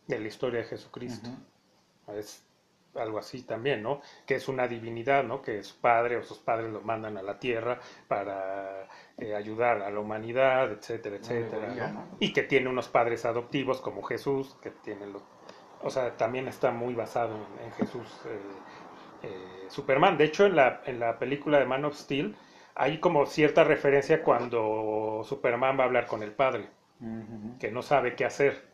de 0.09 0.19
la 0.19 0.29
historia 0.29 0.61
de 0.61 0.67
Jesucristo. 0.67 1.31
Es 2.09 2.45
algo 2.95 3.19
así 3.19 3.43
también, 3.43 3.83
¿no? 3.83 4.01
Que 4.27 4.37
es 4.37 4.49
una 4.49 4.67
divinidad, 4.67 5.25
¿no? 5.25 5.43
Que 5.43 5.63
su 5.63 5.81
padre 5.81 6.17
o 6.17 6.23
sus 6.23 6.39
padres 6.39 6.71
lo 6.71 6.81
mandan 6.81 7.17
a 7.17 7.23
la 7.23 7.39
tierra 7.39 7.79
para 8.09 8.89
eh, 9.19 9.35
ayudar 9.35 9.83
a 9.83 9.91
la 9.91 10.01
humanidad, 10.01 10.73
etcétera, 10.73 11.17
etcétera. 11.17 12.07
Y 12.19 12.33
que 12.33 12.43
tiene 12.43 12.69
unos 12.69 12.89
padres 12.89 13.25
adoptivos 13.25 13.81
como 13.81 14.03
Jesús, 14.03 14.57
que 14.63 14.71
tiene 14.71 15.07
los... 15.07 15.23
O 15.83 15.91
sea, 15.91 16.17
también 16.17 16.49
está 16.49 16.71
muy 16.71 16.95
basado 16.95 17.37
en, 17.37 17.67
en 17.67 17.73
Jesús 17.73 18.21
eh, 18.27 18.39
eh, 19.23 19.67
Superman. 19.69 20.19
De 20.19 20.25
hecho, 20.25 20.47
en 20.47 20.57
la, 20.57 20.83
en 20.85 20.99
la 20.99 21.19
película 21.19 21.59
de 21.59 21.67
Man 21.67 21.85
of 21.85 21.95
Steel 21.95 22.37
hay 22.75 22.99
como 22.99 23.27
cierta 23.27 23.65
referencia 23.65 24.23
cuando 24.23 25.23
Superman 25.25 25.79
va 25.79 25.83
a 25.83 25.87
hablar 25.87 26.07
con 26.07 26.23
el 26.23 26.33
padre 26.33 26.69
que 27.61 27.71
no 27.71 27.83
sabe 27.83 28.17
qué 28.17 28.25
hacer, 28.25 28.69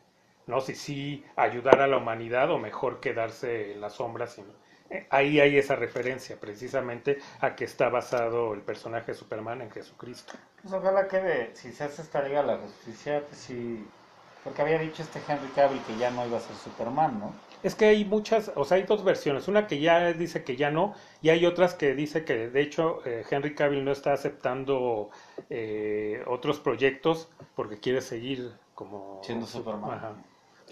¿no? 0.47 0.61
Si 0.61 0.75
sí 0.75 1.25
ayudar 1.37 1.81
a 1.81 1.87
la 1.87 1.97
humanidad 1.99 2.51
o 2.51 2.59
mejor 2.59 3.01
quedarse 3.01 3.73
en 3.73 3.81
las 3.81 3.95
sombras. 3.95 4.35
sino- 4.35 4.55
eh, 4.91 5.07
Ahí 5.11 5.41
hay 5.41 5.57
esa 5.59 5.77
referencia 5.77 6.39
precisamente 6.41 7.19
a 7.41 7.55
que 7.57 7.65
está 7.65 7.89
basado 7.89 8.55
el 8.55 8.63
personaje 8.63 9.13
de 9.13 9.19
Superman 9.19 9.63
en 9.63 9.71
Jesucristo. 9.71 10.35
Pues 10.61 10.75
ojalá 10.75 11.07
que 11.07 11.51
si 11.55 11.73
se 11.73 11.85
hace 11.85 12.03
esta 12.03 12.23
liga 12.23 12.41
de 12.43 12.49
la 12.49 12.59
justicia, 12.59 13.25
pues 13.27 13.39
sí, 13.41 13.87
Porque 14.45 14.63
había 14.63 14.79
dicho 14.79 15.03
este 15.03 15.21
Henry 15.29 15.53
Cavill 15.53 15.85
que 15.85 15.97
ya 15.97 16.11
no 16.11 16.27
iba 16.27 16.39
a 16.39 16.41
ser 16.41 16.57
Superman, 16.57 17.19
¿no? 17.21 17.41
Es 17.63 17.75
que 17.75 17.87
hay 17.87 18.05
muchas, 18.05 18.53
o 18.57 18.65
sea, 18.65 18.77
hay 18.77 18.83
dos 18.85 19.05
versiones. 19.05 19.49
Una 19.49 19.67
que 19.67 19.81
ya 19.81 20.13
dice 20.13 20.45
que 20.45 20.57
ya 20.57 20.71
no, 20.71 20.95
y 21.23 21.31
hay 21.31 21.47
otras 21.47 21.75
que 21.75 21.95
dice 21.95 22.25
que, 22.25 22.51
de 22.51 22.61
hecho, 22.61 23.01
eh, 23.07 23.25
Henry 23.31 23.55
Cavill 23.55 23.85
no 23.85 23.93
está 23.93 24.13
aceptando 24.13 25.11
eh, 25.51 26.23
otros 26.27 26.61
proyectos 26.61 27.31
porque 27.55 27.79
quiere 27.81 28.03
seguir 28.03 28.53
como... 28.75 29.21
Siendo 29.23 29.47
Superman. 29.47 29.91
Ajá. 29.91 30.15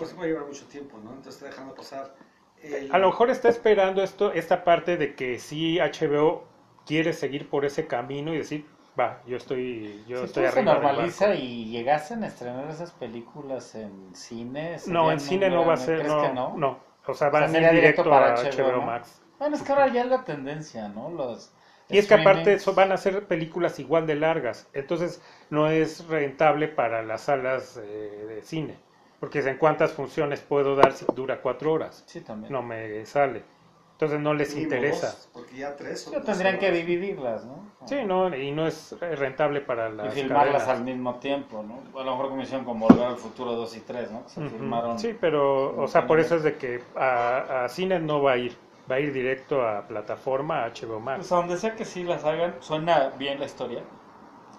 Pues 0.03 0.19
va 0.19 0.25
a 0.25 0.27
llevar 0.27 0.47
mucho 0.47 0.67
tiempo, 0.67 0.99
¿no? 0.99 1.11
Entonces 1.11 1.35
está 1.35 1.47
dejando 1.47 1.75
pasar 1.75 2.15
el... 2.63 2.93
A 2.93 2.99
lo 2.99 3.09
mejor 3.09 3.31
está 3.31 3.49
esperando 3.49 4.03
esto, 4.03 4.33
esta 4.33 4.65
parte 4.65 4.97
de 4.97 5.15
que 5.15 5.39
sí 5.39 5.79
HBO 5.79 6.45
quiere 6.87 7.13
seguir 7.13 7.49
por 7.49 7.65
ese 7.65 7.87
camino 7.87 8.35
y 8.35 8.39
decir, 8.39 8.67
va, 8.99 9.23
yo 9.27 9.37
estoy, 9.37 10.05
yo 10.07 10.19
si 10.19 10.25
estoy 10.25 10.45
todo 10.45 10.53
se 10.53 10.61
arriba 10.61 10.75
del 10.75 10.83
normaliza 10.83 11.29
barco". 11.29 11.43
y 11.43 11.67
llegasen 11.71 12.25
a 12.25 12.29
estrenar 12.29 12.69
esas 12.71 12.93
películas 12.93 13.75
en 13.75 14.15
cine... 14.15 14.79
No, 14.87 15.11
en 15.13 15.21
cine 15.21 15.51
no 15.51 15.65
va 15.65 15.75
a 15.75 15.77
¿crees 15.77 15.87
ser, 15.87 16.03
que 16.21 16.29
no, 16.29 16.57
no, 16.57 16.79
O 17.07 17.15
sea, 17.15 17.31
O 17.31 17.31
sea, 17.31 17.31
van 17.31 17.55
a 17.55 17.61
ir 17.61 17.71
directo 17.71 18.09
para 18.09 18.33
a 18.35 18.35
HBO, 18.35 18.73
HBO 18.73 18.73
¿no? 18.73 18.83
Max. 18.83 19.23
Bueno, 19.39 19.57
es 19.57 19.63
que 19.63 19.73
ahora 19.73 19.89
ya 19.89 20.03
es 20.03 20.09
la 20.09 20.25
tendencia, 20.25 20.89
¿no? 20.89 21.11
Los 21.11 21.53
Y 21.89 21.99
es 21.99 22.07
que 22.07 22.15
aparte 22.15 22.55
eso 22.55 22.75
van 22.75 22.93
a 22.93 22.97
ser 22.97 23.27
películas 23.27 23.79
igual 23.79 24.07
de 24.07 24.15
largas, 24.17 24.69
entonces 24.73 25.23
no 25.51 25.69
es 25.69 26.07
rentable 26.09 26.69
para 26.69 27.03
las 27.03 27.23
salas 27.23 27.77
eh, 27.83 28.25
de 28.29 28.43
cine, 28.43 28.77
porque 29.23 29.39
en 29.39 29.57
cuántas 29.57 29.93
funciones 29.93 30.41
puedo 30.41 30.75
dar 30.75 30.93
si 30.93 31.07
dura 31.15 31.41
cuatro 31.41 31.73
horas, 31.73 32.03
Sí, 32.07 32.21
también. 32.23 32.53
no 32.53 32.61
me 32.63 33.07
sale, 33.07 33.45
entonces 33.93 34.19
no 34.19 34.35
les 34.35 34.55
mínimo 34.57 34.65
interesa. 34.65 35.07
dos, 35.13 35.29
porque 35.33 35.57
ya 35.59 35.77
tres... 35.77 36.09
Pero 36.11 36.23
tendrían 36.25 36.59
que 36.59 36.73
dividirlas, 36.73 37.45
¿no? 37.45 37.71
Sí, 37.87 38.05
no, 38.05 38.35
y 38.37 38.51
no 38.51 38.67
es 38.67 38.97
rentable 39.01 39.61
para 39.61 39.89
Y 39.89 39.93
las 39.93 40.13
filmarlas 40.15 40.65
cadenas. 40.65 40.69
al 40.79 40.85
mismo 40.85 41.15
tiempo, 41.21 41.63
¿no? 41.63 42.01
A 42.01 42.05
lo 42.05 42.11
mejor 42.13 42.31
como 42.31 42.43
hicieron 42.43 42.65
con 42.65 42.81
Volver 42.81 43.05
al 43.07 43.17
Futuro 43.17 43.53
2 43.53 43.77
y 43.77 43.81
3, 43.81 44.11
¿no? 44.11 44.23
Se 44.29 44.41
filmaron... 44.49 44.99
Sí, 44.99 45.17
pero, 45.21 45.81
o 45.81 45.87
sea, 45.87 46.07
por 46.07 46.19
eso 46.19 46.35
es 46.37 46.43
de 46.43 46.57
que 46.57 46.83
a, 46.97 47.65
a 47.65 47.69
cine 47.69 48.01
no 48.01 48.23
va 48.23 48.33
a 48.33 48.37
ir, 48.39 48.57
va 48.91 48.97
a 48.97 49.01
ir 49.01 49.13
directo 49.13 49.63
a 49.67 49.87
plataforma, 49.87 50.65
a 50.65 50.69
HBO 50.69 50.99
Max. 51.01 51.19
Pues 51.19 51.33
a 51.33 51.37
donde 51.37 51.57
sea 51.57 51.77
que 51.77 51.85
sí 51.85 52.03
las 52.03 52.25
hagan, 52.25 52.57
suena 52.61 53.11
bien 53.11 53.39
la 53.39 53.47
historia. 53.47 53.85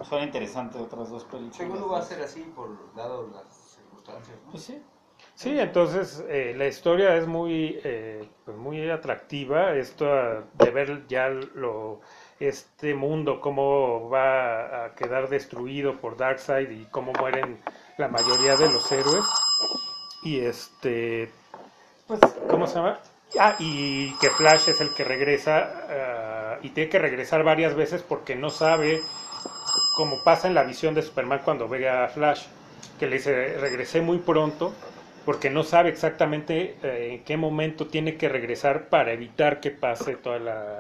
Suena 0.02 0.26
interesante 0.26 0.78
otras 0.80 1.10
dos 1.10 1.24
películas. 1.26 1.56
Seguro 1.56 1.90
va 1.90 2.00
a 2.00 2.02
ser 2.02 2.22
así, 2.22 2.42
por 2.56 2.94
dado 2.96 3.28
las 3.34 3.63
circunstancias, 4.04 4.38
¿no? 4.46 4.52
Pues 4.52 4.64
sí. 4.64 4.82
Sí, 5.36 5.60
entonces 5.60 6.24
eh, 6.30 6.54
la 6.56 6.68
historia 6.68 7.16
es 7.18 7.28
muy, 7.28 7.80
eh, 7.84 8.30
pues 8.46 8.58
muy 8.58 8.90
atractiva. 8.90 9.76
Esto 9.76 10.06
de 10.54 10.72
ver 10.72 11.08
ya 11.08 11.30
lo, 11.30 12.02
este 12.40 12.94
mundo, 12.94 13.42
cómo 13.42 14.10
va 14.10 14.86
a 14.86 14.96
quedar 14.96 15.30
destruido 15.30 16.00
por 16.00 16.18
Darkseid 16.18 16.70
y 16.70 16.86
cómo 16.86 17.14
mueren 17.14 17.60
la 17.98 18.08
mayoría 18.10 18.56
de 18.58 18.72
los 18.72 18.92
héroes. 18.92 19.26
Y 20.24 20.40
este, 20.40 21.32
Pues 22.08 22.20
¿cómo 22.50 22.68
se 22.68 22.76
llama? 22.76 23.00
Ah, 23.40 23.56
y 23.60 24.14
que 24.20 24.30
Flash 24.30 24.70
es 24.70 24.82
el 24.82 24.94
que 24.94 25.04
regresa 25.04 25.72
ah, 25.90 26.60
y 26.62 26.70
tiene 26.70 26.90
que 26.90 27.00
regresar 27.00 27.44
varias 27.44 27.76
veces 27.76 28.04
porque 28.04 28.36
no 28.36 28.50
sabe 28.50 29.02
cómo 29.96 30.24
pasa 30.24 30.48
en 30.48 30.54
la 30.54 30.64
visión 30.64 30.94
de 30.94 31.02
Superman 31.02 31.42
cuando 31.44 31.68
ve 31.68 31.90
a 31.90 32.08
Flash, 32.10 32.46
que 33.00 33.08
le 33.08 33.18
dice, 33.18 33.58
regresé 33.60 34.02
muy 34.02 34.20
pronto 34.20 34.74
porque 35.26 35.50
no 35.50 35.64
sabe 35.64 35.90
exactamente 35.90 36.76
eh, 36.84 37.14
en 37.14 37.24
qué 37.24 37.38
momento 37.38 37.88
tiene 37.88 38.18
que 38.18 38.30
regresar 38.30 38.90
para 38.90 39.14
evitar 39.14 39.60
que 39.60 39.72
pase 39.72 40.16
toda 40.16 40.40
la, 40.40 40.78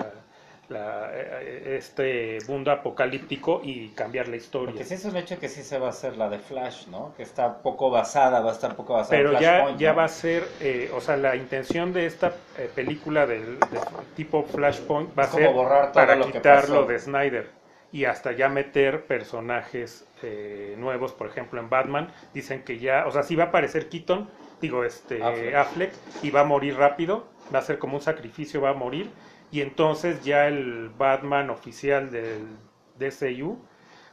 la, 0.69 1.09
eh, 1.13 1.75
este 1.77 2.39
mundo 2.47 2.71
apocalíptico 2.71 3.61
y 3.63 3.89
cambiar 3.89 4.27
la 4.27 4.35
historia. 4.35 4.71
Porque 4.71 4.85
sí 4.85 4.95
es 4.95 5.05
un 5.05 5.15
hecho 5.17 5.39
que 5.39 5.49
sí 5.49 5.63
se 5.63 5.77
va 5.77 5.87
a 5.87 5.89
hacer 5.89 6.17
la 6.17 6.29
de 6.29 6.39
Flash, 6.39 6.87
¿no? 6.87 7.13
Que 7.15 7.23
está 7.23 7.61
poco 7.61 7.89
basada, 7.89 8.41
va 8.41 8.51
a 8.51 8.53
estar 8.53 8.75
poco 8.75 8.93
basada 8.93 9.17
Pero 9.17 9.33
en 9.33 9.39
ya, 9.39 9.75
ya 9.77 9.91
¿no? 9.91 9.97
va 9.97 10.03
a 10.05 10.09
ser, 10.09 10.43
eh, 10.59 10.91
o 10.93 11.01
sea, 11.01 11.17
la 11.17 11.35
intención 11.35 11.93
de 11.93 12.05
esta 12.05 12.33
eh, 12.57 12.69
película 12.73 13.25
del, 13.25 13.59
de 13.59 13.79
tipo 14.15 14.43
Flashpoint 14.43 15.17
va 15.17 15.23
a 15.23 15.27
ser 15.27 15.53
borrar 15.53 15.91
para 15.91 16.15
lo 16.15 16.31
quitarlo 16.31 16.85
de 16.85 16.99
Snyder 16.99 17.49
y 17.91 18.05
hasta 18.05 18.31
ya 18.31 18.49
meter 18.49 19.05
personajes 19.05 20.05
eh, 20.23 20.75
nuevos, 20.77 21.13
por 21.13 21.27
ejemplo 21.27 21.59
en 21.59 21.69
Batman, 21.69 22.11
dicen 22.33 22.63
que 22.63 22.79
ya, 22.79 23.05
o 23.07 23.11
sea, 23.11 23.23
sí 23.23 23.35
va 23.35 23.45
a 23.45 23.47
aparecer 23.47 23.89
Keaton, 23.89 24.29
digo, 24.61 24.83
este 24.83 25.23
Affleck. 25.23 25.55
Affleck, 25.55 25.93
y 26.21 26.31
va 26.31 26.41
a 26.41 26.45
morir 26.45 26.75
rápido, 26.77 27.27
va 27.53 27.59
a 27.59 27.61
ser 27.61 27.79
como 27.79 27.95
un 27.97 28.01
sacrificio, 28.01 28.61
va 28.61 28.69
a 28.71 28.73
morir, 28.73 29.13
y 29.51 29.61
entonces 29.61 30.23
ya 30.23 30.47
el 30.47 30.89
Batman 30.89 31.49
oficial 31.49 32.09
del 32.11 32.57
DCU 32.95 33.57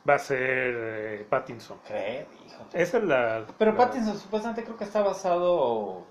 va 0.08 0.14
a 0.14 0.18
ser 0.18 0.74
eh, 0.76 1.26
Pattinson. 1.28 1.78
Hijo. 1.86 2.64
Esa 2.72 2.98
es 2.98 3.04
la... 3.04 3.46
Pero 3.58 3.72
la- 3.72 3.78
Pattinson 3.78 4.18
supuestamente 4.18 4.64
creo 4.64 4.76
que 4.76 4.84
está 4.84 5.02
basado... 5.02 6.06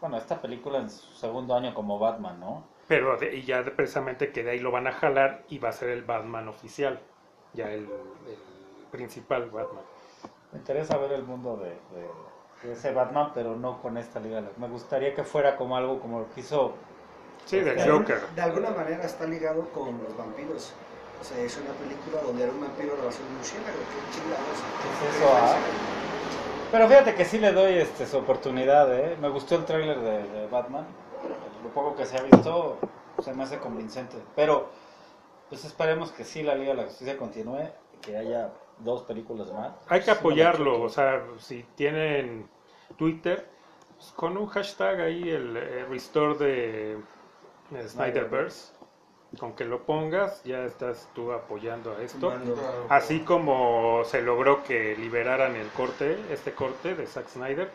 Bueno, 0.00 0.18
esta 0.18 0.40
película 0.40 0.78
en 0.78 0.90
su 0.90 1.14
segundo 1.14 1.54
año 1.54 1.74
como 1.74 1.98
Batman, 1.98 2.38
¿no? 2.38 2.64
Pero 2.88 3.16
de- 3.16 3.34
y 3.36 3.42
ya 3.44 3.64
precisamente 3.64 4.32
que 4.32 4.42
de 4.44 4.50
ahí 4.52 4.58
lo 4.60 4.70
van 4.70 4.86
a 4.86 4.92
jalar 4.92 5.44
y 5.48 5.58
va 5.58 5.70
a 5.70 5.72
ser 5.72 5.90
el 5.90 6.02
Batman 6.04 6.48
oficial, 6.48 7.00
ya 7.52 7.72
el, 7.72 7.84
el 7.84 8.38
principal 8.96 9.50
Batman. 9.50 9.82
Me 10.52 10.58
interesa 10.58 10.96
ver 10.96 11.12
el 11.12 11.22
mundo 11.22 11.56
de, 11.56 11.70
de- 11.70 12.36
de 12.68 12.72
ese 12.72 12.92
Batman, 12.92 13.32
pero 13.34 13.54
no 13.54 13.80
con 13.82 13.96
esta 13.98 14.18
liga. 14.18 14.42
Me 14.56 14.66
gustaría 14.68 15.14
que 15.14 15.22
fuera 15.24 15.56
como 15.56 15.76
algo 15.76 16.00
como 16.00 16.20
lo 16.20 16.30
que 16.34 16.40
hizo... 16.40 16.72
Sí, 17.44 17.60
del 17.60 17.76
De 17.76 17.82
algún- 17.82 18.00
Joker. 18.02 18.20
De 18.34 18.42
alguna 18.42 18.70
manera 18.70 19.04
está 19.04 19.26
ligado 19.26 19.68
con 19.70 20.02
los 20.02 20.16
vampiros. 20.16 20.72
O 21.20 21.24
sea, 21.24 21.38
es 21.38 21.56
una 21.58 21.70
película 21.72 22.22
donde 22.22 22.42
era 22.44 22.52
un 22.52 22.60
vampiro 22.60 22.96
de 22.96 23.06
base 23.06 23.22
de 23.22 23.28
un 23.28 23.36
murciélago. 23.36 23.76
¿Qué 23.76 24.14
chingados? 24.18 24.58
¿Qué 24.82 25.08
es 25.08 25.16
eso, 25.16 25.28
ah? 25.34 25.56
Pero 26.72 26.88
fíjate 26.88 27.14
que 27.14 27.24
sí 27.24 27.38
le 27.38 27.52
doy 27.52 27.74
este, 27.78 28.06
su 28.06 28.18
oportunidad, 28.18 28.92
¿eh? 28.98 29.16
Me 29.20 29.28
gustó 29.28 29.54
el 29.54 29.64
tráiler 29.64 30.00
de, 30.00 30.22
de 30.28 30.46
Batman. 30.48 30.86
Lo 31.62 31.68
poco 31.70 31.94
que 31.94 32.04
se 32.06 32.18
ha 32.18 32.22
visto 32.22 32.78
se 33.22 33.32
me 33.32 33.44
hace 33.44 33.58
convincente. 33.58 34.16
Pero, 34.34 34.68
pues 35.48 35.64
esperemos 35.64 36.10
que 36.10 36.24
sí 36.24 36.42
la 36.42 36.54
Liga 36.54 36.72
de 36.72 36.78
la 36.82 36.84
Justicia 36.84 37.16
continúe, 37.16 37.68
que 38.02 38.16
haya 38.16 38.50
dos 38.78 39.02
películas 39.02 39.52
más. 39.52 39.72
Hay 39.88 40.02
que 40.02 40.10
apoyarlo, 40.10 40.78
lo 40.78 40.82
o 40.84 40.88
sea, 40.88 41.24
si 41.38 41.64
tienen 41.74 42.48
Twitter, 42.96 43.48
pues, 43.96 44.12
con 44.12 44.36
un 44.36 44.46
hashtag 44.46 45.00
ahí, 45.00 45.28
el 45.28 45.56
eh, 45.56 45.86
restore 45.88 46.38
de 46.38 46.98
Snyderverse, 47.88 48.72
con 49.38 49.54
que 49.54 49.64
lo 49.64 49.82
pongas, 49.84 50.42
ya 50.44 50.64
estás 50.64 51.08
tú 51.14 51.32
apoyando 51.32 51.92
a 51.92 52.02
esto. 52.02 52.32
Así 52.88 53.20
como 53.20 54.02
se 54.04 54.22
logró 54.22 54.62
que 54.62 54.96
liberaran 54.96 55.56
el 55.56 55.68
corte, 55.68 56.18
este 56.30 56.52
corte 56.52 56.94
de 56.94 57.06
Zack 57.06 57.28
Snyder, 57.28 57.70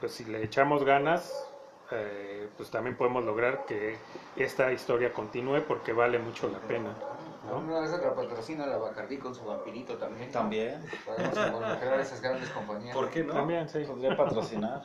pues 0.00 0.12
si 0.12 0.24
le 0.24 0.42
echamos 0.42 0.84
ganas, 0.84 1.48
eh, 1.90 2.48
pues 2.56 2.70
también 2.70 2.96
podemos 2.96 3.24
lograr 3.24 3.64
que 3.66 3.96
esta 4.36 4.72
historia 4.72 5.12
continúe 5.12 5.62
porque 5.66 5.92
vale 5.92 6.18
mucho 6.18 6.48
la 6.48 6.58
pena. 6.58 6.94
¿No? 7.46 7.58
Una 7.58 7.80
vez 7.80 7.92
otra 7.92 8.14
patrocina 8.14 8.66
la 8.66 8.76
Bacardí 8.78 9.18
con 9.18 9.34
su 9.34 9.44
vampirito 9.44 9.96
también. 9.96 10.28
¿no? 10.28 10.32
También. 10.32 10.82
Podemos 11.04 11.36
involucrar 11.36 11.94
a 11.94 12.02
esas 12.02 12.20
grandes 12.20 12.48
compañías. 12.50 12.94
¿Por 12.96 13.10
qué 13.10 13.24
no? 13.24 13.34
También, 13.34 13.68
sí. 13.68 13.84
Podría 13.84 14.16
patrocinar. 14.16 14.82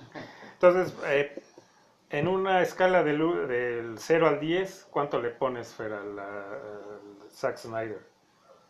Entonces, 0.53 0.93
eh, 1.05 1.41
en 2.09 2.27
una 2.27 2.61
escala 2.61 3.03
del, 3.03 3.19
del 3.47 3.97
0 3.97 4.27
al 4.27 4.39
10, 4.39 4.87
¿cuánto 4.89 5.21
le 5.21 5.29
pones, 5.29 5.73
Fer, 5.73 5.93
al 5.93 6.19
Zack 7.31 7.57
Snyder? 7.57 8.07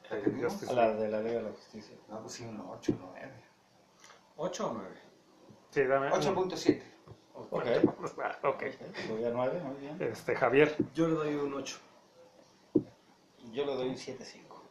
¿La 0.10 0.18
Eh, 0.18 0.48
la 0.74 0.94
de 0.94 1.10
la 1.10 1.22
Liga 1.22 1.36
de 1.36 1.44
la 1.44 1.52
Justicia. 1.52 1.96
No, 2.08 2.20
pues 2.22 2.34
sí, 2.34 2.46
un 2.46 2.60
8, 2.60 2.94
9. 3.00 3.50
¿Ocho 4.42 4.70
o 4.70 4.74
nueve? 4.74 4.96
Sí, 5.70 5.84
dame. 5.84 6.10
8.7. 6.12 6.82
Ok. 7.52 7.66
Ah, 8.24 8.38
ok. 8.44 8.64
Subí 9.08 9.26
a 9.26 9.30
9, 9.30 9.62
muy 9.62 9.76
bien. 9.76 9.98
Este, 10.00 10.36
Javier, 10.36 10.76
Yo 10.94 11.08
le 11.08 11.16
doy 11.16 11.36
un 11.36 11.54
ocho. 11.54 11.78
Yo 13.52 13.66
le 13.66 13.76
doy 13.76 13.90
un 13.90 13.96
7.5. 13.98 14.64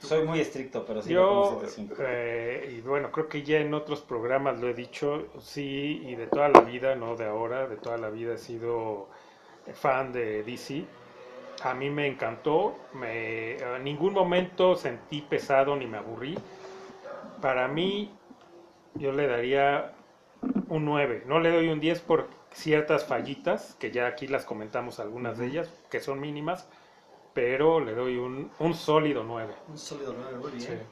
Soy 0.00 0.24
muy 0.26 0.40
estricto, 0.40 0.84
pero 0.86 1.02
sí 1.02 1.14
le 1.14 1.22
yo, 1.22 1.26
pongo 1.26 1.48
un 1.48 1.58
7.5. 1.58 1.96
eh, 1.98 2.74
y 2.76 2.80
bueno, 2.80 3.10
creo 3.12 3.28
que 3.28 3.42
ya 3.42 3.58
en 3.58 3.74
otros 3.74 4.02
programas 4.02 4.60
lo 4.60 4.68
he 4.68 4.74
dicho, 4.74 5.28
sí, 5.40 6.02
y 6.04 6.14
de 6.16 6.26
toda 6.26 6.48
la 6.48 6.60
vida, 6.62 6.94
no 6.94 7.16
de 7.16 7.26
ahora, 7.26 7.66
de 7.68 7.76
toda 7.76 7.98
la 7.98 8.10
vida 8.10 8.34
he 8.34 8.38
sido 8.38 9.08
fan 9.74 10.12
de 10.12 10.42
DC. 10.42 10.84
A 11.62 11.74
mí 11.74 11.90
me 11.90 12.06
encantó, 12.06 12.76
me, 12.92 13.56
en 13.56 13.84
ningún 13.84 14.12
momento 14.14 14.76
sentí 14.76 15.22
pesado 15.22 15.76
ni 15.76 15.86
me 15.86 15.98
aburrí. 15.98 16.36
Para 17.40 17.68
mí, 17.68 18.10
yo 18.94 19.12
le 19.12 19.26
daría 19.26 19.94
un 20.68 20.84
9. 20.84 21.24
No 21.26 21.40
le 21.40 21.50
doy 21.50 21.68
un 21.68 21.80
10 21.80 22.00
por 22.00 22.28
ciertas 22.52 23.06
fallitas, 23.06 23.74
que 23.76 23.90
ya 23.90 24.06
aquí 24.06 24.26
las 24.28 24.44
comentamos 24.44 25.00
algunas 25.00 25.38
de 25.38 25.46
ellas, 25.46 25.70
que 25.90 26.00
son 26.00 26.20
mínimas, 26.20 26.68
pero 27.34 27.80
le 27.80 27.94
doy 27.94 28.16
un, 28.16 28.50
un 28.58 28.74
sólido 28.74 29.22
9. 29.24 29.52
Un 29.68 29.78
sólido 29.78 30.14
nueve, 30.16 30.38
muy 30.38 30.52
bien. 30.52 30.82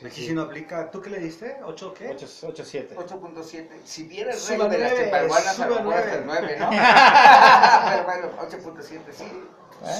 Sí. 0.00 0.06
Aquí 0.06 0.26
sí 0.26 0.34
no 0.34 0.42
aplica. 0.42 0.90
¿Tú 0.90 1.00
qué 1.00 1.08
le 1.08 1.18
diste? 1.20 1.56
¿8 1.62 1.92
qué? 1.94 2.10
8.7. 2.14 2.94
8.7. 2.96 3.68
Si 3.84 4.02
vieras 4.02 4.38
Sube 4.40 4.56
regla 4.58 4.68
de 4.68 4.78
las 4.78 4.90
nueve, 4.90 5.04
tepaguanas, 5.04 5.60
a 5.60 5.66
lo 5.68 5.74
mejor 5.76 5.94
hasta 5.94 6.14
el 6.14 6.26
nueve. 6.26 6.56
9, 6.58 6.58
¿no? 6.58 6.70
Pero 7.90 8.04
bueno, 8.04 8.28
8.7, 8.42 9.00
sí. 9.12 9.24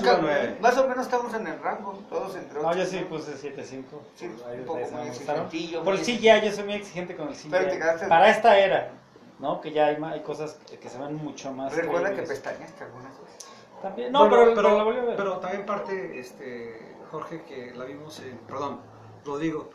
Nueve. 0.02 0.57
Más 0.61 0.76
o 0.78 0.88
menos 0.88 1.07
estamos 1.07 1.32
en 1.34 1.46
el 1.46 1.61
rango, 1.61 2.02
todos 2.11 2.34
entre 2.36 2.59
8. 2.59 2.68
No, 2.68 2.76
yo 2.76 2.84
sí 2.86 2.98
puse 3.09 3.32
7.5. 3.32 3.84
Sí, 4.16 4.26
un 4.26 4.64
poco 4.64 4.78
muy 4.90 5.78
Por 5.84 5.94
el 5.94 6.00
CGI, 6.00 6.40
yo 6.44 6.52
soy 6.52 6.64
muy 6.64 6.74
exigente 6.74 7.14
con 7.16 7.28
el 7.28 7.34
CGI. 7.34 7.48
Pero 7.50 7.70
te 7.70 7.78
quedaste- 7.78 8.09
Para 8.09 8.30
esta 8.30 8.59
era, 8.59 8.90
¿no? 9.38 9.61
Que 9.61 9.72
ya 9.72 9.86
hay, 9.86 9.96
ma- 9.98 10.11
hay 10.12 10.22
cosas 10.22 10.59
que, 10.80 10.88
se 10.88 10.98
ven 10.98 11.14
mucho 11.14 11.52
más. 11.52 11.72
Recuerda 11.74 12.12
que 12.14 12.22
pestañaste 12.22 12.84
algunas 12.84 13.12
veces. 13.20 13.53
También, 13.85 14.11
no, 14.12 14.20
Bueno, 14.20 14.35
pero, 14.37 14.55
pero, 14.55 14.78
la 14.78 14.82
volví 14.85 14.99
a 14.99 15.05
ver. 15.05 15.16
pero 15.16 15.37
también 15.41 15.66
parte, 15.66 16.18
este, 16.18 16.97
Jorge, 17.11 17.43
que 17.43 17.74
la 17.74 17.85
vimos 17.85 18.18
en, 18.20 18.39
perdón, 18.39 18.80
lo 19.26 19.37
digo, 19.37 19.68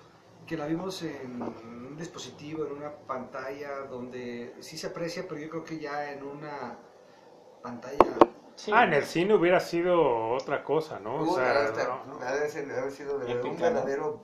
que 0.47 0.57
la 0.57 0.65
vimos 0.65 1.03
en 1.03 1.39
un 1.43 1.95
dispositivo, 1.95 2.65
en 2.65 2.71
una 2.71 2.89
pantalla 2.91 3.81
donde 3.81 4.55
sí 4.61 4.79
se 4.79 4.87
aprecia, 4.87 5.25
pero 5.29 5.39
yo 5.39 5.47
creo 5.51 5.63
que 5.63 5.77
ya 5.77 6.11
en 6.11 6.23
una 6.23 6.75
pantalla... 7.61 7.99
Sí. 8.55 8.71
Ah, 8.73 8.83
en 8.85 8.93
el 8.93 9.03
cine 9.05 9.35
hubiera 9.35 9.59
sido 9.59 10.31
otra 10.31 10.63
cosa, 10.63 10.99
¿no? 10.99 11.17
O 11.21 11.25
Puta, 11.25 11.35
sea, 11.43 11.63
hasta- 11.65 12.03
no- 12.07 12.19
ha 12.19 12.31
de 12.31 12.77
haber 12.79 12.91
sido 12.91 13.19
de 13.19 13.25
verdad 13.27 13.45
un 13.45 13.55
¿no? 13.57 13.61
verdadero 13.61 14.23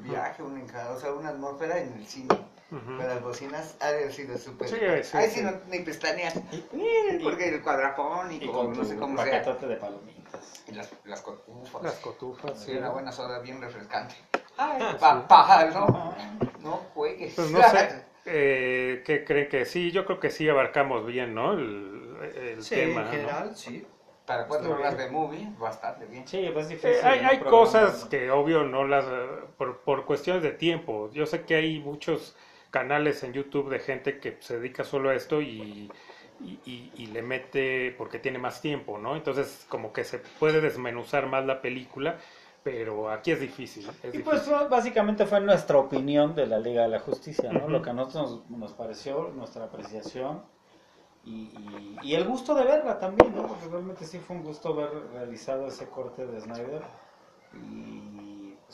viaje, 0.00 0.42
un 0.42 0.62
o 0.62 0.96
sea, 0.98 1.12
una 1.12 1.28
atmósfera 1.28 1.78
en 1.80 1.92
el 1.92 2.06
cine. 2.06 2.34
Ujú. 2.70 2.84
Con 2.84 2.98
las 3.08 3.22
bocinas 3.22 3.76
ha 3.80 4.10
sido 4.10 4.36
súper. 4.36 4.68
Sí, 4.68 4.76
sí, 5.02 5.16
Ahí 5.16 5.30
sí. 5.30 5.36
sí 5.36 5.42
no, 5.42 5.52
ni 5.68 5.80
pestañeas. 5.80 6.34
Porque 7.22 7.48
el 7.48 7.62
cuadrapón 7.62 8.30
y, 8.32 8.36
y 8.36 8.46
con, 8.46 8.76
no 8.76 8.84
sé 8.84 8.96
cómo 8.96 9.16
sea. 9.22 9.30
paquetote 9.30 9.66
de 9.66 9.76
palomitas. 9.76 10.64
Y 10.68 10.72
las, 10.72 10.90
las 11.04 11.22
cotufas. 11.22 11.82
Las 11.82 11.94
cotufas, 11.94 12.58
Sí, 12.62 12.72
una 12.76 12.90
buena 12.90 13.10
soda 13.10 13.38
bien 13.38 13.60
refrescante. 13.62 14.16
Ay, 14.58 14.82
Papá, 15.00 15.64
no, 15.72 16.14
no 16.60 16.72
juegues. 16.92 17.34
Pues 17.36 17.50
no 17.50 17.62
sé, 17.62 18.04
eh, 18.26 19.02
¿qué 19.06 19.24
creen 19.24 19.48
que 19.48 19.64
sí? 19.64 19.90
Yo 19.90 20.04
creo 20.04 20.20
que 20.20 20.30
sí 20.30 20.46
abarcamos 20.48 21.06
bien, 21.06 21.34
¿no? 21.34 21.54
El, 21.54 22.16
el 22.36 22.62
Sí, 22.62 22.74
tema. 22.74 23.00
en 23.00 23.06
¿no? 23.06 23.10
general, 23.10 23.56
sí. 23.56 23.86
Para 24.26 24.46
cuatro 24.46 24.74
horas 24.74 24.98
de 24.98 25.08
movie, 25.10 25.48
bastante 25.58 26.04
bien. 26.04 26.28
Sí, 26.28 26.50
pues 26.52 26.64
es 26.64 26.68
difícil. 26.70 26.90
Eh, 26.90 27.00
hay 27.02 27.22
¿no? 27.22 27.28
hay 27.30 27.38
cosas 27.38 28.04
que 28.10 28.30
obvio 28.30 28.62
no 28.62 28.84
las... 28.86 29.06
eh, 29.06 29.26
Por, 29.56 29.78
por 29.78 30.04
cuestiones 30.04 30.42
de 30.42 30.50
tiempo. 30.50 31.10
Yo 31.12 31.24
sé 31.24 31.44
que 31.44 31.54
hay 31.54 31.78
muchos 31.78 32.36
canales 32.70 33.22
en 33.24 33.32
YouTube 33.32 33.70
de 33.70 33.78
gente 33.80 34.20
que 34.20 34.36
se 34.40 34.58
dedica 34.58 34.84
solo 34.84 35.10
a 35.10 35.14
esto 35.14 35.40
y, 35.42 35.92
y, 36.40 36.60
y- 36.64 36.92
y 36.96 37.06
le 37.06 37.22
mete 37.22 37.94
porque 37.98 38.18
tiene 38.18 38.38
más 38.38 38.60
tiempo, 38.60 38.98
¿no? 38.98 39.16
Entonces 39.16 39.66
como 39.68 39.92
que 39.92 40.04
se 40.04 40.18
puede 40.18 40.60
desmenuzar 40.60 41.26
más 41.26 41.44
la 41.46 41.60
película, 41.62 42.18
pero 42.62 43.10
aquí 43.10 43.30
es 43.32 43.40
difícil. 43.40 43.86
es 44.02 44.12
Y 44.12 44.18
pues 44.18 44.42
difícil. 44.42 44.54
básicamente 44.70 45.26
fue 45.26 45.40
nuestra 45.40 45.78
opinión 45.78 46.34
de 46.34 46.46
la 46.46 46.58
Liga 46.58 46.82
de 46.82 46.88
la 46.88 47.00
Justicia, 47.00 47.52
¿no? 47.52 47.68
Lo 47.68 47.82
que 47.82 47.90
a 47.90 47.92
nosotros 47.92 48.44
nos, 48.48 48.58
nos 48.58 48.72
pareció, 48.72 49.28
nuestra 49.34 49.64
apreciación 49.64 50.42
y, 51.24 51.98
y- 52.02 52.14
el 52.14 52.24
gusto 52.26 52.54
de 52.54 52.64
verla 52.64 52.98
también, 52.98 53.34
¿no? 53.34 53.46
Porque 53.46 53.66
realmente 53.68 54.04
sí 54.06 54.18
fue 54.18 54.36
un 54.36 54.42
gusto 54.44 54.74
ver 54.74 54.90
realizado 55.12 55.68
ese 55.68 55.88
corte 55.88 56.26
de 56.26 56.40
Snyder 56.40 56.82
y 57.52 58.07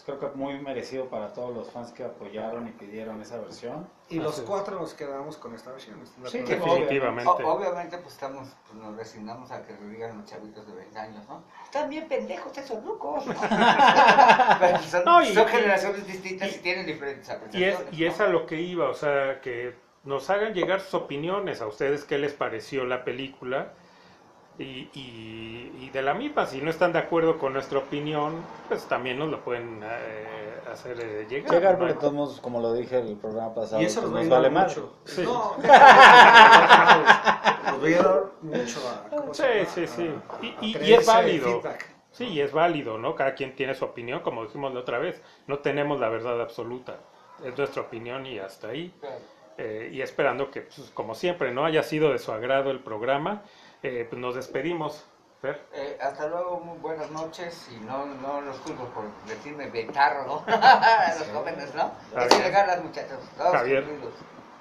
creo 0.05 0.20
que 0.20 0.26
muy 0.36 0.59
merecido 0.61 1.07
para 1.07 1.32
todos 1.32 1.55
los 1.57 1.70
fans 1.70 1.90
que 1.92 2.05
apoyaron 2.05 2.68
y 2.68 2.72
pidieron 2.72 3.20
esa 3.22 3.38
versión. 3.38 3.88
Y 4.11 4.18
los 4.18 4.34
Así 4.38 4.44
cuatro 4.46 4.78
nos 4.78 4.92
quedamos 4.94 5.36
con 5.38 5.55
esta 5.55 5.70
versión. 5.72 6.00
¿estás 6.02 6.22
de 6.22 6.28
Sí, 6.30 6.38
Definitivamente. 6.44 7.30
O- 7.30 7.52
obviamente, 7.55 7.96
pues 7.98 8.12
estamos, 8.14 8.48
pues 8.68 8.82
nos 8.82 8.94
resignamos 8.96 9.50
a 9.50 9.62
que 9.62 9.72
lo 9.72 9.88
digan 9.88 10.18
los 10.18 10.26
chavitos 10.26 10.66
de 10.66 10.74
20 10.74 10.98
años, 10.98 11.26
¿no? 11.28 11.42
Están 11.64 11.88
bien 11.88 12.07
pendejos 12.07 12.57
esos 12.59 12.84
rucos, 12.84 13.26
¿no? 13.26 13.34
Pero 14.61 14.78
son, 14.82 15.05
No, 15.05 15.22
y- 15.22 15.32
son 15.34 15.48
y- 15.48 15.50
generaciones 15.50 16.07
distintas 16.07 16.52
y, 16.52 16.57
y- 16.57 16.59
tienen 16.59 16.86
diferentes 16.86 17.26
Y 17.28 17.32
es, 17.32 17.36
apreciaciones. 17.36 17.98
y 17.98 18.05
es 18.05 18.18
¿no? 18.18 18.24
a 18.24 18.28
lo 18.28 18.46
que 18.46 18.61
iba, 18.61 18.88
o 18.90 18.94
sea, 18.94 19.40
que 19.40 19.74
nos 20.05 20.28
hagan 20.28 20.52
llegar 20.52 20.80
sus 20.80 20.94
opiniones 20.94 21.61
a 21.62 21.66
ustedes, 21.66 22.05
qué 22.05 22.18
les 22.18 22.32
pareció 22.34 22.84
la 22.84 23.05
película. 23.05 23.72
Y, 24.59 24.88
y- 24.94 25.72
y 25.80 25.90
de 25.92 26.00
la 26.02 26.14
misma, 26.14 26.46
si 26.46 26.61
no 26.61 26.70
están 26.70 26.92
de 26.92 27.00
acuerdo 27.00 27.38
con 27.38 27.52
nuestra 27.52 27.78
opinión, 27.80 28.34
pues 28.68 28.84
también 28.84 29.18
nos 29.18 29.28
lo 29.28 29.40
pueden 29.44 29.80
eh, 29.82 30.61
hacer 30.72 30.96
eh, 31.00 31.26
llegar. 31.28 31.50
Llegar, 31.52 31.72
¿no? 31.72 31.78
porque 31.80 31.94
todos, 31.94 32.40
como 32.40 32.61
lo 32.61 32.72
dije 32.72 33.00
el 33.00 33.16
programa 33.16 33.52
pasado, 33.55 33.82
Y 33.82 33.86
eso 33.86 34.00
pues 34.02 34.12
nos 34.12 34.20
nos 34.22 34.30
vale 34.30 34.50
mucho. 34.50 34.94
Sí. 35.05 35.22
No, 35.22 35.57
nos 35.59 35.66
va 35.66 35.74
a 37.82 37.84
ayudar 37.84 38.24
mucho 38.42 38.80
a... 38.88 39.09
¿cómo 39.11 39.34
se 39.34 39.42
Sí, 39.42 39.48
llama? 39.59 39.70
sí, 39.74 39.86
sí. 39.86 40.11
A- 40.50 40.64
Y, 40.64 40.92
a 40.92 40.98
es 40.98 41.07
válido. 41.07 41.62
Sí, 42.12 42.24
y 42.26 42.40
es 42.40 42.52
válido, 42.52 42.96
¿no? 42.98 43.14
Cada 43.16 43.34
quien 43.34 43.57
tiene 43.57 43.74
su 43.74 43.84
opinión, 43.84 44.20
como 44.20 44.44
dijimos 44.44 44.72
la 44.72 44.80
otra 44.80 44.98
vez. 44.98 45.20
No 45.48 45.59
tenemos 45.59 45.98
la 45.98 46.09
verdad 46.09 46.40
absoluta. 46.40 46.96
Es 47.44 47.59
nuestra 47.59 47.82
opinión 47.82 48.24
y 48.26 48.38
hasta 48.38 48.68
ahí. 48.68 48.94
Claro. 49.00 49.16
Eh, 49.59 49.90
y 49.92 50.00
esperando 50.00 50.50
que, 50.50 50.62
pues, 50.62 50.90
como 50.94 51.14
siempre, 51.14 51.52
no 51.52 51.64
haya 51.64 51.82
sido 51.82 52.11
de 52.12 52.18
su 52.18 52.30
agrado 52.32 52.70
el 52.70 52.80
programa, 52.80 53.42
eh, 53.85 54.07
pues 54.09 54.20
nos 54.20 54.35
despedimos. 54.35 55.05
Fer. 55.41 55.61
Eh, 55.74 55.99
hasta 56.01 56.26
luego, 56.26 56.59
muy 56.61 56.78
buenas 56.78 57.11
noches 57.11 57.68
y 57.70 57.76
no, 57.85 58.07
no 58.07 58.41
los 58.41 58.57
culpo 58.59 58.85
por 58.87 59.05
decirme 59.28 59.68
betarro 59.68 60.43
a 60.49 61.14
los 61.18 61.28
jóvenes, 61.28 61.74
¿no? 61.74 61.91
Echenle 62.16 62.39
bien. 62.39 62.53
ganas, 62.53 62.82
muchachos. 62.82 63.18
Todos. 63.37 63.53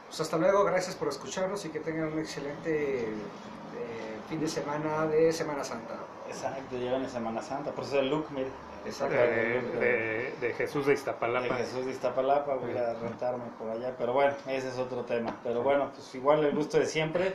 Pues 0.08 0.20
hasta 0.22 0.38
luego, 0.38 0.66
gracias 0.66 0.96
por 0.96 1.08
escucharnos 1.08 1.64
y 1.66 1.70
que 1.70 1.80
tengan 1.80 2.12
un 2.12 2.20
excelente 2.20 3.06
eh, 3.06 4.18
fin 4.28 4.42
de 4.42 4.48
semana 4.48 5.08
de 5.08 5.32
Semana 5.32 5.64
Santa. 5.64 5.96
Exacto, 6.28 6.76
llegan 6.78 7.02
en 7.04 7.10
Semana 7.10 7.42
Santa, 7.42 7.72
por 7.72 7.86
eso 7.86 8.00
el 8.00 8.10
look, 8.10 8.28
mire. 8.32 8.50
Exacto. 8.86 9.16
de, 9.16 9.62
de- 9.80 10.36
de 10.42 10.54
Jesús 10.56 10.86
de 10.86 10.92
De 10.92 11.00
Iztapalapa. 11.00 11.56
Jesús 11.56 11.86
de 11.86 11.92
Iztapalapa, 11.92 12.56
voy 12.56 12.76
a 12.78 12.94
rentarme 12.96 13.46
por 13.58 13.70
allá, 13.70 13.96
pero 13.98 14.12
bueno, 14.12 14.34
ese 14.48 14.68
es 14.68 14.78
otro 14.78 15.06
tema. 15.06 15.40
Pero 15.44 15.64
bueno, 15.64 15.90
pues 15.96 16.14
igual 16.14 16.44
el 16.44 16.54
gusto 16.54 16.78
de 16.78 16.86
siempre, 16.88 17.34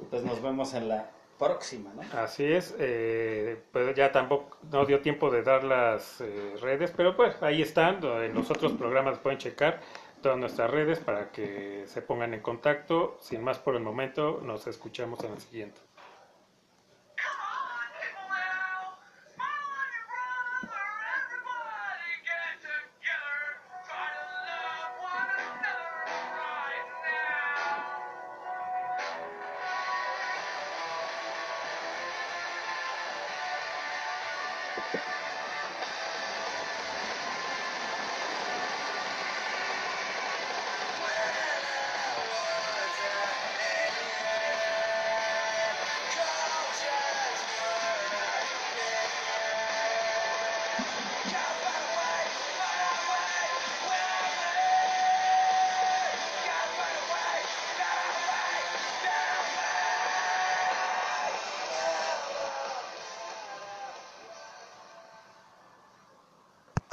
y 0.00 0.02
pues 0.06 0.24
nos 0.24 0.42
vemos 0.42 0.74
en 0.74 0.88
la 0.88 1.08
próxima, 1.40 1.90
¿no? 1.94 2.02
Así 2.20 2.44
es, 2.44 2.76
eh, 2.78 3.60
pues 3.72 3.96
ya 3.96 4.12
tampoco 4.12 4.58
nos 4.70 4.86
dio 4.86 5.00
tiempo 5.00 5.30
de 5.30 5.42
dar 5.42 5.64
las 5.64 6.20
eh, 6.20 6.54
redes, 6.60 6.92
pero 6.94 7.16
pues 7.16 7.42
ahí 7.42 7.62
están, 7.62 8.04
en 8.04 8.34
los 8.34 8.50
otros 8.50 8.72
programas 8.74 9.18
pueden 9.18 9.38
checar 9.38 9.80
todas 10.20 10.38
nuestras 10.38 10.70
redes 10.70 10.98
para 10.98 11.30
que 11.32 11.84
se 11.86 12.02
pongan 12.02 12.34
en 12.34 12.40
contacto. 12.40 13.16
Sin 13.20 13.42
más 13.42 13.58
por 13.58 13.74
el 13.74 13.82
momento, 13.82 14.40
nos 14.44 14.66
escuchamos 14.66 15.24
en 15.24 15.32
el 15.32 15.40
siguiente. 15.40 15.80